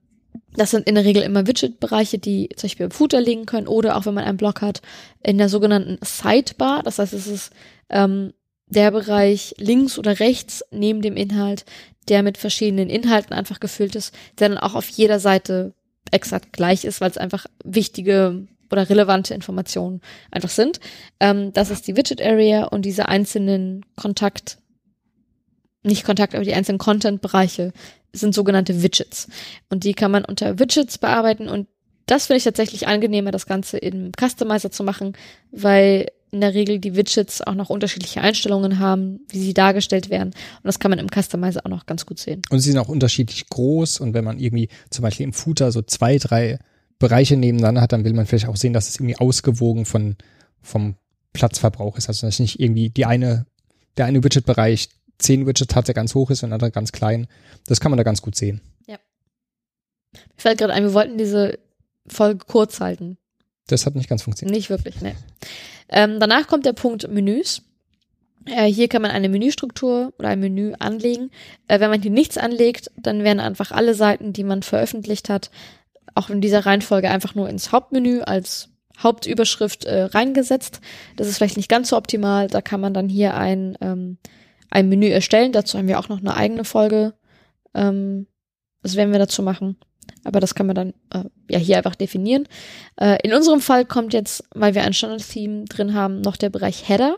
[0.55, 3.97] das sind in der Regel immer Widget-Bereiche, die zum Beispiel im Footer liegen können oder
[3.97, 4.81] auch wenn man einen Blog hat,
[5.23, 6.83] in der sogenannten Sidebar.
[6.83, 7.51] Das heißt, es ist
[7.89, 8.33] ähm,
[8.67, 11.65] der Bereich links oder rechts neben dem Inhalt,
[12.07, 15.73] der mit verschiedenen Inhalten einfach gefüllt ist, der dann auch auf jeder Seite
[16.12, 20.01] exakt gleich ist, weil es einfach wichtige oder relevante Informationen
[20.32, 20.80] einfach sind.
[21.20, 24.58] Ähm, das ist die Widget Area und diese einzelnen Kontakt,
[25.84, 27.74] nicht Kontakt, aber die einzelnen Content-Bereiche
[28.12, 29.28] sind sogenannte Widgets.
[29.70, 31.68] Und die kann man unter Widgets bearbeiten und
[32.06, 35.14] das finde ich tatsächlich angenehmer, das Ganze im Customizer zu machen,
[35.51, 40.29] weil in der Regel die Widgets auch noch unterschiedliche Einstellungen haben, wie sie dargestellt werden.
[40.29, 42.41] Und das kann man im Customizer auch noch ganz gut sehen.
[42.49, 44.01] Und sie sind auch unterschiedlich groß.
[44.01, 46.59] Und wenn man irgendwie zum Beispiel im Footer so zwei, drei
[46.99, 50.17] Bereiche nebeneinander hat, dann will man vielleicht auch sehen, dass es irgendwie ausgewogen von,
[50.61, 50.95] vom
[51.31, 52.09] Platzverbrauch ist.
[52.09, 53.45] Also dass nicht irgendwie die eine,
[53.95, 57.27] der eine Widget-Bereich zehn Widgets hat, der ganz hoch ist und der andere ganz klein.
[57.65, 58.59] Das kann man da ganz gut sehen.
[58.88, 58.97] Ja.
[60.13, 61.57] Mir fällt gerade ein, wir wollten diese
[62.07, 63.17] Folge kurz halten.
[63.68, 64.55] Das hat nicht ganz funktioniert.
[64.55, 65.16] Nicht wirklich, ne.
[65.89, 67.61] Ähm, danach kommt der Punkt Menüs.
[68.45, 71.32] Äh, hier kann man eine Menüstruktur oder ein Menü anlegen.
[71.68, 75.49] Äh, wenn man hier nichts anlegt, dann werden einfach alle Seiten, die man veröffentlicht hat,
[76.13, 78.70] auch in dieser Reihenfolge einfach nur ins Hauptmenü als
[79.01, 80.80] Hauptüberschrift äh, reingesetzt.
[81.18, 82.47] Das ist vielleicht nicht ganz so optimal.
[82.47, 84.18] Da kann man dann hier ein ähm,
[84.70, 85.51] ein Menü erstellen.
[85.51, 87.13] Dazu haben wir auch noch eine eigene Folge.
[87.74, 88.28] Ähm,
[88.84, 89.78] das werden wir dazu machen.
[90.26, 92.47] Aber das kann man dann äh, ja hier einfach definieren.
[92.99, 96.89] Äh, in unserem Fall kommt jetzt, weil wir ein Standard-Theme drin haben, noch der Bereich
[96.89, 97.17] Header.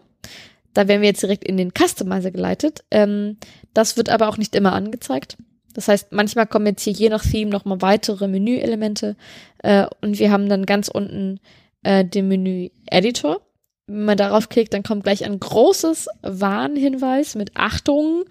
[0.74, 2.84] Da werden wir jetzt direkt in den Customizer geleitet.
[2.92, 3.38] Ähm,
[3.74, 5.38] das wird aber auch nicht immer angezeigt.
[5.74, 9.16] Das heißt, manchmal kommen jetzt hier je nach Theme nochmal weitere Menüelemente
[9.64, 11.40] äh, und wir haben dann ganz unten
[11.84, 13.42] äh, den Menü Editor
[13.88, 18.26] wenn man darauf klickt, dann kommt gleich ein großes Warnhinweis mit Achtung.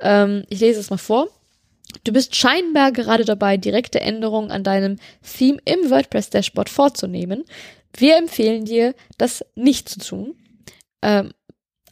[0.00, 1.28] Ähm, ich lese es mal vor.
[2.04, 7.44] Du bist scheinbar gerade dabei, direkte Änderungen an deinem Theme im WordPress-Dashboard vorzunehmen.
[7.96, 10.34] Wir empfehlen dir, das nicht zu tun.
[11.02, 11.32] Ähm,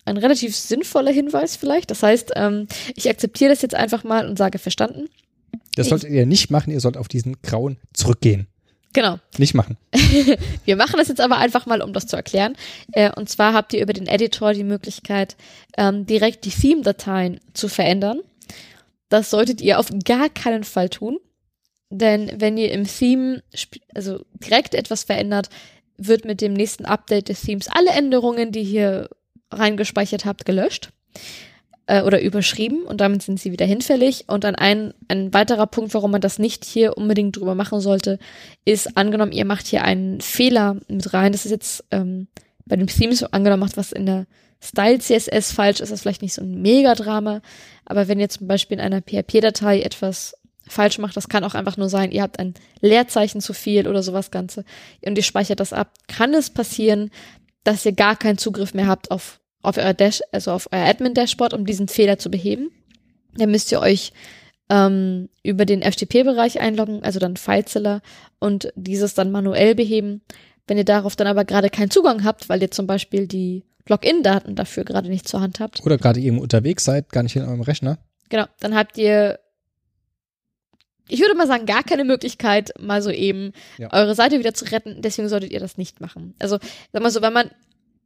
[0.04, 1.90] ein relativ sinnvoller Hinweis vielleicht.
[1.90, 5.08] Das heißt, ähm, ich akzeptiere das jetzt einfach mal und sage verstanden.
[5.74, 8.46] Das solltet ihr nicht machen, ihr sollt auf diesen grauen zurückgehen.
[8.92, 9.18] Genau.
[9.36, 9.76] Nicht machen.
[10.64, 12.56] Wir machen das jetzt aber einfach mal, um das zu erklären.
[12.92, 15.36] Äh, und zwar habt ihr über den Editor die Möglichkeit,
[15.76, 18.20] ähm, direkt die Theme-Dateien zu verändern.
[19.08, 21.18] Das solltet ihr auf gar keinen Fall tun.
[21.90, 23.42] Denn wenn ihr im Theme
[23.94, 25.48] also direkt etwas verändert,
[25.96, 29.08] wird mit dem nächsten Update des Themes alle Änderungen, die ihr
[29.50, 30.90] reingespeichert habt, gelöscht
[31.86, 34.24] äh, oder überschrieben und damit sind sie wieder hinfällig.
[34.28, 38.18] Und dann ein, ein weiterer Punkt, warum man das nicht hier unbedingt drüber machen sollte,
[38.64, 41.32] ist angenommen, ihr macht hier einen Fehler mit rein.
[41.32, 42.26] Das ist jetzt ähm,
[42.66, 44.26] bei dem Theme so angenommen, macht was in der
[44.60, 47.42] Style CSS falsch, ist das vielleicht nicht so ein Mega-Drama.
[47.84, 50.34] Aber wenn ihr zum Beispiel in einer PHP-Datei etwas
[50.66, 54.02] falsch macht, das kann auch einfach nur sein, ihr habt ein Leerzeichen zu viel oder
[54.02, 54.64] sowas Ganze
[55.04, 57.10] und ihr speichert das ab, kann es passieren,
[57.62, 61.52] dass ihr gar keinen Zugriff mehr habt auf auf euer Dash, also auf euer Admin-Dashboard,
[61.52, 62.70] um diesen Fehler zu beheben.
[63.34, 64.12] Dann müsst ihr euch
[64.70, 68.00] ähm, über den FTP-Bereich einloggen, also dann FileZilla
[68.38, 70.22] und dieses dann manuell beheben.
[70.66, 74.54] Wenn ihr darauf dann aber gerade keinen Zugang habt, weil ihr zum Beispiel die Login-Daten
[74.54, 75.84] dafür gerade nicht zur Hand habt.
[75.84, 77.98] Oder gerade irgendwo unterwegs seid, gar nicht in eurem Rechner.
[78.28, 79.38] Genau, dann habt ihr,
[81.08, 83.92] ich würde mal sagen, gar keine Möglichkeit, mal so eben ja.
[83.92, 85.02] eure Seite wieder zu retten.
[85.02, 86.34] Deswegen solltet ihr das nicht machen.
[86.40, 86.58] Also,
[86.92, 87.50] sag mal so, wenn man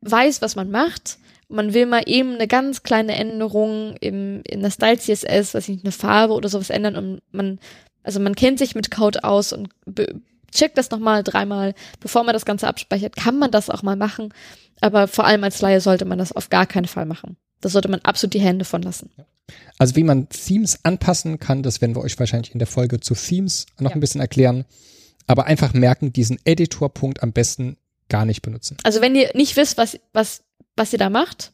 [0.02, 4.70] weiß, was man macht, man will mal eben eine ganz kleine Änderung im, in der
[4.70, 7.58] Style CSS, weiß ich nicht, eine Farbe oder sowas ändern und man,
[8.02, 9.68] also man kennt sich mit Code aus und
[10.50, 14.32] checkt das nochmal dreimal, bevor man das Ganze abspeichert, kann man das auch mal machen.
[14.80, 17.36] Aber vor allem als Laie sollte man das auf gar keinen Fall machen.
[17.60, 19.10] Das sollte man absolut die Hände von lassen.
[19.78, 23.14] Also wie man Themes anpassen kann, das werden wir euch wahrscheinlich in der Folge zu
[23.14, 23.96] Themes noch ja.
[23.96, 24.64] ein bisschen erklären.
[25.26, 27.76] Aber einfach merken, diesen Editor-Punkt am besten
[28.08, 28.76] gar nicht benutzen.
[28.82, 30.42] Also wenn ihr nicht wisst, was, was,
[30.76, 31.52] was ihr da macht,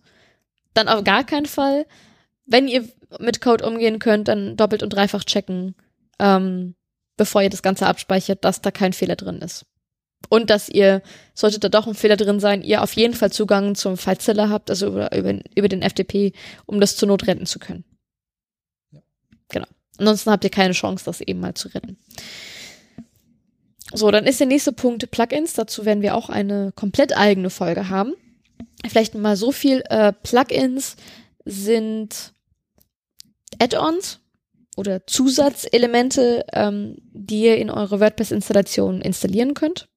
[0.74, 1.86] dann auf gar keinen Fall.
[2.46, 2.88] Wenn ihr
[3.20, 5.74] mit Code umgehen könnt, dann doppelt und dreifach checken,
[6.18, 6.74] ähm,
[7.16, 9.66] bevor ihr das Ganze abspeichert, dass da kein Fehler drin ist.
[10.28, 11.02] Und dass ihr,
[11.34, 14.70] sollte da doch ein Fehler drin sein, ihr auf jeden Fall Zugang zum FileZilla habt,
[14.70, 16.32] also über, über, über den FTP,
[16.66, 17.84] um das zur Not retten zu können.
[18.90, 19.00] Ja.
[19.48, 19.66] Genau.
[19.98, 21.96] Ansonsten habt ihr keine Chance, das eben mal zu retten.
[23.92, 25.54] So, dann ist der nächste Punkt Plugins.
[25.54, 28.14] Dazu werden wir auch eine komplett eigene Folge haben.
[28.86, 29.82] Vielleicht mal so viel.
[29.88, 30.96] Äh, Plugins
[31.44, 32.32] sind
[33.60, 34.20] Add-ons
[34.76, 39.88] oder Zusatzelemente, ähm, die ihr in eure WordPress-Installation installieren könnt.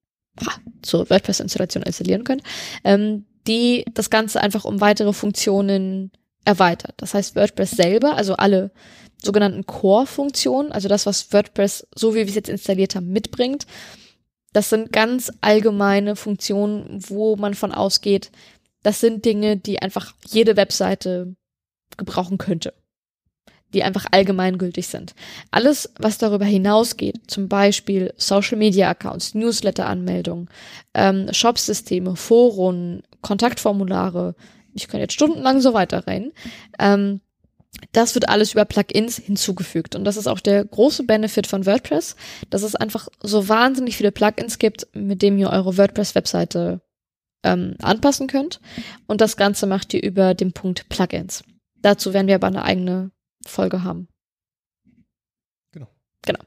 [0.45, 2.43] Ha, zur WordPress-Installation installieren könnt,
[2.83, 6.11] ähm, die das Ganze einfach um weitere Funktionen
[6.45, 6.93] erweitert.
[6.97, 8.71] Das heißt, WordPress selber, also alle
[9.21, 13.67] sogenannten Core-Funktionen, also das, was WordPress, so wie wir es jetzt installiert haben, mitbringt,
[14.53, 18.31] das sind ganz allgemeine Funktionen, wo man von ausgeht,
[18.81, 21.35] das sind Dinge, die einfach jede Webseite
[21.97, 22.73] gebrauchen könnte
[23.73, 25.13] die einfach allgemeingültig sind.
[25.51, 30.49] Alles, was darüber hinausgeht, zum Beispiel Social Media Accounts, Newsletter-Anmeldungen,
[30.93, 34.35] ähm, Shop-Systeme, Foren, Kontaktformulare,
[34.73, 36.31] ich kann jetzt stundenlang so weiter rein,
[36.79, 37.21] ähm,
[37.91, 39.95] das wird alles über Plugins hinzugefügt.
[39.95, 42.15] Und das ist auch der große Benefit von WordPress,
[42.49, 46.81] dass es einfach so wahnsinnig viele Plugins gibt, mit denen ihr eure WordPress-Webseite
[47.43, 48.59] ähm, anpassen könnt.
[49.07, 51.43] Und das Ganze macht ihr über den Punkt Plugins.
[51.81, 53.11] Dazu werden wir aber eine eigene
[53.45, 54.07] Folge haben.
[55.71, 55.87] Genau.
[56.25, 56.39] Genau.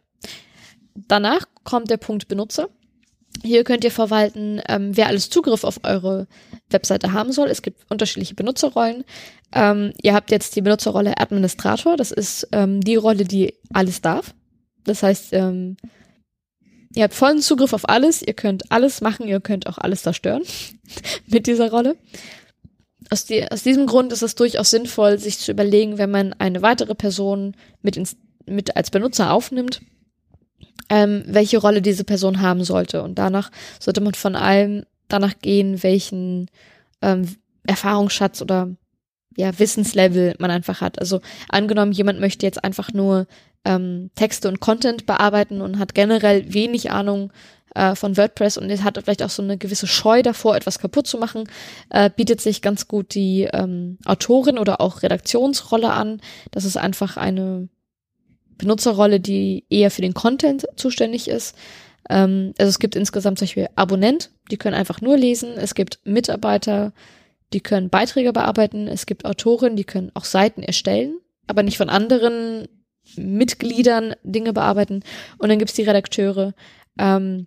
[0.95, 2.69] Danach kommt der Punkt Benutzer.
[3.43, 6.27] Hier könnt ihr verwalten, ähm, wer alles Zugriff auf eure
[6.69, 7.49] Webseite haben soll.
[7.49, 9.05] Es gibt unterschiedliche Benutzerrollen.
[9.53, 11.97] Ähm, ihr habt jetzt die Benutzerrolle Administrator.
[11.97, 14.35] Das ist ähm, die Rolle, die alles darf.
[14.85, 15.77] Das heißt, ähm,
[16.95, 18.23] ihr habt vollen Zugriff auf alles.
[18.23, 19.27] Ihr könnt alles machen.
[19.27, 20.43] Ihr könnt auch alles zerstören
[21.27, 21.97] mit dieser Rolle
[23.13, 26.63] aus, die, aus diesem Grund ist es durchaus sinnvoll, sich zu überlegen, wenn man eine
[26.63, 29.83] weitere Person mit, ins, mit als Benutzer aufnimmt,
[30.89, 33.03] ähm, welche Rolle diese Person haben sollte.
[33.03, 36.51] Und danach sollte man von allem danach gehen, welchen
[37.03, 38.71] ähm, Erfahrungsschatz oder
[39.37, 40.99] ja, Wissenslevel man einfach hat.
[40.99, 43.27] Also angenommen, jemand möchte jetzt einfach nur
[43.65, 47.33] ähm, Texte und Content bearbeiten und hat generell wenig Ahnung
[47.75, 51.19] äh, von WordPress und hat vielleicht auch so eine gewisse Scheu davor, etwas kaputt zu
[51.19, 51.45] machen,
[51.91, 56.21] äh, bietet sich ganz gut die ähm, Autorin oder auch Redaktionsrolle an.
[56.51, 57.69] Das ist einfach eine
[58.59, 61.57] Benutzerrolle, die eher für den Content zuständig ist.
[62.11, 65.53] Ähm, also es gibt insgesamt zum Beispiel Abonnent, die können einfach nur lesen.
[65.57, 66.93] Es gibt Mitarbeiter,
[67.53, 68.89] die können Beiträge bearbeiten.
[68.89, 72.69] Es gibt Autoren, die können auch Seiten erstellen, aber nicht von anderen
[73.17, 75.03] Mitgliedern Dinge bearbeiten.
[75.39, 76.55] Und dann gibt's die Redakteure,
[76.99, 77.47] ähm,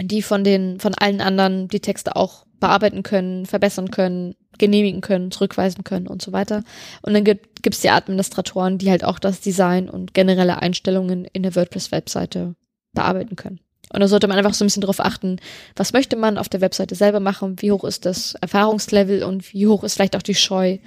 [0.00, 5.30] die von den, von allen anderen die Texte auch bearbeiten können, verbessern können, genehmigen können,
[5.30, 6.62] zurückweisen können und so weiter.
[7.02, 11.42] Und dann gibt es die Administratoren, die halt auch das Design und generelle Einstellungen in
[11.42, 12.54] der WordPress-Webseite
[12.92, 13.60] bearbeiten können.
[13.92, 15.38] Und da sollte man einfach so ein bisschen drauf achten,
[15.76, 19.66] was möchte man auf der Webseite selber machen, wie hoch ist das Erfahrungslevel und wie
[19.66, 20.78] hoch ist vielleicht auch die Scheu,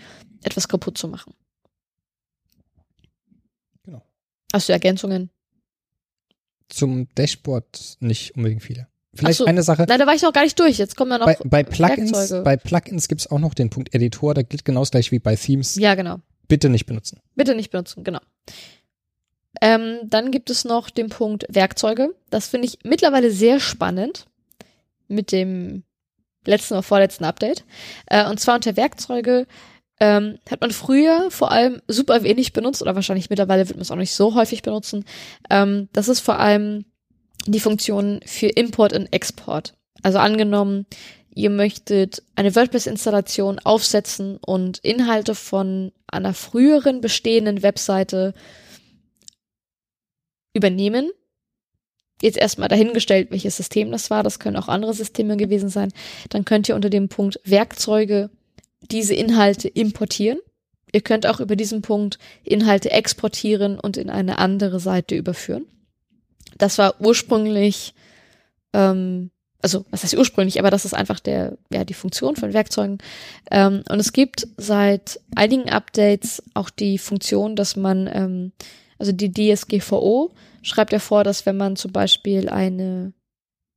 [0.43, 1.33] etwas kaputt zu machen.
[3.83, 4.03] Genau.
[4.51, 5.29] Hast du Ergänzungen?
[6.69, 8.87] Zum Dashboard nicht unbedingt viele.
[9.13, 9.85] Vielleicht so, eine Sache.
[9.87, 10.77] Nein, da war ich noch gar nicht durch.
[10.77, 12.11] Jetzt kommen ja noch bei, bei Plugins.
[12.11, 12.43] Werkzeuge.
[12.43, 14.33] Bei Plugins gibt's auch noch den Punkt Editor.
[14.33, 15.75] Da gilt genau das gleich wie bei Themes.
[15.75, 16.17] Ja, genau.
[16.47, 17.21] Bitte nicht benutzen.
[17.35, 18.19] Bitte nicht benutzen, genau.
[19.61, 22.15] Ähm, dann gibt es noch den Punkt Werkzeuge.
[22.29, 24.25] Das finde ich mittlerweile sehr spannend
[25.07, 25.83] mit dem
[26.45, 27.63] letzten oder vorletzten Update.
[28.07, 29.47] Äh, und zwar unter Werkzeuge
[29.99, 33.91] ähm, hat man früher vor allem super wenig benutzt oder wahrscheinlich mittlerweile wird man es
[33.91, 35.05] auch nicht so häufig benutzen.
[35.49, 36.85] Ähm, das ist vor allem
[37.47, 39.73] die Funktion für Import und Export.
[40.03, 40.85] Also angenommen,
[41.33, 48.33] ihr möchtet eine WordPress-Installation aufsetzen und Inhalte von einer früheren bestehenden Webseite
[50.55, 51.11] übernehmen.
[52.21, 54.23] Jetzt erstmal dahingestellt, welches System das war.
[54.23, 55.91] Das können auch andere Systeme gewesen sein.
[56.29, 58.29] Dann könnt ihr unter dem Punkt Werkzeuge
[58.89, 60.39] diese Inhalte importieren.
[60.91, 65.65] Ihr könnt auch über diesen Punkt Inhalte exportieren und in eine andere Seite überführen.
[66.57, 67.93] Das war ursprünglich,
[68.73, 72.99] ähm, also was heißt ursprünglich, aber das ist einfach der, ja, die Funktion von Werkzeugen.
[73.51, 78.51] Ähm, und es gibt seit einigen Updates auch die Funktion, dass man, ähm,
[78.97, 80.31] also die DSGVO
[80.61, 83.13] schreibt ja vor, dass wenn man zum Beispiel eine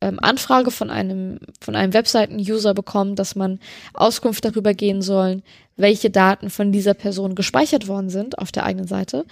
[0.00, 3.58] ähm, Anfrage von einem, von einem Webseiten-User bekommt, dass man
[3.94, 5.42] Auskunft darüber gehen soll,
[5.76, 9.24] welche Daten von dieser Person gespeichert worden sind auf der eigenen Seite.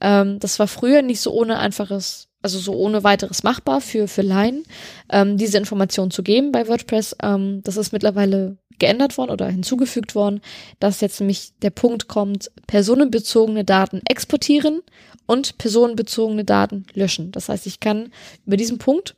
[0.00, 4.20] Ähm, das war früher nicht so ohne einfaches also so ohne weiteres machbar für, für
[4.20, 4.64] Laien,
[5.10, 7.16] ähm, diese Informationen zu geben bei WordPress.
[7.22, 10.42] Ähm, das ist mittlerweile geändert worden oder hinzugefügt worden,
[10.78, 14.82] dass jetzt nämlich der Punkt kommt, personenbezogene Daten exportieren
[15.26, 17.32] und personenbezogene Daten löschen.
[17.32, 18.12] Das heißt, ich kann
[18.46, 19.16] über diesen Punkt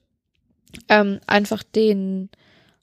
[0.88, 2.28] ähm, einfach den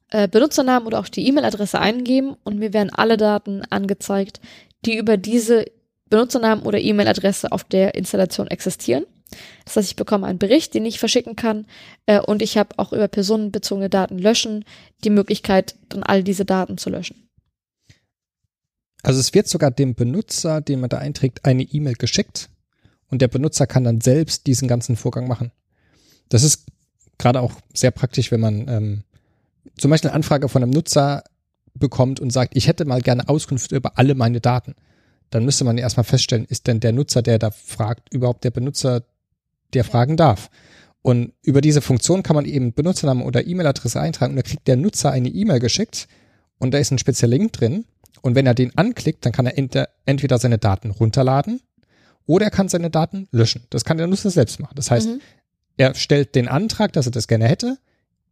[0.09, 4.39] äh, Benutzernamen oder auch die E-Mail-Adresse eingeben und mir werden alle Daten angezeigt,
[4.85, 5.65] die über diese
[6.09, 9.05] Benutzernamen oder E-Mail-Adresse auf der Installation existieren.
[9.65, 11.65] Das heißt, ich bekomme einen Bericht, den ich verschicken kann
[12.05, 14.65] äh, und ich habe auch über personenbezogene Daten löschen
[15.03, 17.27] die Möglichkeit, dann all diese Daten zu löschen.
[19.01, 22.49] Also es wird sogar dem Benutzer, den man da einträgt, eine E-Mail geschickt
[23.13, 25.51] und der Benutzer kann dann selbst diesen ganzen Vorgang machen.
[26.29, 26.65] Das ist
[27.19, 29.03] gerade auch sehr praktisch, wenn man ähm,
[29.77, 31.23] zum Beispiel eine Anfrage von einem Nutzer
[31.75, 34.73] bekommt und sagt, ich hätte mal gerne Auskunft über alle meine Daten.
[35.29, 39.03] Dann müsste man erstmal feststellen, ist denn der Nutzer, der da fragt, überhaupt der Benutzer,
[39.75, 40.49] der fragen darf.
[41.03, 44.75] Und über diese Funktion kann man eben Benutzernamen oder E-Mail-Adresse eintragen und da kriegt der
[44.75, 46.07] Nutzer eine E-Mail geschickt
[46.57, 47.85] und da ist ein spezieller Link drin.
[48.23, 49.55] Und wenn er den anklickt, dann kann er
[50.07, 51.61] entweder seine Daten runterladen
[52.25, 53.65] oder er kann seine Daten löschen.
[53.69, 54.75] Das kann der Nutzer selbst machen.
[54.75, 55.21] Das heißt, mhm.
[55.77, 57.77] er stellt den Antrag, dass er das gerne hätte.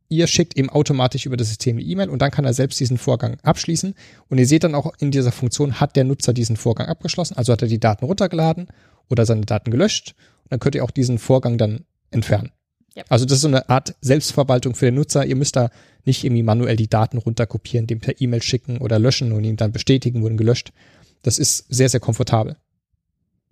[0.10, 2.98] Ihr schickt ihm automatisch über das System eine E-Mail und dann kann er selbst diesen
[2.98, 3.94] Vorgang abschließen.
[4.28, 7.54] Und ihr seht dann auch in dieser Funktion, hat der Nutzer diesen Vorgang abgeschlossen, also
[7.54, 8.68] hat er die Daten runtergeladen
[9.10, 10.16] oder seine Daten gelöscht
[10.52, 12.52] dann könnt ihr auch diesen Vorgang dann entfernen.
[12.94, 13.04] Ja.
[13.08, 15.26] Also das ist so eine Art Selbstverwaltung für den Nutzer.
[15.26, 15.70] Ihr müsst da
[16.04, 19.72] nicht irgendwie manuell die Daten runterkopieren, dem per E-Mail schicken oder löschen und ihn dann
[19.72, 20.74] bestätigen, wurden gelöscht.
[21.22, 22.58] Das ist sehr, sehr komfortabel.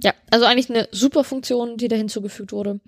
[0.01, 2.79] Ja, also eigentlich eine super Funktion, die da hinzugefügt wurde.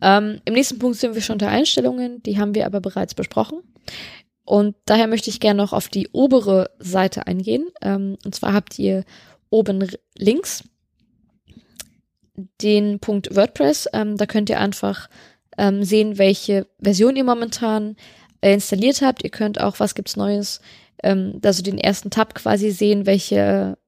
[0.00, 3.62] Ähm, Im nächsten Punkt sind wir schon unter Einstellungen, die haben wir aber bereits besprochen.
[4.44, 7.66] Und daher möchte ich gerne noch auf die obere Seite eingehen.
[7.80, 9.04] Ähm, und zwar habt ihr
[9.50, 10.64] oben links
[12.60, 13.88] den Punkt WordPress.
[13.92, 15.08] Ähm, da könnt ihr einfach
[15.58, 17.96] ähm, sehen, welche Version ihr momentan
[18.40, 19.22] äh, installiert habt.
[19.22, 20.60] Ihr könnt auch, was gibt's Neues,
[21.02, 23.78] ähm, also den ersten Tab quasi sehen, welche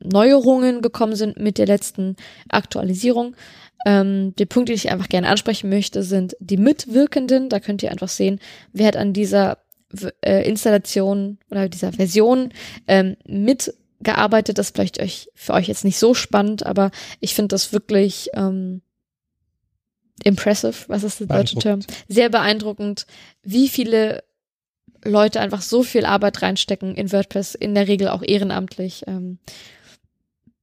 [0.00, 2.16] Neuerungen gekommen sind mit der letzten
[2.48, 3.36] Aktualisierung.
[3.86, 7.48] Ähm, die Punkte, die ich einfach gerne ansprechen möchte, sind die Mitwirkenden.
[7.48, 8.40] Da könnt ihr einfach sehen,
[8.72, 9.58] wer hat an dieser
[10.20, 12.52] äh, Installation oder dieser Version
[12.86, 14.58] ähm, mit gearbeitet.
[14.58, 16.90] Das ist vielleicht euch, für euch jetzt nicht so spannend, aber
[17.20, 18.82] ich finde das wirklich ähm,
[20.24, 21.80] impressive, was ist der deutsche Term?
[22.08, 23.06] Sehr beeindruckend,
[23.42, 24.22] wie viele
[25.04, 29.04] Leute einfach so viel Arbeit reinstecken in WordPress, in der Regel auch ehrenamtlich.
[29.06, 29.38] Ähm,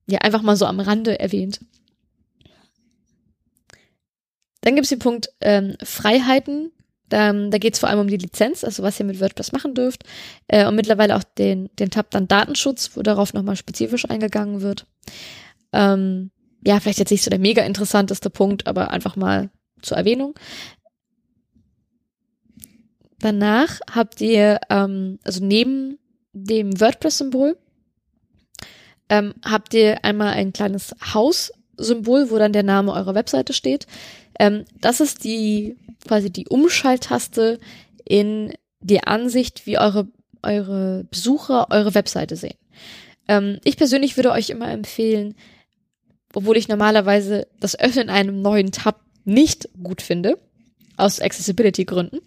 [0.08, 1.60] ja, einfach mal so am Rande erwähnt.
[4.62, 6.72] Dann gibt es den Punkt ähm, Freiheiten
[7.10, 9.74] da, da geht es vor allem um die Lizenz, also was ihr mit WordPress machen
[9.74, 10.04] dürft.
[10.48, 14.86] Äh, und mittlerweile auch den, den Tab dann Datenschutz, wo darauf nochmal spezifisch eingegangen wird.
[15.72, 16.32] Ähm,
[16.66, 19.49] ja, vielleicht jetzt nicht so der mega interessanteste Punkt, aber einfach mal
[19.82, 20.34] zur Erwähnung.
[23.28, 25.99] Danach habt ihr, ähm, also neben
[26.32, 27.58] dem WordPress-Symbol,
[29.10, 33.86] ähm, habt ihr einmal ein kleines Haus-Symbol, wo dann der Name eurer Webseite steht.
[34.40, 35.76] Ähm, das ist die
[36.08, 37.60] quasi die Umschalttaste
[38.06, 40.08] in die Ansicht, wie eure,
[40.41, 42.58] eure Besucher eure Webseite sehen.
[43.28, 45.36] Ähm, ich persönlich würde euch immer empfehlen,
[46.34, 50.40] obwohl ich normalerweise das Öffnen einem neuen Tab nicht gut finde,
[50.95, 52.22] aus Accessibility-Gründen.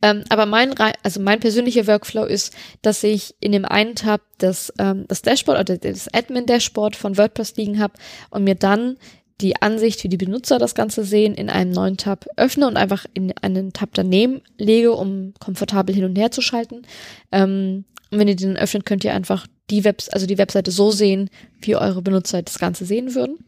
[0.00, 4.72] Ähm, aber mein, also mein persönlicher Workflow ist, dass ich in dem einen Tab das,
[4.78, 7.94] ähm, das Dashboard oder das Admin-Dashboard von WordPress liegen habe
[8.30, 8.96] und mir dann
[9.40, 13.06] die Ansicht, wie die Benutzer das Ganze sehen, in einem neuen Tab öffne und einfach
[13.14, 16.82] in einen Tab daneben lege, um komfortabel hin und her zu schalten.
[17.32, 20.90] Ähm, und wenn ihr den öffnet, könnt ihr einfach die Webs, also die Webseite so
[20.90, 21.30] sehen,
[21.60, 23.38] wie eure Benutzer das Ganze sehen würden.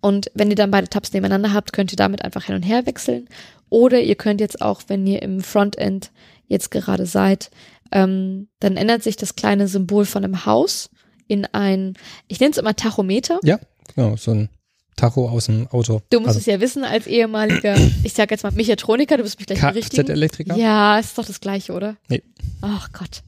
[0.00, 2.86] Und wenn ihr dann beide Tabs nebeneinander habt, könnt ihr damit einfach hin und her
[2.86, 3.28] wechseln.
[3.70, 6.10] Oder ihr könnt jetzt auch, wenn ihr im Frontend
[6.46, 7.50] jetzt gerade seid,
[7.92, 10.90] ähm, dann ändert sich das kleine Symbol von einem Haus
[11.26, 11.94] in ein,
[12.26, 13.38] ich nenne es immer Tachometer.
[13.42, 13.58] Ja,
[13.94, 14.48] genau, so ein
[14.96, 16.02] Tacho aus dem Auto.
[16.10, 16.40] Du musst also.
[16.40, 20.56] es ja wissen als ehemaliger, ich sag jetzt mal Mechatroniker, du wirst mich gleich Kfz-Elektriker?
[20.56, 21.96] Ja, ist doch das gleiche, oder?
[22.08, 22.22] Nee.
[22.60, 23.22] Ach Gott.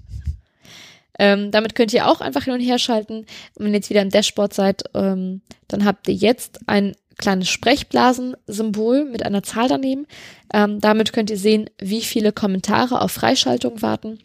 [1.18, 3.26] Ähm, damit könnt ihr auch einfach hin und her schalten.
[3.54, 7.48] Und wenn ihr jetzt wieder im Dashboard seid, ähm, dann habt ihr jetzt ein kleines
[7.48, 10.06] Sprechblasensymbol mit einer Zahl daneben.
[10.52, 14.18] Ähm, damit könnt ihr sehen, wie viele Kommentare auf Freischaltung warten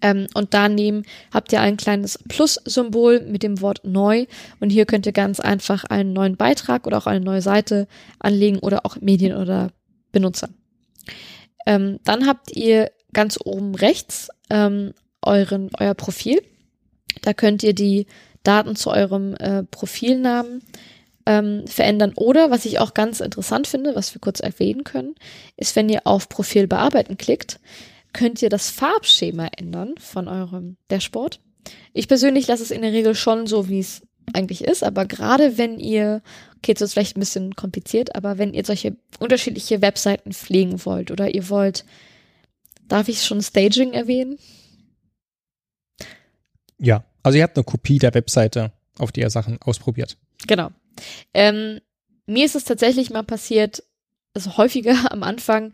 [0.00, 4.26] ähm, und daneben habt ihr ein kleines Plus-Symbol mit dem Wort neu.
[4.60, 7.86] Und hier könnt ihr ganz einfach einen neuen Beitrag oder auch eine neue Seite
[8.18, 9.70] anlegen oder auch Medien oder
[10.12, 10.48] Benutzer.
[11.66, 14.92] Ähm, dann habt ihr ganz oben rechts ähm,
[15.22, 16.42] euren, euer Profil.
[17.22, 18.06] Da könnt ihr die
[18.42, 20.62] Daten zu eurem äh, Profilnamen
[21.26, 22.12] ähm, verändern.
[22.16, 25.14] Oder was ich auch ganz interessant finde, was wir kurz erwähnen können,
[25.56, 27.60] ist, wenn ihr auf Profil bearbeiten klickt,
[28.12, 31.40] könnt ihr das Farbschema ändern von eurem Dashboard.
[31.92, 34.02] Ich persönlich lasse es in der Regel schon so, wie es
[34.32, 36.22] eigentlich ist, aber gerade wenn ihr,
[36.56, 41.10] okay, jetzt ist vielleicht ein bisschen kompliziert, aber wenn ihr solche unterschiedliche Webseiten pflegen wollt
[41.10, 41.84] oder ihr wollt,
[42.88, 44.38] darf ich schon Staging erwähnen?
[46.78, 50.16] Ja, also ihr habt eine Kopie der Webseite, auf die ihr Sachen ausprobiert.
[50.46, 50.70] Genau.
[51.32, 51.80] Ähm,
[52.26, 53.82] mir ist es tatsächlich mal passiert,
[54.34, 55.72] also häufiger am Anfang,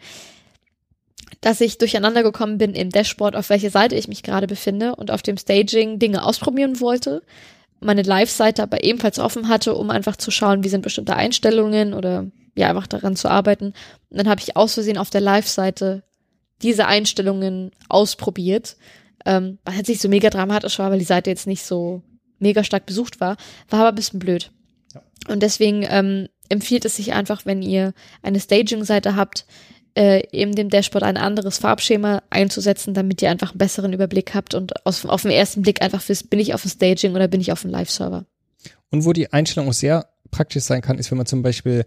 [1.40, 5.10] dass ich durcheinander gekommen bin im Dashboard, auf welcher Seite ich mich gerade befinde und
[5.10, 7.22] auf dem Staging Dinge ausprobieren wollte.
[7.80, 12.26] Meine Live-Seite aber ebenfalls offen hatte, um einfach zu schauen, wie sind bestimmte Einstellungen oder
[12.54, 13.72] ja, einfach daran zu arbeiten.
[14.10, 16.02] Und dann habe ich aus Versehen auf der Live-Seite
[16.60, 18.76] diese Einstellungen ausprobiert,
[19.24, 22.02] ähm, was jetzt nicht so mega dramatisch war, weil die Seite jetzt nicht so
[22.38, 23.36] mega stark besucht war,
[23.68, 24.50] war aber ein bisschen blöd.
[25.28, 27.92] Und deswegen ähm, empfiehlt es sich einfach, wenn ihr
[28.22, 29.46] eine Staging-Seite habt,
[29.96, 34.54] äh, eben dem Dashboard ein anderes Farbschema einzusetzen, damit ihr einfach einen besseren Überblick habt
[34.54, 37.40] und aus, auf den ersten Blick einfach wisst, bin ich auf dem Staging oder bin
[37.40, 38.24] ich auf dem Live-Server.
[38.90, 41.84] Und wo die Einstellung auch sehr praktisch sein kann, ist, wenn man zum Beispiel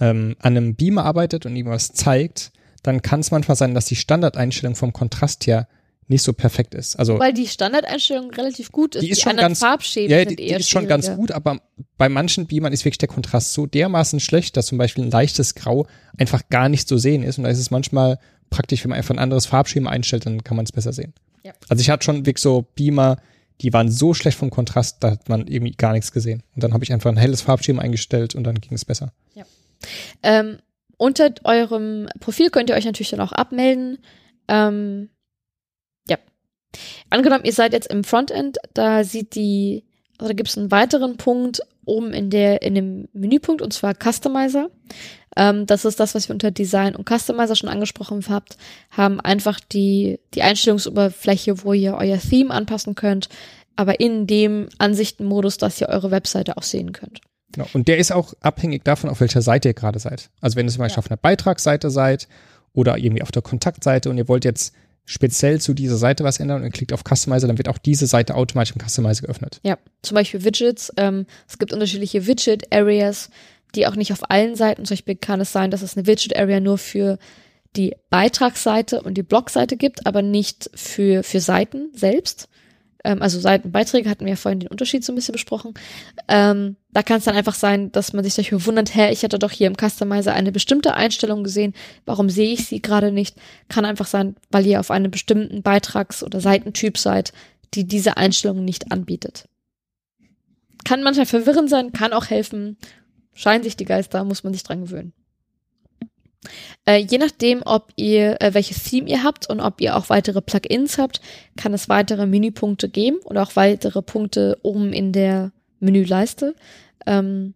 [0.00, 2.52] ähm, an einem Beamer arbeitet und ihm was zeigt,
[2.82, 5.68] dann kann es manchmal sein, dass die Standardeinstellung vom Kontrast her
[6.08, 6.96] nicht so perfekt ist.
[6.96, 9.02] Also weil die Standardeinstellung relativ gut ist.
[9.02, 11.60] Die ist die schon ganz Farbschäden ja, die, die ist schon ganz gut, aber
[11.96, 15.54] bei manchen Beamern ist wirklich der Kontrast so dermaßen schlecht, dass zum Beispiel ein leichtes
[15.54, 15.86] Grau
[16.18, 17.38] einfach gar nicht zu sehen ist.
[17.38, 18.18] Und da ist es manchmal
[18.50, 21.14] praktisch, wenn man einfach ein anderes Farbschema einstellt, dann kann man es besser sehen.
[21.42, 21.52] Ja.
[21.68, 23.16] Also ich hatte schon wirklich so Beamer,
[23.60, 26.42] die waren so schlecht vom Kontrast, da hat man irgendwie gar nichts gesehen.
[26.54, 29.12] Und dann habe ich einfach ein helles Farbschema eingestellt und dann ging es besser.
[29.34, 29.44] Ja.
[30.22, 30.58] Ähm,
[30.96, 33.98] unter eurem Profil könnt ihr euch natürlich dann auch abmelden.
[34.48, 35.10] Ähm,
[37.10, 39.84] Angenommen, ihr seid jetzt im Frontend, da sieht die,
[40.18, 43.94] also da gibt es einen weiteren Punkt oben in der, in dem Menüpunkt und zwar
[43.94, 44.70] Customizer.
[45.36, 48.56] Ähm, das ist das, was wir unter Design und Customizer schon angesprochen habt,
[48.90, 53.28] haben einfach die, die Einstellungsoberfläche, wo ihr euer Theme anpassen könnt,
[53.76, 57.20] aber in dem Ansichtenmodus, dass ihr eure Webseite auch sehen könnt.
[57.52, 57.66] Genau.
[57.72, 60.30] Und der ist auch abhängig davon, auf welcher Seite ihr gerade seid.
[60.40, 61.04] Also wenn ihr zum Beispiel ja.
[61.04, 62.28] auf einer Beitragsseite seid
[62.72, 66.62] oder irgendwie auf der Kontaktseite und ihr wollt jetzt speziell zu dieser Seite was ändern
[66.62, 69.60] und klickt auf Customizer, dann wird auch diese Seite automatisch im Customizer geöffnet.
[69.62, 70.92] Ja, zum Beispiel Widgets.
[70.96, 73.30] Ähm, es gibt unterschiedliche Widget-Areas,
[73.74, 76.60] die auch nicht auf allen Seiten, zum Beispiel kann es sein, dass es eine Widget-Area
[76.60, 77.18] nur für
[77.76, 82.48] die Beitragsseite und die Blogseite gibt, aber nicht für, für Seiten selbst
[83.04, 85.74] ähm, also Seitenbeiträge hatten wir ja vorhin den Unterschied so ein bisschen besprochen.
[86.26, 89.38] Ähm, da kann es dann einfach sein, dass man sich dafür wundert, hä, ich hatte
[89.38, 91.74] doch hier im Customizer eine bestimmte Einstellung gesehen,
[92.06, 93.36] warum sehe ich sie gerade nicht?
[93.68, 97.32] Kann einfach sein, weil ihr auf einem bestimmten Beitrags- oder Seitentyp seid,
[97.74, 99.48] die diese Einstellung nicht anbietet.
[100.84, 102.76] Kann manchmal verwirrend sein, kann auch helfen.
[103.32, 105.12] Scheinen sich die Geister, muss man sich dran gewöhnen.
[106.86, 110.40] Äh, je nachdem, ob ihr äh, welches Theme ihr habt und ob ihr auch weitere
[110.40, 111.20] Plugins habt,
[111.56, 116.54] kann es weitere Menüpunkte geben oder auch weitere Punkte oben in der Menüleiste.
[117.06, 117.54] Ähm,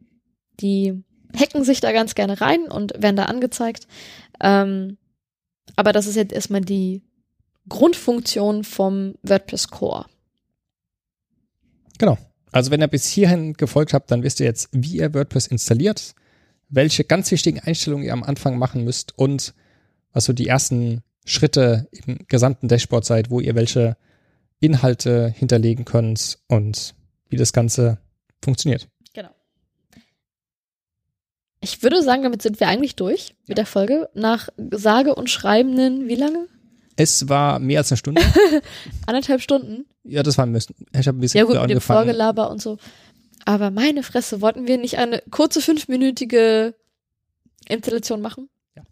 [0.61, 1.03] die
[1.39, 3.87] hacken sich da ganz gerne rein und werden da angezeigt.
[4.41, 4.97] Ähm,
[5.77, 7.03] aber das ist jetzt erstmal die
[7.69, 10.07] Grundfunktion vom WordPress Core.
[11.99, 12.17] Genau.
[12.51, 16.15] Also wenn ihr bis hierhin gefolgt habt, dann wisst ihr jetzt, wie ihr WordPress installiert
[16.69, 19.55] welche ganz wichtigen Einstellungen ihr am Anfang machen müsst und
[20.13, 23.97] was so die ersten Schritte im gesamten Dashboard seid, wo ihr welche
[24.61, 26.95] Inhalte hinterlegen könnt und
[27.29, 27.99] wie das Ganze
[28.43, 28.89] funktioniert.
[29.15, 29.31] Genau.
[31.61, 34.09] Ich würde sagen, damit sind wir eigentlich durch mit der Folge.
[34.15, 36.47] Nach sage und schreibenden, wie lange?
[36.97, 38.23] Es war mehr als eine Stunde.
[39.07, 39.87] Anderthalb Stunden?
[40.03, 40.75] Ja, das war ein bisschen.
[40.93, 42.79] Ich habe ein bisschen ja, gut, mit dem Vorgelaber und so.
[43.49, 46.75] Aber meine Fresse, wollten wir nicht eine kurze fünfminütige
[47.67, 48.51] Installation machen?
[48.77, 48.83] Ja.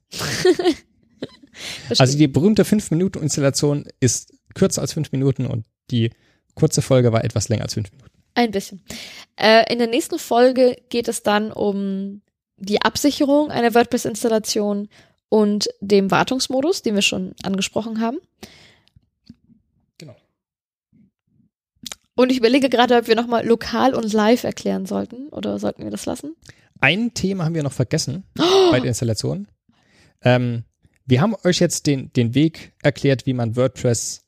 [1.99, 6.11] also die berühmte fünf Minuten Installation ist kürzer als fünf Minuten und die
[6.55, 8.17] kurze Folge war etwas länger als fünf Minuten.
[8.33, 8.83] Ein bisschen.
[9.39, 12.23] Äh, in der nächsten Folge geht es dann um
[12.57, 14.89] die Absicherung einer WordPress-Installation
[15.29, 18.17] und dem Wartungsmodus, den wir schon angesprochen haben.
[22.17, 25.91] Und ich überlege gerade, ob wir nochmal lokal und live erklären sollten oder sollten wir
[25.91, 26.35] das lassen?
[26.81, 28.43] Ein Thema haben wir noch vergessen oh!
[28.71, 29.47] bei der Installation.
[30.23, 30.65] Ähm,
[31.05, 34.25] wir haben euch jetzt den, den Weg erklärt, wie man WordPress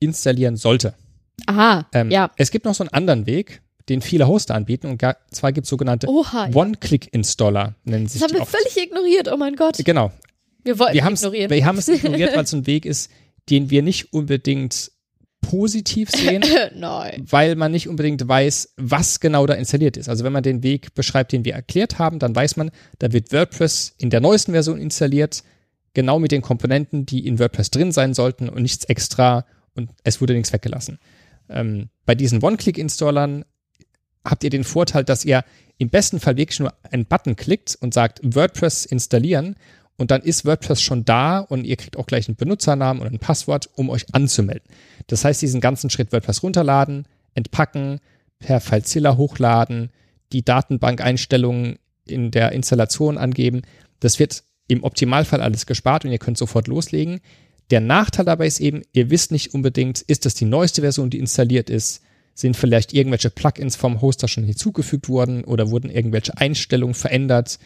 [0.00, 0.94] installieren sollte.
[1.46, 2.30] Aha, ähm, ja.
[2.36, 4.86] Es gibt noch so einen anderen Weg, den viele Hoster anbieten.
[4.86, 8.50] Und zwar gibt es sogenannte One-Click-Installer, nennen sie Das haben wir oft.
[8.50, 9.76] völlig ignoriert, oh mein Gott.
[9.84, 10.10] Genau.
[10.64, 11.50] Wir wollten wir ignorieren.
[11.50, 13.10] Wir haben es ignoriert, weil es ein Weg ist,
[13.50, 14.90] den wir nicht unbedingt
[15.48, 16.42] positiv sehen,
[17.30, 20.08] weil man nicht unbedingt weiß, was genau da installiert ist.
[20.08, 23.32] Also wenn man den Weg beschreibt, den wir erklärt haben, dann weiß man, da wird
[23.32, 25.44] WordPress in der neuesten Version installiert,
[25.94, 30.20] genau mit den Komponenten, die in WordPress drin sein sollten und nichts extra und es
[30.20, 30.98] wurde nichts weggelassen.
[31.48, 33.44] Ähm, bei diesen One-Click-Installern
[34.24, 35.44] habt ihr den Vorteil, dass ihr
[35.78, 39.56] im besten Fall wirklich nur einen Button klickt und sagt WordPress installieren
[39.96, 43.18] und dann ist WordPress schon da und ihr kriegt auch gleich einen Benutzernamen und ein
[43.18, 44.68] Passwort, um euch anzumelden.
[45.06, 48.00] Das heißt, diesen ganzen Schritt WordPress runterladen, entpacken,
[48.38, 49.90] per FileZilla hochladen,
[50.32, 53.62] die Datenbankeinstellungen in der Installation angeben,
[54.00, 57.20] das wird im Optimalfall alles gespart und ihr könnt sofort loslegen.
[57.70, 61.18] Der Nachteil dabei ist eben, ihr wisst nicht unbedingt, ist das die neueste Version, die
[61.18, 62.02] installiert ist,
[62.34, 67.58] sind vielleicht irgendwelche Plugins vom Hoster schon hinzugefügt worden oder wurden irgendwelche Einstellungen verändert,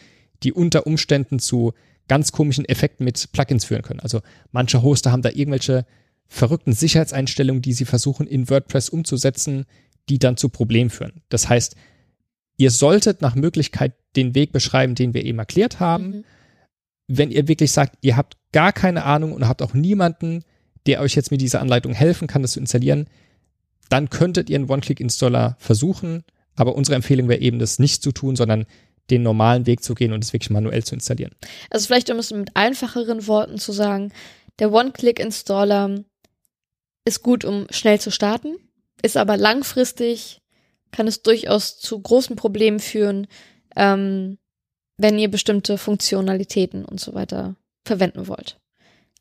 [0.43, 1.73] die unter Umständen zu
[2.11, 4.01] ganz komischen Effekten mit Plugins führen können.
[4.01, 4.19] Also
[4.51, 5.85] manche Hoster haben da irgendwelche
[6.27, 9.63] verrückten Sicherheitseinstellungen, die sie versuchen in WordPress umzusetzen,
[10.09, 11.21] die dann zu Problemen führen.
[11.29, 11.77] Das heißt,
[12.57, 16.07] ihr solltet nach Möglichkeit den Weg beschreiben, den wir eben erklärt haben.
[16.07, 16.23] Mhm.
[17.07, 20.43] Wenn ihr wirklich sagt, ihr habt gar keine Ahnung und habt auch niemanden,
[20.87, 23.07] der euch jetzt mit dieser Anleitung helfen kann, das zu installieren,
[23.87, 26.25] dann könntet ihr einen One-Click-Installer versuchen.
[26.57, 28.65] Aber unsere Empfehlung wäre eben, das nicht zu tun, sondern
[29.09, 31.33] den normalen Weg zu gehen und es wirklich manuell zu installieren.
[31.69, 34.13] Also vielleicht um es mit einfacheren Worten zu sagen,
[34.59, 36.03] der One-Click-Installer
[37.05, 38.57] ist gut, um schnell zu starten,
[39.01, 40.41] ist aber langfristig,
[40.91, 43.27] kann es durchaus zu großen Problemen führen,
[43.75, 44.37] ähm,
[44.97, 47.55] wenn ihr bestimmte Funktionalitäten und so weiter
[47.85, 48.59] verwenden wollt.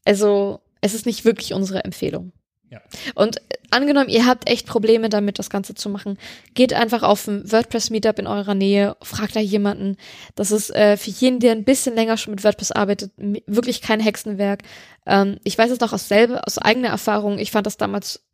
[0.05, 2.33] Also es ist nicht wirklich unsere Empfehlung.
[2.71, 2.81] Ja.
[3.17, 3.39] Und
[3.71, 6.19] angenommen, ihr habt echt Probleme damit, das Ganze zu machen,
[6.55, 9.97] geht einfach auf ein WordPress-Meetup in eurer Nähe, fragt da jemanden.
[10.37, 13.99] Das ist äh, für jeden, der ein bisschen länger schon mit WordPress arbeitet, wirklich kein
[13.99, 14.63] Hexenwerk.
[15.05, 17.39] Ähm, ich weiß es noch aus selber, aus eigener Erfahrung.
[17.41, 18.25] Ich fand das damals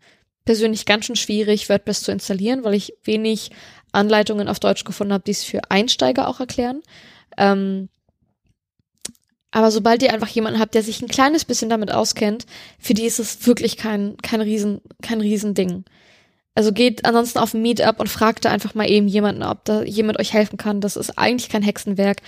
[0.44, 3.50] persönlich ganz schön schwierig, WordPress zu installieren, weil ich wenig
[3.92, 6.82] Anleitungen auf Deutsch gefunden habe, die es für Einsteiger auch erklären.
[7.38, 7.88] Ähm,
[9.56, 12.44] aber sobald ihr einfach jemanden habt, der sich ein kleines bisschen damit auskennt,
[12.78, 15.86] für die ist es wirklich kein, kein Riesen, kein Riesending.
[16.54, 19.82] Also geht ansonsten auf ein Meetup und fragt da einfach mal eben jemanden, ob da
[19.82, 20.82] jemand euch helfen kann.
[20.82, 22.18] Das ist eigentlich kein Hexenwerk,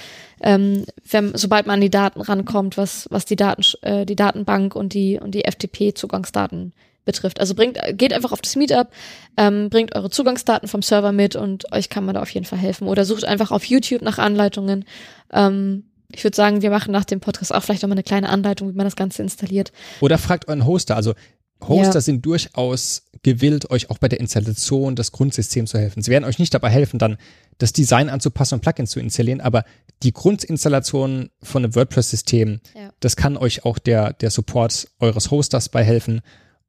[0.41, 4.75] ähm, wenn, sobald man an die Daten rankommt, was, was die Daten, äh, die Datenbank
[4.75, 6.73] und die, und die FTP-Zugangsdaten
[7.05, 7.41] betrifft.
[7.41, 8.89] Also bringt, geht einfach auf das Meetup,
[9.37, 12.59] ähm, bringt eure Zugangsdaten vom Server mit und euch kann man da auf jeden Fall
[12.59, 12.89] helfen.
[12.89, 14.87] Oder sucht einfach auf YouTube nach Anleitungen.
[15.31, 18.71] Ähm, ich würde sagen, wir machen nach dem Podcast auch vielleicht nochmal eine kleine Anleitung,
[18.71, 19.73] wie man das Ganze installiert.
[20.01, 20.97] Oder fragt euren Hoster.
[20.97, 21.15] Also
[21.61, 22.01] Hoster ja.
[22.01, 26.03] sind durchaus gewillt, euch auch bei der Installation des Grundsystems zu helfen.
[26.03, 27.19] Sie werden euch nicht dabei helfen, dann
[27.59, 29.65] das Design anzupassen und Plugins zu installieren, aber
[30.03, 32.93] die Grundinstallation von einem WordPress-System, ja.
[33.01, 36.21] das kann euch auch der, der Support eures Hosters bei helfen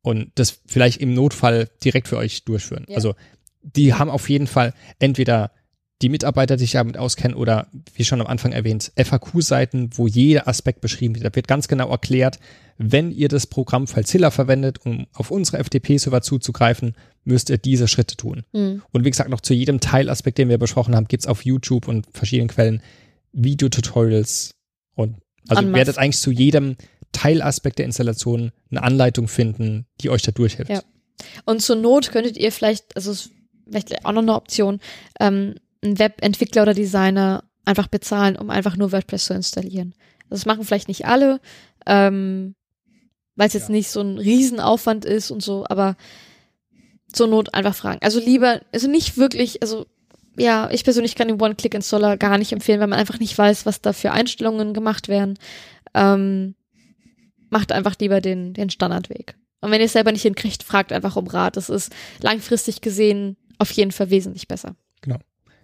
[0.02, 2.86] und das vielleicht im Notfall direkt für euch durchführen.
[2.88, 2.96] Ja.
[2.96, 3.14] Also
[3.62, 5.52] die haben auf jeden Fall entweder
[6.02, 10.82] die Mitarbeiter sich damit auskennen oder wie schon am Anfang erwähnt, FAQ-Seiten, wo jeder Aspekt
[10.82, 11.26] beschrieben wird.
[11.26, 12.40] Da wird ganz genau erklärt,
[12.78, 16.96] wenn ihr das Programm FileZilla verwendet, um auf unsere FTP-Server zuzugreifen,
[17.26, 18.44] müsst ihr diese Schritte tun.
[18.54, 18.82] Mhm.
[18.92, 22.08] Und wie gesagt, noch zu jedem Teilaspekt, den wir besprochen haben, gibt's auf YouTube und
[22.14, 22.82] verschiedenen Quellen
[23.34, 24.56] Videotutorials
[24.96, 25.18] und
[25.48, 26.78] also ihr werdet eigentlich zu jedem
[27.12, 30.72] Teilaspekt der Installation eine Anleitung finden, die euch da durchhilft.
[30.72, 30.82] Ja.
[31.46, 33.14] Und zur Not könntet ihr vielleicht, also
[33.66, 34.80] vielleicht auch noch eine Option,
[35.20, 39.94] ähm, einen Webentwickler oder Designer einfach bezahlen, um einfach nur WordPress zu installieren.
[40.30, 41.40] Das machen vielleicht nicht alle,
[41.86, 42.56] ähm,
[43.36, 43.76] weil es jetzt ja.
[43.76, 45.96] nicht so ein Riesenaufwand ist und so, aber
[47.12, 48.00] zur Not einfach fragen.
[48.02, 49.86] Also lieber, also nicht wirklich, also
[50.38, 53.82] ja, ich persönlich kann den One-Click-Installer gar nicht empfehlen, weil man einfach nicht weiß, was
[53.82, 55.38] da für Einstellungen gemacht werden.
[55.94, 56.56] Ähm,
[57.50, 59.36] macht einfach lieber den, den Standardweg.
[59.62, 61.58] Und wenn ihr es selber nicht hinkriegt, fragt einfach um Rat.
[61.58, 64.76] Das ist langfristig gesehen auf jeden Fall wesentlich besser.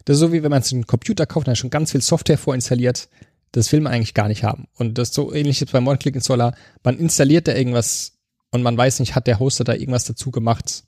[0.06, 2.38] Das ist so wie wenn man sich einen Computer kauft, da schon ganz viel Software
[2.38, 3.10] vorinstalliert.
[3.52, 4.68] Das will man eigentlich gar nicht haben.
[4.76, 6.56] Und das ist so ähnlich jetzt beim One-Click-Installer.
[6.84, 8.14] Man installiert da irgendwas
[8.52, 10.84] und man weiß nicht, hat der Hoster da irgendwas dazu gemacht,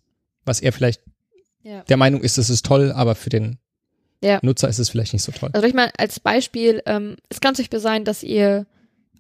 [0.46, 1.02] was er vielleicht
[1.64, 1.82] ja.
[1.84, 3.58] der Meinung ist, das ist toll, aber für den
[4.22, 4.40] ja.
[4.42, 5.50] Nutzer ist es vielleicht nicht so toll.
[5.54, 8.66] Also ich meine, als Beispiel, ähm, es kann zum Beispiel sein, dass ihr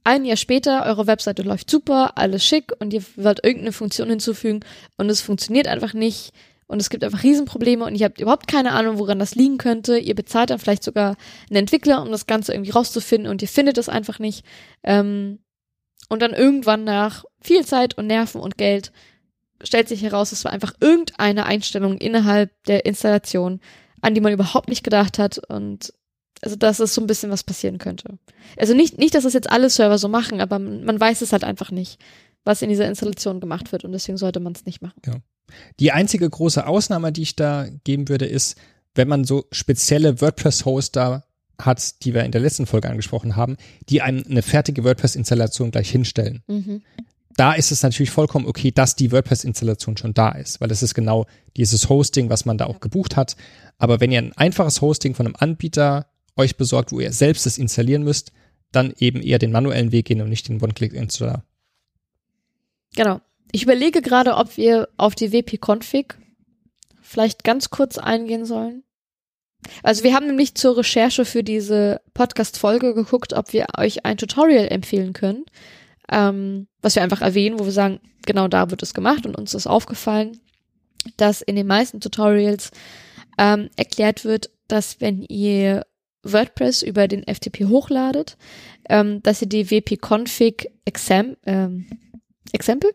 [0.03, 4.61] ein Jahr später, eure Webseite läuft super, alles schick und ihr wollt irgendeine Funktion hinzufügen
[4.95, 6.31] und es funktioniert einfach nicht
[6.67, 9.97] und es gibt einfach Riesenprobleme und ihr habt überhaupt keine Ahnung, woran das liegen könnte.
[9.97, 11.15] Ihr bezahlt dann vielleicht sogar
[11.49, 14.45] einen Entwickler, um das Ganze irgendwie rauszufinden und ihr findet es einfach nicht.
[14.83, 15.39] Ähm,
[16.09, 18.91] und dann irgendwann nach viel Zeit und Nerven und Geld
[19.63, 23.59] stellt sich heraus, es war einfach irgendeine Einstellung innerhalb der Installation,
[24.01, 25.93] an die man überhaupt nicht gedacht hat und
[26.41, 28.19] also dass es so ein bisschen was passieren könnte.
[28.57, 31.43] Also nicht, nicht, dass das jetzt alle Server so machen, aber man, weiß es halt
[31.43, 31.99] einfach nicht
[32.43, 35.01] was in dieser Installation gemacht wird und deswegen sollte man es nicht machen.
[35.79, 38.57] Die einzige große Ausnahme, die ich da geben würde, ist,
[38.95, 41.23] wenn man so spezielle WordPress-Hoster
[41.59, 43.57] hat, die wir in der letzten Folge angesprochen haben,
[43.89, 46.43] die einem eine fertige WordPress-Installation gleich hinstellen.
[46.47, 46.81] Mhm.
[47.35, 50.95] Da ist es natürlich vollkommen okay, dass die WordPress-Installation schon da ist, weil das ist
[50.95, 53.35] genau dieses Hosting, was man da auch gebucht hat.
[53.77, 57.57] Aber wenn ihr ein einfaches Hosting von einem Anbieter euch besorgt, wo ihr selbst es
[57.57, 58.31] installieren müsst,
[58.71, 61.43] dann eben eher den manuellen Weg gehen und nicht den One-Click-Installer.
[62.95, 63.21] Genau.
[63.51, 66.15] Ich überlege gerade, ob wir auf die WP-Config
[67.01, 68.83] vielleicht ganz kurz eingehen sollen.
[69.83, 74.67] Also wir haben nämlich zur Recherche für diese Podcast-Folge geguckt, ob wir euch ein Tutorial
[74.67, 75.45] empfehlen können,
[76.11, 79.53] ähm, was wir einfach erwähnen, wo wir sagen, genau da wird es gemacht und uns
[79.53, 80.39] ist aufgefallen,
[81.15, 82.71] dass in den meisten Tutorials
[83.37, 85.85] ähm, erklärt wird, dass wenn ihr
[86.23, 88.37] WordPress über den FTP hochladet,
[88.89, 91.87] ähm, dass ihr die wp-config exam, ähm,
[92.53, 92.91] Example?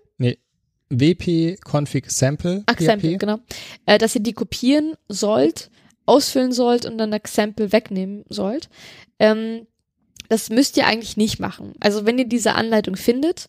[1.00, 2.64] WP Config Sample.
[2.66, 3.18] Example, PHP.
[3.18, 3.38] genau.
[3.86, 5.70] Äh, dass ihr die kopieren sollt,
[6.06, 8.68] ausfüllen sollt und dann Example wegnehmen sollt.
[9.18, 9.66] Ähm,
[10.28, 11.74] das müsst ihr eigentlich nicht machen.
[11.80, 13.48] Also wenn ihr diese Anleitung findet,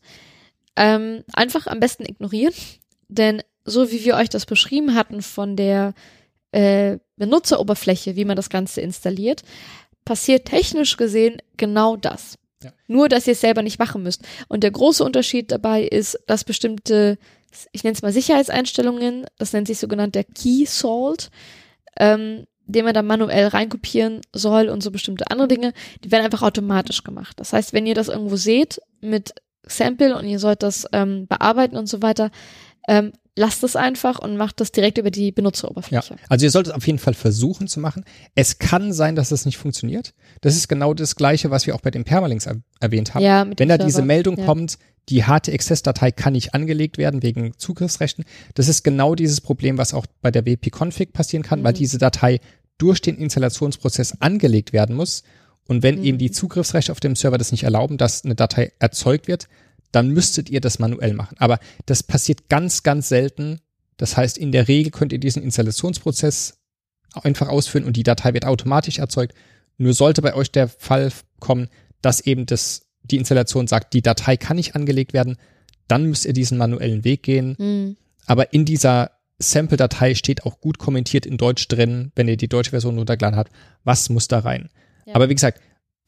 [0.75, 2.53] ähm, einfach am besten ignorieren.
[3.07, 5.93] Denn so wie wir euch das beschrieben hatten von der
[6.51, 9.43] äh, Benutzeroberfläche, wie man das Ganze installiert,
[10.03, 12.37] passiert technisch gesehen genau das.
[12.87, 14.21] Nur, dass ihr es selber nicht machen müsst.
[14.47, 17.17] Und der große Unterschied dabei ist, dass bestimmte,
[17.71, 21.29] ich nenne es mal Sicherheitseinstellungen, das nennt sich sogenannt der Key Salt,
[21.99, 25.73] ähm, den man dann manuell reinkopieren soll und so bestimmte andere Dinge,
[26.03, 27.39] die werden einfach automatisch gemacht.
[27.39, 29.33] Das heißt, wenn ihr das irgendwo seht mit
[29.65, 32.31] Sample und ihr sollt das ähm, bearbeiten und so weiter,
[32.87, 36.15] ähm, lasst es einfach und macht das direkt über die Ja, Benutzeroberfläche.
[36.29, 38.05] also ihr solltet auf jeden Fall versuchen zu machen.
[38.35, 40.13] Es kann sein, dass es nicht funktioniert.
[40.41, 43.23] Das ist genau das Gleiche, was wir auch bei den Permalinks er erwähnt haben.
[43.23, 44.05] Ja, Wenn da diese Server.
[44.05, 44.45] Meldung Ja.
[44.45, 44.77] kommt,
[45.09, 48.23] die HT-Access-Datei kann nicht angelegt werden wegen Zugriffsrechten,
[48.53, 51.77] das ist genau dieses Problem, was auch bei der WP-Config passieren kann, weil Mhm.
[51.77, 52.39] diese Datei
[52.77, 55.23] durch den Installationsprozess angelegt werden muss.
[55.67, 56.03] Und wenn Mhm.
[56.05, 59.47] eben die Zugriffsrechte auf dem Server das nicht erlauben, dass eine Datei erzeugt wird,
[59.93, 61.37] dann müsstet ihr das manuell machen.
[61.39, 63.61] Aber das passiert ganz, ganz selten.
[63.95, 66.59] Das heißt, in der Regel könnt ihr diesen Installationsprozess
[67.13, 69.35] einfach ausführen und die Datei wird automatisch erzeugt.
[69.77, 71.69] Nur sollte bei euch der Fall kommen,
[72.01, 75.37] dass eben das, die Installation sagt, die Datei kann nicht angelegt werden,
[75.87, 77.55] dann müsst ihr diesen manuellen Weg gehen.
[77.59, 77.97] Mhm.
[78.25, 82.71] Aber in dieser Sample-Datei steht auch gut kommentiert in Deutsch drin, wenn ihr die deutsche
[82.71, 83.51] Version runtergeladen habt,
[83.83, 84.69] was muss da rein.
[85.05, 85.15] Ja.
[85.15, 85.59] Aber wie gesagt,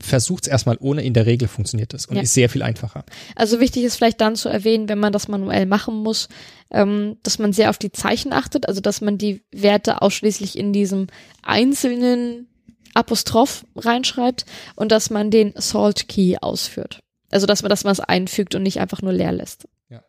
[0.01, 2.21] versucht's erstmal ohne, in der Regel funktioniert das und Ja.
[2.21, 3.05] ist sehr viel einfacher.
[3.35, 6.27] Also wichtig ist vielleicht dann zu erwähnen, wenn man das manuell machen muss,
[6.71, 10.73] ähm, dass man sehr auf die Zeichen achtet, also dass man die Werte ausschließlich in
[10.73, 11.07] diesem
[11.43, 12.47] einzelnen
[12.93, 14.45] Apostroph reinschreibt
[14.75, 16.99] und dass man den Salt Key ausführt.
[17.31, 19.67] Also dass man dass man es einfügt und nicht einfach nur leer lässt.
[19.89, 20.03] Ja.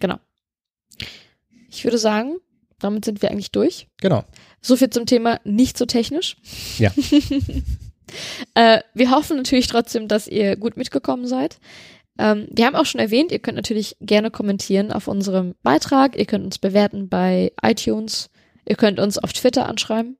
[0.00, 0.18] Genau.
[1.70, 2.36] Ich würde sagen,
[2.78, 3.86] damit sind wir eigentlich durch.
[4.00, 4.24] Genau.
[4.60, 6.36] So viel zum Thema nicht so technisch.
[6.78, 6.90] Ja.
[8.54, 11.58] äh, wir hoffen natürlich trotzdem, dass ihr gut mitgekommen seid.
[12.18, 16.16] Ähm, wir haben auch schon erwähnt, ihr könnt natürlich gerne kommentieren auf unserem Beitrag.
[16.16, 18.30] Ihr könnt uns bewerten bei iTunes.
[18.66, 20.18] Ihr könnt uns auf Twitter anschreiben.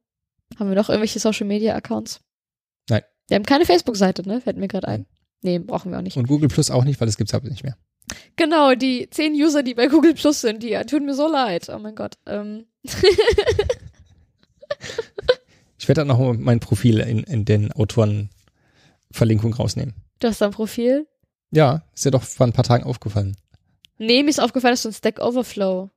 [0.59, 2.21] Haben wir noch irgendwelche Social Media Accounts?
[2.89, 3.03] Nein.
[3.29, 4.41] Wir haben keine Facebook-Seite, ne?
[4.41, 5.07] Fällt mir gerade ein.
[5.43, 6.17] Nee, brauchen wir auch nicht.
[6.17, 7.77] Und Google Plus auch nicht, weil das gibt's aber nicht mehr.
[8.37, 11.69] Genau, die zehn User, die bei Google Plus sind, die tun mir so leid.
[11.69, 12.15] Oh mein Gott.
[12.27, 12.67] Ähm,
[15.87, 19.95] Ich werde dann noch mein Profil in, in den Autorenverlinkung rausnehmen.
[20.19, 21.07] du hast da ein Profil?
[21.53, 23.37] Ja, ist dir doch vor ein paar Tagen aufgefallen.
[23.97, 25.89] Nee, mir ist aufgefallen, dass du ein Stack Overflow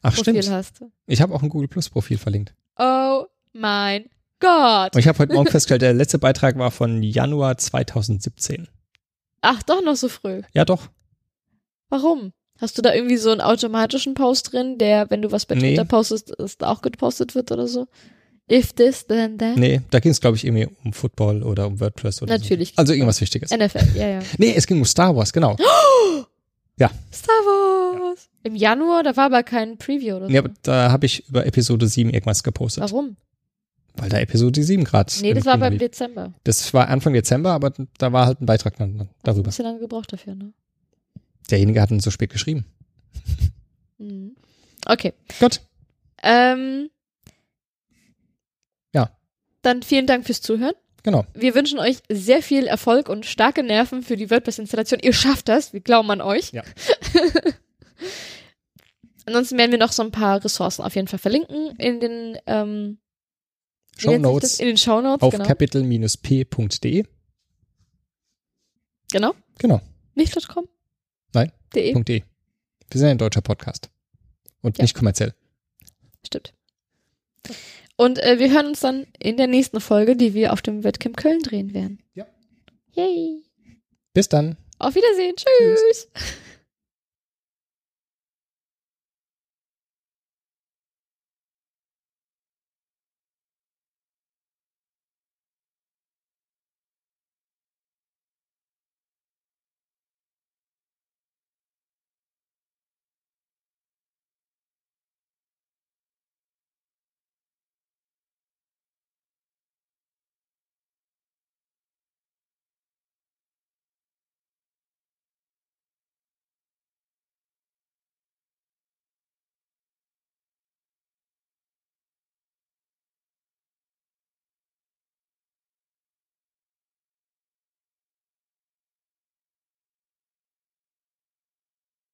[0.00, 0.54] Ach Profil stimmt.
[0.56, 0.84] hast.
[1.08, 2.54] Ich habe auch ein Google Plus Profil verlinkt.
[2.78, 4.04] Oh mein
[4.38, 4.94] Gott.
[4.94, 8.68] Und ich habe heute Morgen festgestellt, der letzte Beitrag war von Januar 2017.
[9.40, 10.42] Ach, doch noch so früh.
[10.54, 10.88] Ja, doch.
[11.88, 12.32] Warum?
[12.60, 15.70] Hast du da irgendwie so einen automatischen Post drin, der, wenn du was bei Nee.
[15.74, 17.88] Twitter postest, es da auch gepostet wird oder so?
[18.52, 19.56] If this, then that.
[19.56, 22.70] Nee, da ging es, glaube ich, irgendwie um Football oder um WordPress oder Natürlich.
[22.70, 22.74] So.
[22.76, 23.50] Also irgendwas Wichtiges.
[23.50, 24.18] NFL, ja, ja.
[24.38, 25.56] Nee, es ging um Star Wars, genau.
[27.12, 28.28] Star Wars.
[28.42, 30.32] Im Januar, da war aber kein Preview oder so.
[30.32, 32.82] Nee, aber da habe ich über Episode 7 irgendwas gepostet.
[32.82, 33.16] Warum?
[33.94, 35.12] Weil da Episode 7 gerade.
[35.20, 36.32] Nee, das war beim Dezember.
[36.44, 39.48] Das war Anfang Dezember, aber da war halt ein Beitrag dann darüber.
[39.48, 40.52] Hast du lange gebraucht dafür, ne?
[41.50, 42.64] Derjenige hat ihn so spät geschrieben.
[43.98, 44.34] Mhm.
[44.86, 45.12] Okay.
[45.38, 45.60] Gut.
[46.22, 47.01] Ähm, Ja.
[49.62, 50.74] Dann vielen Dank fürs Zuhören.
[51.04, 51.26] Genau.
[51.34, 55.00] Wir wünschen euch sehr viel Erfolg und starke Nerven für die WordPress-Installation.
[55.00, 55.72] Ihr schafft das.
[55.72, 56.52] Wir glauben an euch.
[56.52, 56.62] Ja.
[59.26, 62.98] Ansonsten werden wir noch so ein paar Ressourcen auf jeden Fall verlinken in den, ähm,
[63.96, 64.16] Show?
[64.18, 65.44] Notes In den Show Notes, auf genau.
[65.44, 67.04] capital-p.de.
[69.12, 69.34] genau.
[69.58, 69.80] Genau.
[70.14, 70.66] Nicht.com?
[71.34, 71.52] Nein.
[71.74, 71.94] De.
[71.94, 73.90] Wir sind ein deutscher Podcast.
[74.60, 74.84] Und Ja.
[74.84, 75.34] nicht kommerziell.
[76.26, 76.54] Stimmt.
[77.96, 81.16] Und äh, wir hören uns dann in der nächsten Folge, die wir auf dem Wettcamp
[81.16, 82.00] Köln drehen werden.
[82.14, 82.26] Ja.
[82.92, 83.42] Yay.
[84.14, 84.56] Bis dann.
[84.78, 85.34] Auf Wiedersehen.
[85.36, 86.08] Tschüss.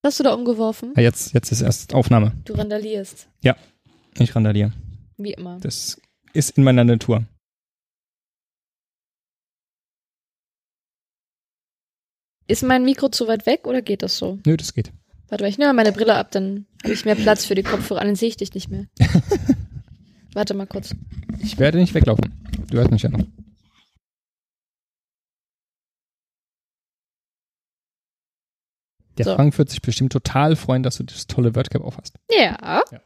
[0.05, 0.93] Hast du da umgeworfen?
[0.97, 2.33] Ja, jetzt, jetzt ist erst Aufnahme.
[2.45, 3.29] Du randalierst.
[4.21, 4.73] Ich randaliere.
[5.17, 5.59] Wie immer.
[5.61, 6.01] Das
[6.33, 7.25] ist in meiner Natur.
[12.49, 14.39] Ist mein Mikro zu weit weg oder geht das so?
[14.45, 14.91] Nö, das geht.
[15.29, 18.01] Warte mal, ich nehme meine Brille ab, dann habe ich mehr Platz für die Kopfhörer.
[18.01, 18.87] Dann sehe ich dich nicht mehr.
[20.33, 20.95] Warte mal kurz.
[21.43, 22.33] Ich werde nicht weglaufen.
[22.71, 23.25] Du hörst mich ja noch.
[29.19, 29.35] Der So.
[29.35, 32.15] Frank wird sich bestimmt total freuen, dass du das tolle WordCap aufhast.
[32.31, 32.83] Ja.
[32.91, 33.01] Ja.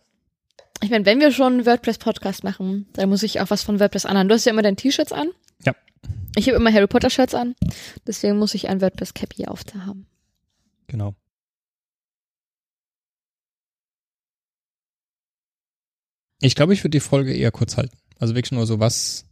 [0.83, 4.05] Ich meine, wenn wir schon einen WordPress-Podcast machen, dann muss ich auch was von WordPress
[4.05, 4.29] anhaben.
[4.29, 5.31] Du hast ja immer deine T-Shirts an.
[5.65, 5.75] Ja.
[6.37, 7.55] Ich habe immer Harry Potter-Shirts an.
[8.07, 10.07] Deswegen muss ich ein WordPress-Cap hier aufhaben.
[10.89, 11.15] Genau.
[16.41, 17.97] Ich glaube, ich würde die Folge eher kurz halten.
[18.19, 19.25] Also wirklich nur so was.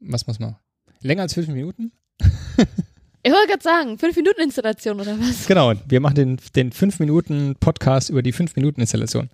[0.00, 0.56] Was muss man?
[1.00, 1.92] Länger als fünf Minuten?
[3.26, 5.46] Ich wollte gerade sagen, 5 Minuten Installation oder was?
[5.46, 9.30] Genau, wir machen den, den fünf Minuten Podcast über die fünf Minuten Installation,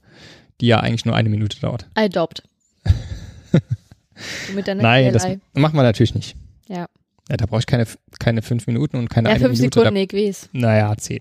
[0.60, 1.86] die ja eigentlich nur eine Minute dauert.
[1.98, 2.44] I adopt.
[4.54, 5.40] Mit deiner Nein, das KLI.
[5.54, 6.36] machen wir natürlich nicht.
[6.68, 6.86] Ja.
[7.28, 7.84] Ja, da brauche ich keine,
[8.20, 9.80] keine fünf Minuten und keine Ja, eine fünf Minute.
[9.80, 10.50] Sekunden, ich weiß.
[10.52, 11.20] Da, naja, zehn.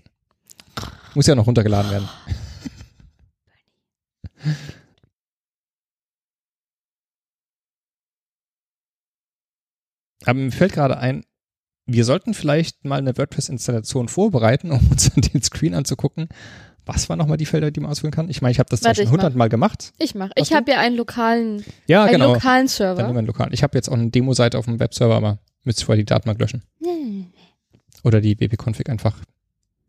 [1.14, 2.08] Muss ja noch runtergeladen werden.
[10.26, 11.24] Aber mir fällt gerade ein,
[11.92, 16.28] wir sollten vielleicht mal eine WordPress-Installation vorbereiten, um uns den Screen anzugucken.
[16.86, 18.28] Was waren nochmal die Felder, die man auswählen kann?
[18.30, 19.92] Ich meine, ich habe das Warte, schon hundertmal gemacht.
[19.98, 20.30] Ich mach.
[20.36, 22.32] Hast Ich habe ja einen lokalen, Ja, einen genau.
[22.34, 23.02] lokalen Dann Server.
[23.02, 23.52] wir einen lokalen.
[23.52, 26.28] Ich habe jetzt auch eine Demo-Seite auf dem Webserver, aber müsste ich vorher die Daten
[26.28, 26.62] mal löschen.
[26.82, 27.26] Hm.
[28.02, 29.14] Oder die bbconfig einfach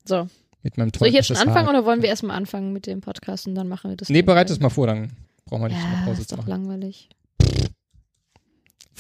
[0.06, 0.28] So.
[0.64, 3.48] mit meinem Soll ich jetzt schon anfangen oder wollen wir erstmal anfangen mit dem Podcast
[3.48, 4.10] und dann machen wir das?
[4.10, 5.12] Nee, bereite es mal vor, dann
[5.46, 6.50] brauchen wir nicht eine Ja, Pause ist zu doch machen.
[6.68, 7.10] langweilig.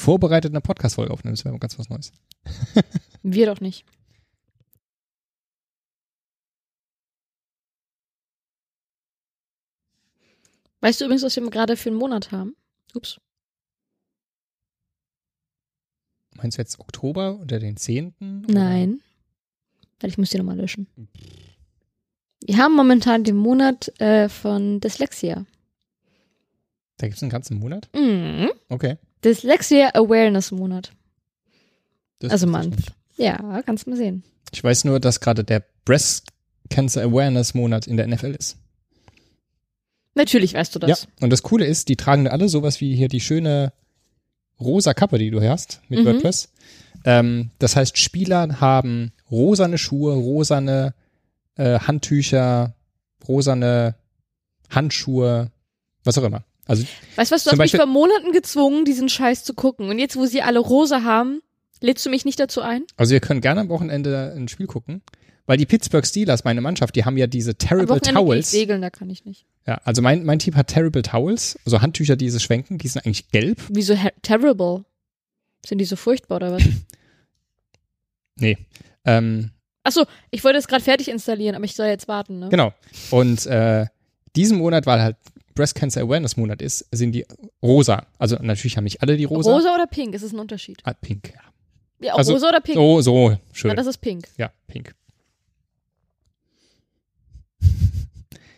[0.01, 2.11] Vorbereitet eine Podcast-Folge aufnehmen, das wäre ganz was Neues.
[3.21, 3.85] Wir doch nicht.
[10.79, 12.55] Weißt du übrigens, was wir gerade für einen Monat haben?
[12.95, 13.21] Ups.
[16.35, 18.15] Meinst du jetzt Oktober oder den 10.?
[18.19, 18.51] Oder?
[18.51, 19.01] Nein.
[19.99, 20.87] Weil ich muss die nochmal löschen.
[22.43, 25.45] Wir haben momentan den Monat äh, von Dyslexia.
[26.97, 27.87] Da gibt es einen ganzen Monat?
[27.93, 28.49] Mhm.
[28.67, 28.97] Okay.
[29.23, 30.91] Dyslexia Awareness Monat.
[32.19, 32.93] Das Also Month.
[33.17, 34.23] Ja, kannst mal sehen.
[34.51, 36.27] Ich weiß nur, dass gerade der Breast
[36.69, 38.57] Cancer Awareness Monat in der NFL ist.
[40.13, 40.89] Natürlich weißt du das.
[40.89, 41.07] Ja.
[41.21, 43.71] Und das Coole ist, die tragen alle sowas wie hier die schöne
[44.59, 46.05] rosa Kappe, die du hast mit Mhm.
[46.05, 46.49] WordPress.
[47.05, 50.93] Ähm, das heißt, Spieler haben rosane Schuhe, rosane
[51.55, 52.75] äh, Handtücher,
[53.27, 53.95] rosane
[54.69, 55.51] Handschuhe,
[56.03, 56.43] was auch immer.
[56.67, 56.83] Also
[57.15, 59.89] Weißt du was, du hast mich Beispiel- vor Monaten gezwungen, diesen Scheiß zu gucken.
[59.89, 61.41] Und jetzt, wo sie alle rosa haben,
[61.81, 62.83] lädst du mich nicht dazu ein?
[62.97, 65.01] Also wir können gerne am Wochenende ein Spiel gucken,
[65.47, 68.51] weil die Pittsburgh Steelers, meine Mannschaft, die haben ja diese Terrible gehe ich Towels.
[68.51, 69.45] segeln, da kann ich nicht.
[69.67, 73.05] Ja, also mein, mein Team hat Terrible Towels, also Handtücher, die sie schwenken, die sind
[73.05, 73.59] eigentlich gelb.
[73.69, 74.85] Wieso terrible?
[75.65, 76.63] Sind die so furchtbar oder was?
[78.37, 78.57] Nee.
[79.05, 79.51] Ähm,
[79.83, 82.49] Achso, ich wollte es gerade fertig installieren, aber ich soll jetzt warten, ne?
[82.49, 82.73] genau.
[83.09, 83.85] Und äh,
[84.35, 85.17] diesen Monat, weil halt
[85.53, 87.25] Breast Cancer Awareness Monat ist, sind die
[87.61, 88.07] rosa.
[88.17, 89.51] Also natürlich haben nicht alle die rosa.
[89.51, 90.13] Rosa oder pink?
[90.13, 90.79] Ist es ein Unterschied?
[90.83, 91.33] Ah, pink.
[91.33, 91.41] Ja.
[92.07, 92.75] Ja, auch Also, rosa oder pink?
[92.75, 93.69] So, so, schön.
[93.69, 94.27] Na, das ist pink.
[94.37, 94.95] ja, pink.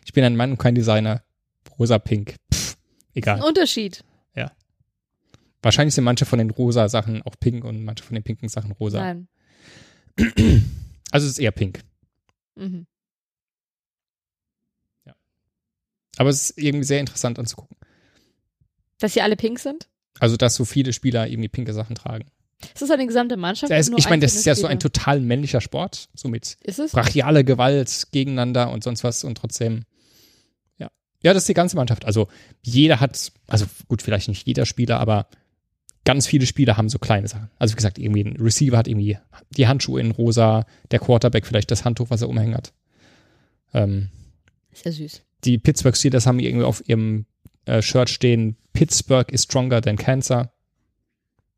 [0.06, 1.24] Ich bin ein Mann und kein Designer.
[1.80, 2.36] Rosa, pink.
[2.54, 2.78] Pff,
[3.14, 3.38] egal.
[3.38, 4.04] Ein Unterschied.
[5.66, 8.74] Wahrscheinlich sind manche von den rosa Sachen auch pink und manche von den pinken Sachen
[8.74, 9.00] rosa.
[9.00, 9.30] Nein.
[11.10, 11.80] Also es ist eher pink.
[12.56, 12.86] Mhm.
[16.18, 17.76] Aber es ist irgendwie sehr interessant anzugucken.
[19.00, 19.88] Dass sie alle pink sind?
[20.20, 22.26] Also, dass so viele Spieler irgendwie pinke Sachen tragen.
[22.74, 23.72] Ist das eine gesamte Mannschaft?
[23.72, 26.80] Das heißt, ich meine, das ist ja so ein total männlicher Sport, so mit Ist
[26.80, 26.92] es?
[26.92, 29.84] brachiale Gewalt gegeneinander und sonst was und trotzdem,
[30.78, 30.90] ja.
[31.22, 32.06] Ja, das ist die ganze Mannschaft.
[32.06, 32.30] Also
[32.62, 35.28] jeder hat, also gut, vielleicht nicht jeder Spieler, aber
[36.06, 37.50] ganz viele Spieler haben so kleine Sachen.
[37.60, 39.18] Also wie gesagt, irgendwie ein Receiver hat irgendwie
[39.52, 42.74] die Handschuhe in rosa, der Quarterback vielleicht das Handtuch, was er umhängt hat.
[43.74, 44.10] Ähm,
[44.72, 45.22] Ist ja süß.
[45.46, 47.26] Die Pittsburgh Steelers haben irgendwie auf ihrem
[47.66, 50.52] äh, Shirt stehen, Pittsburgh is stronger than cancer.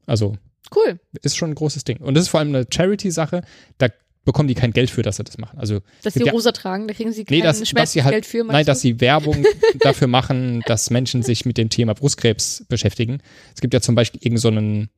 [0.06, 0.36] Also
[0.76, 1.00] Cool.
[1.22, 1.98] ist schon ein großes Ding.
[1.98, 3.42] Und das ist vor allem eine Charity-Sache.
[3.78, 3.88] Da
[4.24, 5.60] bekommen die kein Geld für, dass sie das machen.
[5.60, 8.44] Also Dass ja- rosa tragen, da kriegen sie kein Nee, dass, dass sie halt, für.
[8.44, 9.46] nein, dass sie Werbung
[9.82, 13.20] dafür machen, dass Menschen sich mit dem Thema Brustkrebs beschäftigen.
[13.54, 14.90] Es gibt ja zum Beispiel irgend so einen,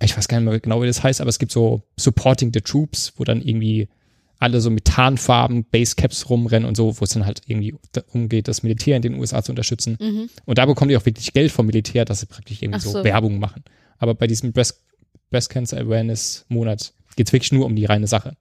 [0.00, 2.60] ich weiß gar nicht mehr genau, wie das heißt, aber es gibt so Supporting the
[2.60, 3.88] Troops, wo dann irgendwie
[4.44, 8.46] alle so mit Tarnfarben, Basecaps rumrennen und so, wo es dann halt irgendwie darum geht,
[8.46, 9.96] das Militär in den USA zu unterstützen.
[10.00, 10.28] Mhm.
[10.44, 12.90] Und da bekommen die auch wirklich Geld vom Militär, dass sie praktisch irgendwie so.
[12.90, 13.04] so.
[13.04, 13.64] Werbung machen.
[13.98, 14.84] Aber bei diesem Breast,
[15.30, 18.36] Breast Cancer Awareness Monat geht es wirklich nur um die reine Sache.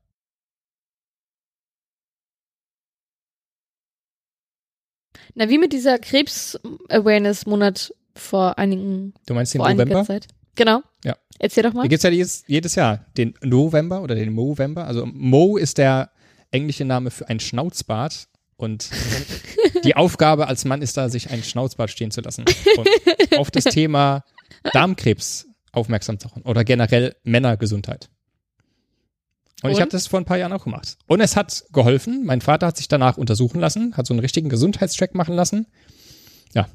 [5.36, 10.04] Na, wie mit dieser Krebs-Awareness-Monat vor einigen, Du meinst den vor November?
[10.06, 10.28] Zeit.
[10.56, 10.82] Genau.
[11.04, 11.16] Ja.
[11.40, 11.82] Erzähl doch mal.
[11.82, 14.86] Hier gibt es ja jedes, jedes Jahr den November oder den Movember.
[14.86, 16.12] Also Mo ist der
[16.52, 18.28] englische Name für ein Schnauzbart.
[18.56, 18.90] Und
[19.84, 22.46] die Aufgabe als Mann ist da, sich ein Schnauzbart stehen zu lassen.
[22.78, 24.24] Und auf das Thema
[24.72, 26.44] Darmkrebs aufmerksam zu machen.
[26.44, 28.10] Oder generell Männergesundheit.
[29.64, 29.82] Und, ich Und?
[29.82, 30.98] habe das vor ein paar Jahren auch gemacht.
[31.08, 32.26] Und es hat geholfen.
[32.26, 35.68] Mein Vater hat sich danach untersuchen lassen, hat so einen richtigen Gesundheitscheck machen lassen.
[36.54, 36.68] Ja.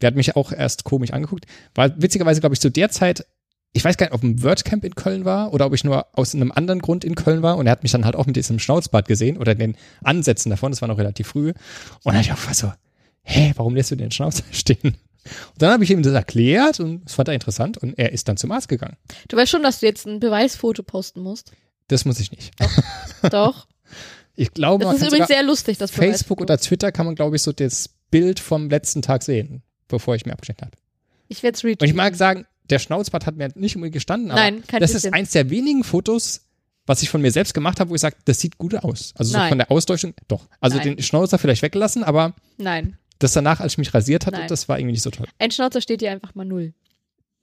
[0.00, 1.46] Der hat mich auch erst komisch angeguckt.
[1.74, 3.24] War witzigerweise, glaube ich, zu der Zeit
[3.76, 6.32] ich weiß gar nicht, ob ein WordCamp in Köln war oder ob ich nur aus
[6.34, 8.60] einem anderen Grund in Köln war und er hat mich dann halt auch mit diesem
[8.60, 11.52] Schnauzbart gesehen oder den Ansätzen davon, das war noch relativ früh.
[12.04, 12.72] Und dann ich auch so,
[13.22, 14.78] hä, warum lässt du den Schnauzer stehen?
[15.24, 18.28] Und dann habe ich ihm das erklärt und das fand er interessant und er ist
[18.28, 18.96] dann zum Arzt gegangen.
[19.28, 21.50] Du weißt schon, dass du jetzt ein Beweisfoto posten musst.
[21.88, 22.52] Das muss ich nicht.
[23.30, 23.66] Doch.
[24.36, 26.42] Ich glaube, Das ist übrigens sehr lustig, das Facebook Beweisfoto.
[26.42, 30.26] oder Twitter kann man, glaube ich, so das Bild vom letzten Tag sehen, bevor ich
[30.26, 30.76] mir abgeschnitten habe.
[31.28, 34.40] Ich werde es Und ich mag sagen, der Schnauzbart hat mir nicht unbedingt gestanden, aber
[34.40, 35.08] Nein, kein das bisschen.
[35.08, 36.42] ist eins der wenigen Fotos,
[36.86, 39.14] was ich von mir selbst gemacht habe, wo ich sage, das sieht gut aus.
[39.16, 40.48] Also so von der Ausdeutschung, doch.
[40.60, 40.96] Also Nein.
[40.96, 42.98] den Schnauzer vielleicht weggelassen, aber Nein.
[43.18, 44.48] das danach, als ich mich rasiert hatte, Nein.
[44.48, 45.26] das war irgendwie nicht so toll.
[45.38, 46.74] Ein Schnauzer steht dir einfach mal null.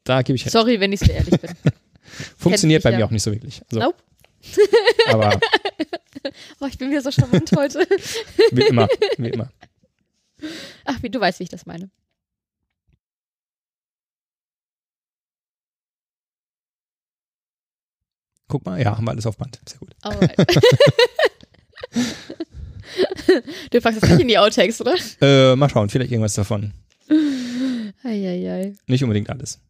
[0.04, 0.54] Da gebe ich recht.
[0.54, 1.52] Sorry, wenn ich so ehrlich bin.
[2.38, 3.06] Funktioniert bei mir ja.
[3.06, 3.62] auch nicht so wirklich.
[3.72, 3.98] Also, Nope.
[5.10, 5.40] Aber
[6.60, 7.80] Oh, ich bin wieder so charmant heute.
[8.52, 8.88] wie immer,
[9.18, 9.52] wie immer.
[10.86, 11.90] Ach, wie, du weißt, wie ich das meine.
[18.52, 19.62] Guck mal, ja, haben wir alles auf Band.
[19.66, 19.96] Sehr gut.
[20.02, 20.38] Alright.
[23.72, 24.96] du packst das nicht in die Outtakes, oder?
[25.22, 26.74] Äh, mal schauen, vielleicht irgendwas davon.
[28.04, 28.76] Eieiei.
[28.88, 29.62] Nicht unbedingt alles.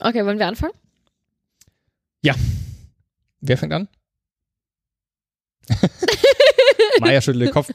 [0.00, 0.74] Okay, wollen wir anfangen?
[3.40, 3.86] Wer fängt an?
[7.00, 7.70] Maya schüttelt den Kopf.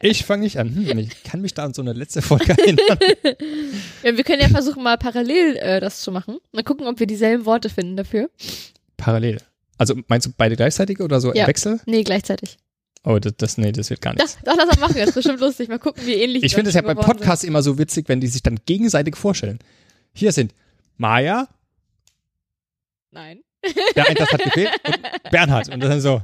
[0.00, 0.74] Ich fange nicht an.
[0.74, 2.98] Hm, ich kann mich da an so eine letzte Folge erinnern.
[4.02, 6.38] Ja, wir können ja versuchen, mal parallel äh, das zu machen.
[6.52, 8.30] Mal gucken, ob wir dieselben Worte finden dafür.
[8.96, 9.40] Parallel.
[9.78, 11.42] Also meinst du beide gleichzeitig oder so Ja.
[11.42, 11.80] im Wechsel?
[11.86, 12.56] Nee, gleichzeitig.
[13.04, 14.38] Oh, das, das nee, das wird gar Doch, nichts.
[14.44, 14.96] doch, lass mal machen.
[14.98, 15.68] Das ist bestimmt lustig.
[15.68, 18.26] Mal gucken, wie ähnlich Ich finde es ja bei Podcasts immer so witzig, wenn die
[18.28, 19.58] sich dann gegenseitig vorstellen.
[20.12, 20.54] Hier sind
[20.96, 21.48] Maya, sind.
[23.12, 23.40] Nein.
[23.96, 25.68] der Eintracht hat gefehlt, und Bernhard.
[25.68, 26.22] Und dann so,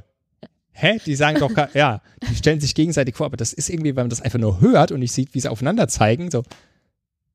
[0.73, 0.99] hä?
[1.07, 4.11] Die sagen doch, ja, die stellen sich gegenseitig vor, aber das ist irgendwie, wenn man
[4.11, 6.43] das einfach nur hört und nicht sieht, wie sie aufeinander zeigen, so,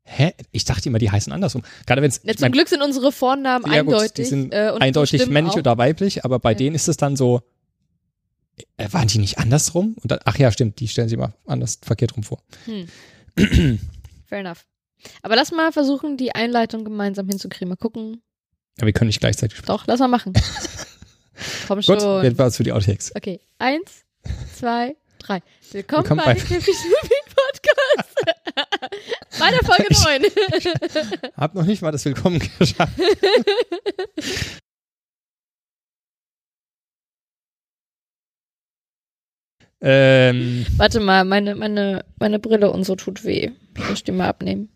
[0.04, 0.34] hä?
[0.52, 1.64] Ich dachte immer, die heißen andersrum.
[1.86, 4.14] Gerade wenn es, Ja, zum Glück sind unsere Vornamen Ja, gut, eindeutig.
[4.14, 5.60] die sind äh, eindeutig männlich auch.
[5.60, 6.58] oder weiblich, aber bei Ja.
[6.58, 7.42] denen ist es dann so,
[8.78, 9.96] äh, waren die nicht andersrum?
[10.02, 12.42] Und dann, ach ja, stimmt, die stellen sich mal anders verkehrt rum vor.
[13.36, 14.66] Fair enough.
[15.22, 17.70] Aber lass mal versuchen, die Einleitung gemeinsam hinzukriegen.
[17.70, 18.22] Mal gucken.
[18.80, 19.68] Ja, wir können nicht gleichzeitig sprechen.
[19.72, 20.34] Doch, lass mal machen.
[21.68, 21.98] Komm schon.
[22.00, 23.16] Gut, jetzt war es für die Outtakes.
[23.16, 24.04] Okay, eins,
[24.56, 25.42] zwei, drei.
[25.72, 28.16] Willkommen, Willkommen bei bei- Kniffy Podcast.
[29.40, 29.94] bei der Folge
[31.22, 31.32] 9.
[31.36, 32.94] Hab noch nicht mal das Willkommen geschafft.
[39.82, 43.52] ähm, Warte mal, meine, meine, meine Brille und so tut weh.
[43.78, 44.70] Ich muss die mal abnehmen.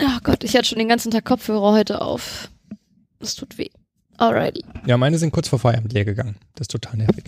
[0.00, 2.50] Ach Gott, ich hatte schon den ganzen Tag Kopfhörer heute auf.
[3.20, 3.68] Das tut weh.
[4.16, 4.64] Alrighty.
[4.86, 6.36] ja, meine sind kurz vor Feierabend leer gegangen.
[6.54, 7.24] Das ist total nervig.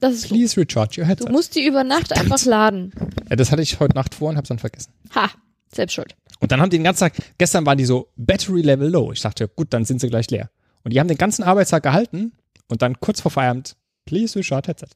[0.00, 1.30] Das ist Please recharge your Du headset.
[1.32, 2.32] musst die über Nacht Verdammt.
[2.32, 2.92] einfach laden.
[3.28, 4.92] Ja, das hatte ich heute Nacht vor und hab's dann vergessen.
[5.14, 5.30] Ha,
[5.72, 6.16] selbst schuld.
[6.40, 9.12] Und dann haben die den ganzen Tag, gestern waren die so Battery Level Low.
[9.12, 10.50] Ich dachte, gut, dann sind sie gleich leer.
[10.84, 12.32] Und die haben den ganzen Arbeitstag gehalten
[12.68, 14.88] und dann kurz vor Feierabend Please short headset.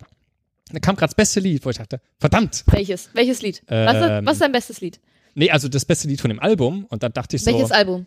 [0.73, 2.65] Da kam gerade das beste Lied, wo ich dachte, verdammt.
[2.67, 3.11] Welches?
[3.13, 3.63] Welches Lied?
[3.69, 5.01] was, ist, Ähm, was ist dein bestes Lied?
[5.35, 6.87] Nee, also das beste Lied von dem Album.
[6.87, 8.07] Und dann dachte ich so, Welches Album?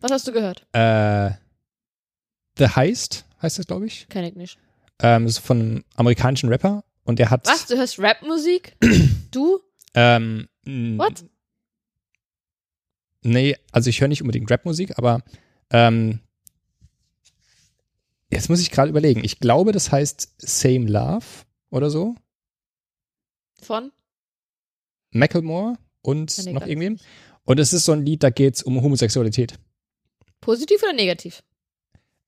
[0.00, 0.66] Was hast du gehört?
[0.72, 1.30] äh,
[2.58, 4.06] The Heist heißt das, glaube ich.
[4.08, 4.58] Kenn ich nicht.
[5.00, 6.84] Ähm, das ist von einem amerikanischen Rapper.
[7.04, 7.46] Und der hat.
[7.46, 7.66] Was?
[7.66, 8.76] Du hörst Rapmusik?
[9.30, 9.60] du?
[9.94, 11.24] Ähm, What?
[13.22, 15.22] Nee, also ich höre nicht unbedingt Rapmusik, aber
[15.70, 16.20] ähm,
[18.30, 19.24] jetzt muss ich gerade überlegen.
[19.24, 21.24] Ich glaube, das heißt Same Love
[21.70, 22.14] oder so.
[23.60, 23.92] Von?
[25.12, 26.98] Macklemore und ich noch irgendwem.
[27.44, 29.54] Und es ist so ein Lied, da geht es um Homosexualität.
[30.40, 31.42] Positiv oder negativ?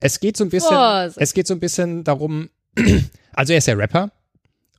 [0.00, 1.20] Es geht so ein bisschen, Vorsicht.
[1.20, 2.50] es geht so ein bisschen darum,
[3.32, 4.10] also er ist ja Rapper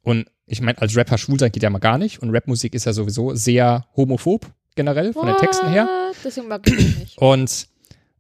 [0.01, 2.85] und ich meine, als Rapper schwul sein geht ja mal gar nicht und Rapmusik ist
[2.85, 4.45] ja sowieso sehr homophob
[4.75, 5.85] generell von den Texten her.
[5.85, 6.17] What?
[6.23, 7.17] Deswegen mag ich das nicht.
[7.21, 7.67] Und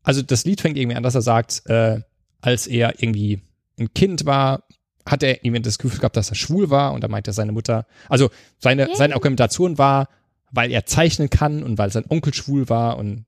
[0.03, 1.99] also das Lied fängt irgendwie an, dass er sagt, äh,
[2.41, 3.41] als er irgendwie
[3.77, 4.63] ein Kind war,
[5.05, 7.85] hat er irgendwie das Gefühl gehabt, dass er schwul war und da meinte seine Mutter,
[8.09, 10.09] also seine, seine Argumentation war,
[10.55, 13.25] weil er zeichnen kann und weil sein Onkel schwul war und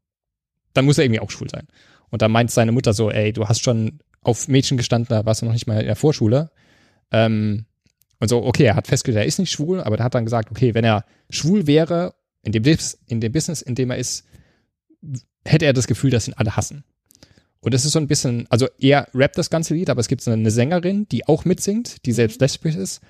[0.74, 1.68] dann muss er irgendwie auch schwul sein.
[2.10, 5.42] Und da meint seine Mutter so, ey, du hast schon auf Mädchen gestanden, da warst
[5.42, 6.52] du noch nicht mal in der Vorschule.
[7.12, 7.66] Ähm,
[8.20, 10.52] und so, okay, er hat festgestellt, er ist nicht schwul, aber er hat dann gesagt,
[10.52, 12.64] okay, wenn er schwul wäre, in dem,
[13.08, 14.26] in dem Business, in dem er ist,
[15.46, 16.84] hätte er das Gefühl, dass ihn alle hassen.
[17.60, 20.22] Und es ist so ein bisschen, also er rappt das ganze Lied, aber es gibt
[20.22, 23.02] so eine Sängerin, die auch mitsingt, die selbst lesbisch ist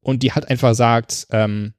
[0.00, 1.74] und die hat einfach sagt, ähm,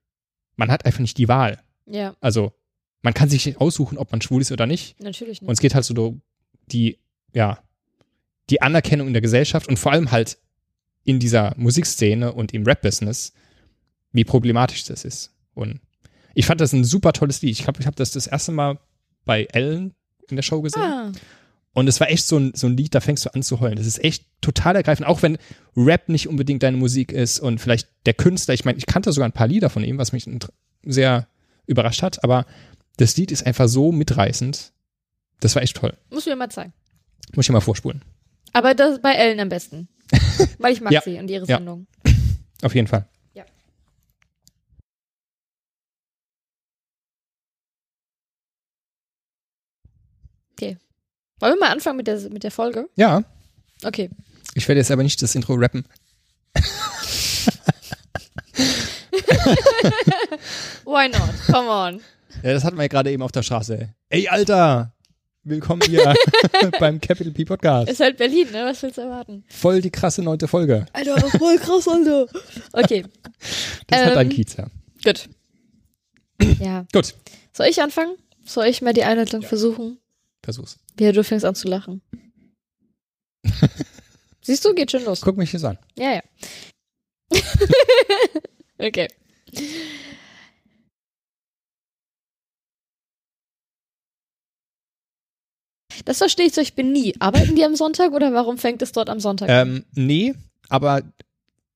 [0.59, 1.59] man hat einfach nicht die Wahl.
[1.87, 2.53] Ja, Also
[3.01, 4.99] man kann sich nicht aussuchen, ob man schwul ist oder nicht.
[5.01, 5.53] natürlich Und nicht.
[5.53, 6.19] es geht halt so
[6.71, 6.99] die,
[7.33, 7.59] ja,
[8.49, 10.37] die Anerkennung in der Gesellschaft und vor allem halt
[11.03, 13.31] in dieser Musikszene und im Rap-Business,
[14.11, 15.33] wie problematisch das ist.
[15.53, 15.79] Und
[16.35, 17.51] ich fand das ein super tolles Lied.
[17.51, 18.79] Ich glaube, ich habe das das erste Mal
[19.25, 19.95] bei Ellen
[20.29, 20.81] in der Show gesehen.
[20.81, 21.11] Ah,
[21.73, 23.75] Und es war echt so ein, so ein Lied, da fängst du an zu heulen.
[23.75, 25.37] Das ist echt total ergreifend, auch wenn
[25.77, 29.29] Rap nicht unbedingt deine Musik ist und vielleicht der Künstler, ich meine, ich kannte sogar
[29.29, 30.25] ein paar Lieder von ihm, was mich
[30.83, 31.27] sehr
[31.67, 32.45] überrascht hat, aber
[32.97, 34.73] das Lied ist einfach so mitreißend.
[35.39, 35.95] Das war echt toll.
[36.09, 36.73] muss mir mal zeigen.
[37.35, 38.01] Muss ich mal vorspulen.
[38.51, 39.87] Aber das bei Ellen am besten.
[40.57, 41.01] Weil ich mag Ja.
[41.01, 41.57] sie und ihre Ja.
[41.57, 41.85] Sendung.
[42.63, 43.07] Auf jeden Fall.
[43.35, 43.45] Ja.
[51.39, 52.89] Wollen wir mal anfangen mit der, mit der Folge?
[52.95, 53.23] Ja,
[53.83, 54.09] Okay.
[54.55, 55.85] ich werde jetzt aber nicht das Intro rappen.
[60.85, 61.29] Why not?
[61.47, 62.01] Come on.
[62.43, 63.89] Ja, das hatten wir ja gerade eben auf der Straße.
[64.09, 64.93] Ey, Alter!
[65.43, 66.13] Willkommen hier
[66.79, 67.89] beim Capital P Podcast.
[67.89, 68.65] Ist halt Berlin, ne?
[68.65, 69.45] Was willst du erwarten?
[69.47, 70.85] Voll die krasse neunte Folge.
[70.91, 72.27] Alter, voll krass, Alter.
[72.73, 73.05] Okay,
[73.87, 74.67] Das hat ein Ähm, Kiez, ja.
[75.03, 75.29] gut.
[76.59, 76.85] Ja.
[76.91, 77.15] Gut,
[77.53, 78.15] Soll ich anfangen?
[78.45, 79.97] Soll ich mal die Einleitung versuchen?
[80.43, 80.77] versuch's.
[80.99, 82.01] Ja, du fängst an zu lachen.
[84.41, 85.21] Siehst du, geht schon los.
[85.21, 85.77] Guck mich jetzt an.
[85.97, 86.21] Ja, ja.
[88.79, 89.07] okay.
[96.05, 97.15] Das verstehe ich zum Beispiel nie.
[97.19, 99.67] Arbeiten die am Sonntag oder warum fängt es dort am Sonntag an?
[99.67, 100.33] Ähm, nee,
[100.69, 101.03] aber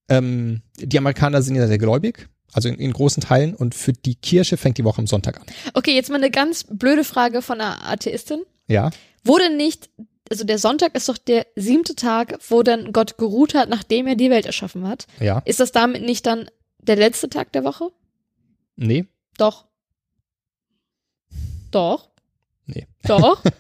[0.10, 4.16] ähm, die Amerikaner sind ja sehr gläubig, also in, in großen Teilen, und für die
[4.16, 5.46] Kirche fängt die Woche am Sonntag an.
[5.74, 8.44] Okay, jetzt mal eine ganz blöde Frage von einer Atheistin.
[8.68, 8.92] Ja,
[9.24, 9.90] Wurde nicht,
[10.30, 14.16] also der Sonntag ist doch der siebte Tag, wo dann Gott geruht hat, nachdem er
[14.16, 15.08] die Welt erschaffen hat.
[15.20, 16.50] ja, Ist das damit nicht dann
[16.82, 17.90] der letzte Tag der Woche?
[18.76, 19.06] nee,
[19.38, 19.66] Doch.
[21.72, 22.10] Doch.
[22.66, 22.88] Nee.
[23.08, 23.42] Doch.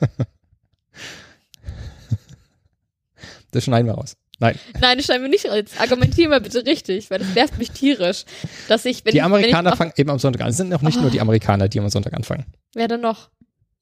[3.52, 4.15] das schneiden wir raus.
[4.40, 5.77] Nein, Nein, das schneiden wir nicht raus.
[5.80, 8.26] Argumentier mal bitte richtig, weil das nervt mich tierisch.
[8.68, 10.49] Dass ich, wenn die ich, Amerikaner wenn ich, fangen eben am Sonntag an.
[10.49, 11.02] Es sind noch nicht Oh.
[11.02, 12.45] nur die Amerikaner, die am Sonntag anfangen.
[12.73, 13.30] Wer denn noch?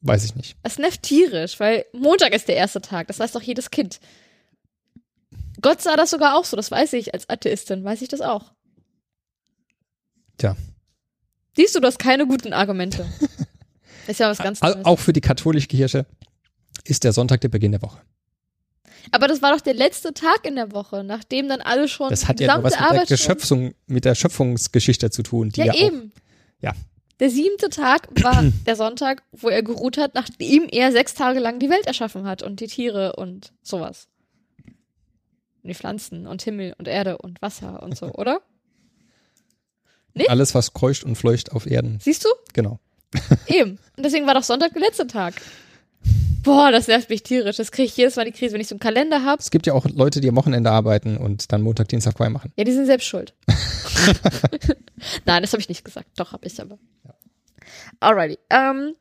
[0.01, 0.57] Weiß ich nicht.
[0.63, 3.07] Das nervt tierisch, weil Montag ist der erste Tag.
[3.07, 3.99] Das weiß doch jedes Kind.
[5.61, 8.51] Gott sah das sogar auch so, das weiß ich als Atheistin, weiß ich das auch.
[10.37, 10.55] Tja.
[11.55, 13.05] Siehst du, du hast keine guten Argumente.
[14.07, 14.83] ist ja was ganz Neues.
[14.85, 16.07] Auch für die katholische Kirche
[16.83, 18.01] ist der Sonntag der Beginn der Woche.
[19.11, 22.27] Aber das war doch der letzte Tag in der Woche, nachdem dann alle schon Das
[22.27, 25.49] hat ja was mit der, Geschöpfung, mit der Schöpfungsgeschichte zu tun.
[25.49, 26.11] Die Ja, ja, auch, eben.
[26.61, 26.73] Ja.
[27.21, 31.59] Der siebte Tag war der Sonntag, wo er geruht hat, nachdem er sechs Tage lang
[31.59, 34.09] die Welt erschaffen hat und die Tiere und sowas.
[34.65, 38.41] Und die Pflanzen und Himmel und Erde und Wasser und so, oder?
[40.27, 41.99] alles, was kreucht und fleucht auf Erden.
[42.01, 42.29] Siehst du?
[42.53, 42.79] Genau.
[43.45, 43.77] Eben.
[43.95, 45.35] Und deswegen war doch Sonntag der letzte Tag.
[46.43, 47.57] Boah, das nervt mich tierisch.
[47.57, 49.41] Das kriege ich jedes Mal die Krise, wenn ich so einen Kalender habe.
[49.41, 52.51] Es gibt ja auch Leute, die am Wochenende arbeiten und dann Montag, Dienstag frei machen.
[52.57, 53.33] Ja, die sind selbst schuld.
[55.25, 56.07] Nein, das habe ich nicht gesagt.
[56.17, 56.79] Doch, habe ich aber.
[57.99, 58.39] Alrighty.
[58.49, 58.95] Ähm,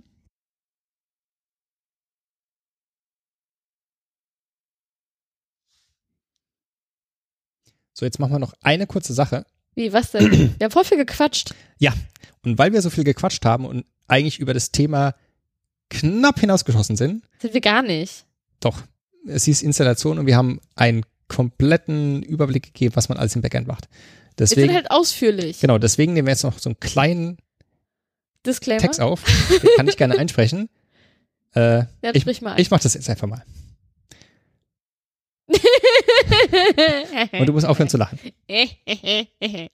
[8.01, 9.45] So, jetzt machen wir noch eine kurze Sache.
[9.75, 10.31] Wie, was denn?
[10.59, 11.55] Wir haben voll viel gequatscht.
[11.79, 11.93] Ja,
[12.43, 15.15] und weil wir so viel gequatscht haben und eigentlich über das Thema
[15.91, 18.25] knapp hinausgeschossen sind, Sind wir gar nicht.
[18.61, 18.81] doch,
[19.27, 23.67] es hieß Installation und wir haben einen kompletten Überblick gegeben, was man alles im Backend
[23.69, 23.89] macht.
[24.37, 25.61] Wir sind Deswegen, halt ausführlich.
[25.61, 27.37] genau, deswegen nehmen wir jetzt noch so einen kleinen
[28.47, 28.81] Disclaimer.
[28.81, 29.23] Text auf.
[29.51, 30.69] Den kann ich gerne einsprechen.
[31.55, 33.45] Äh, Ja, ich sprich mal ich mache das jetzt einfach mal.
[35.49, 35.51] ein.
[37.41, 38.19] Und du musst aufhören zu lachen.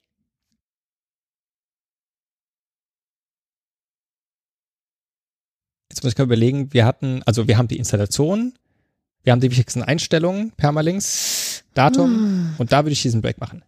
[5.97, 8.53] Jetzt muss ich mal überlegen, wir hatten, also wir haben die Installation,
[9.23, 13.63] wir haben die wichtigsten Einstellungen, Permalinks, Datum und da würde ich diesen Break machen.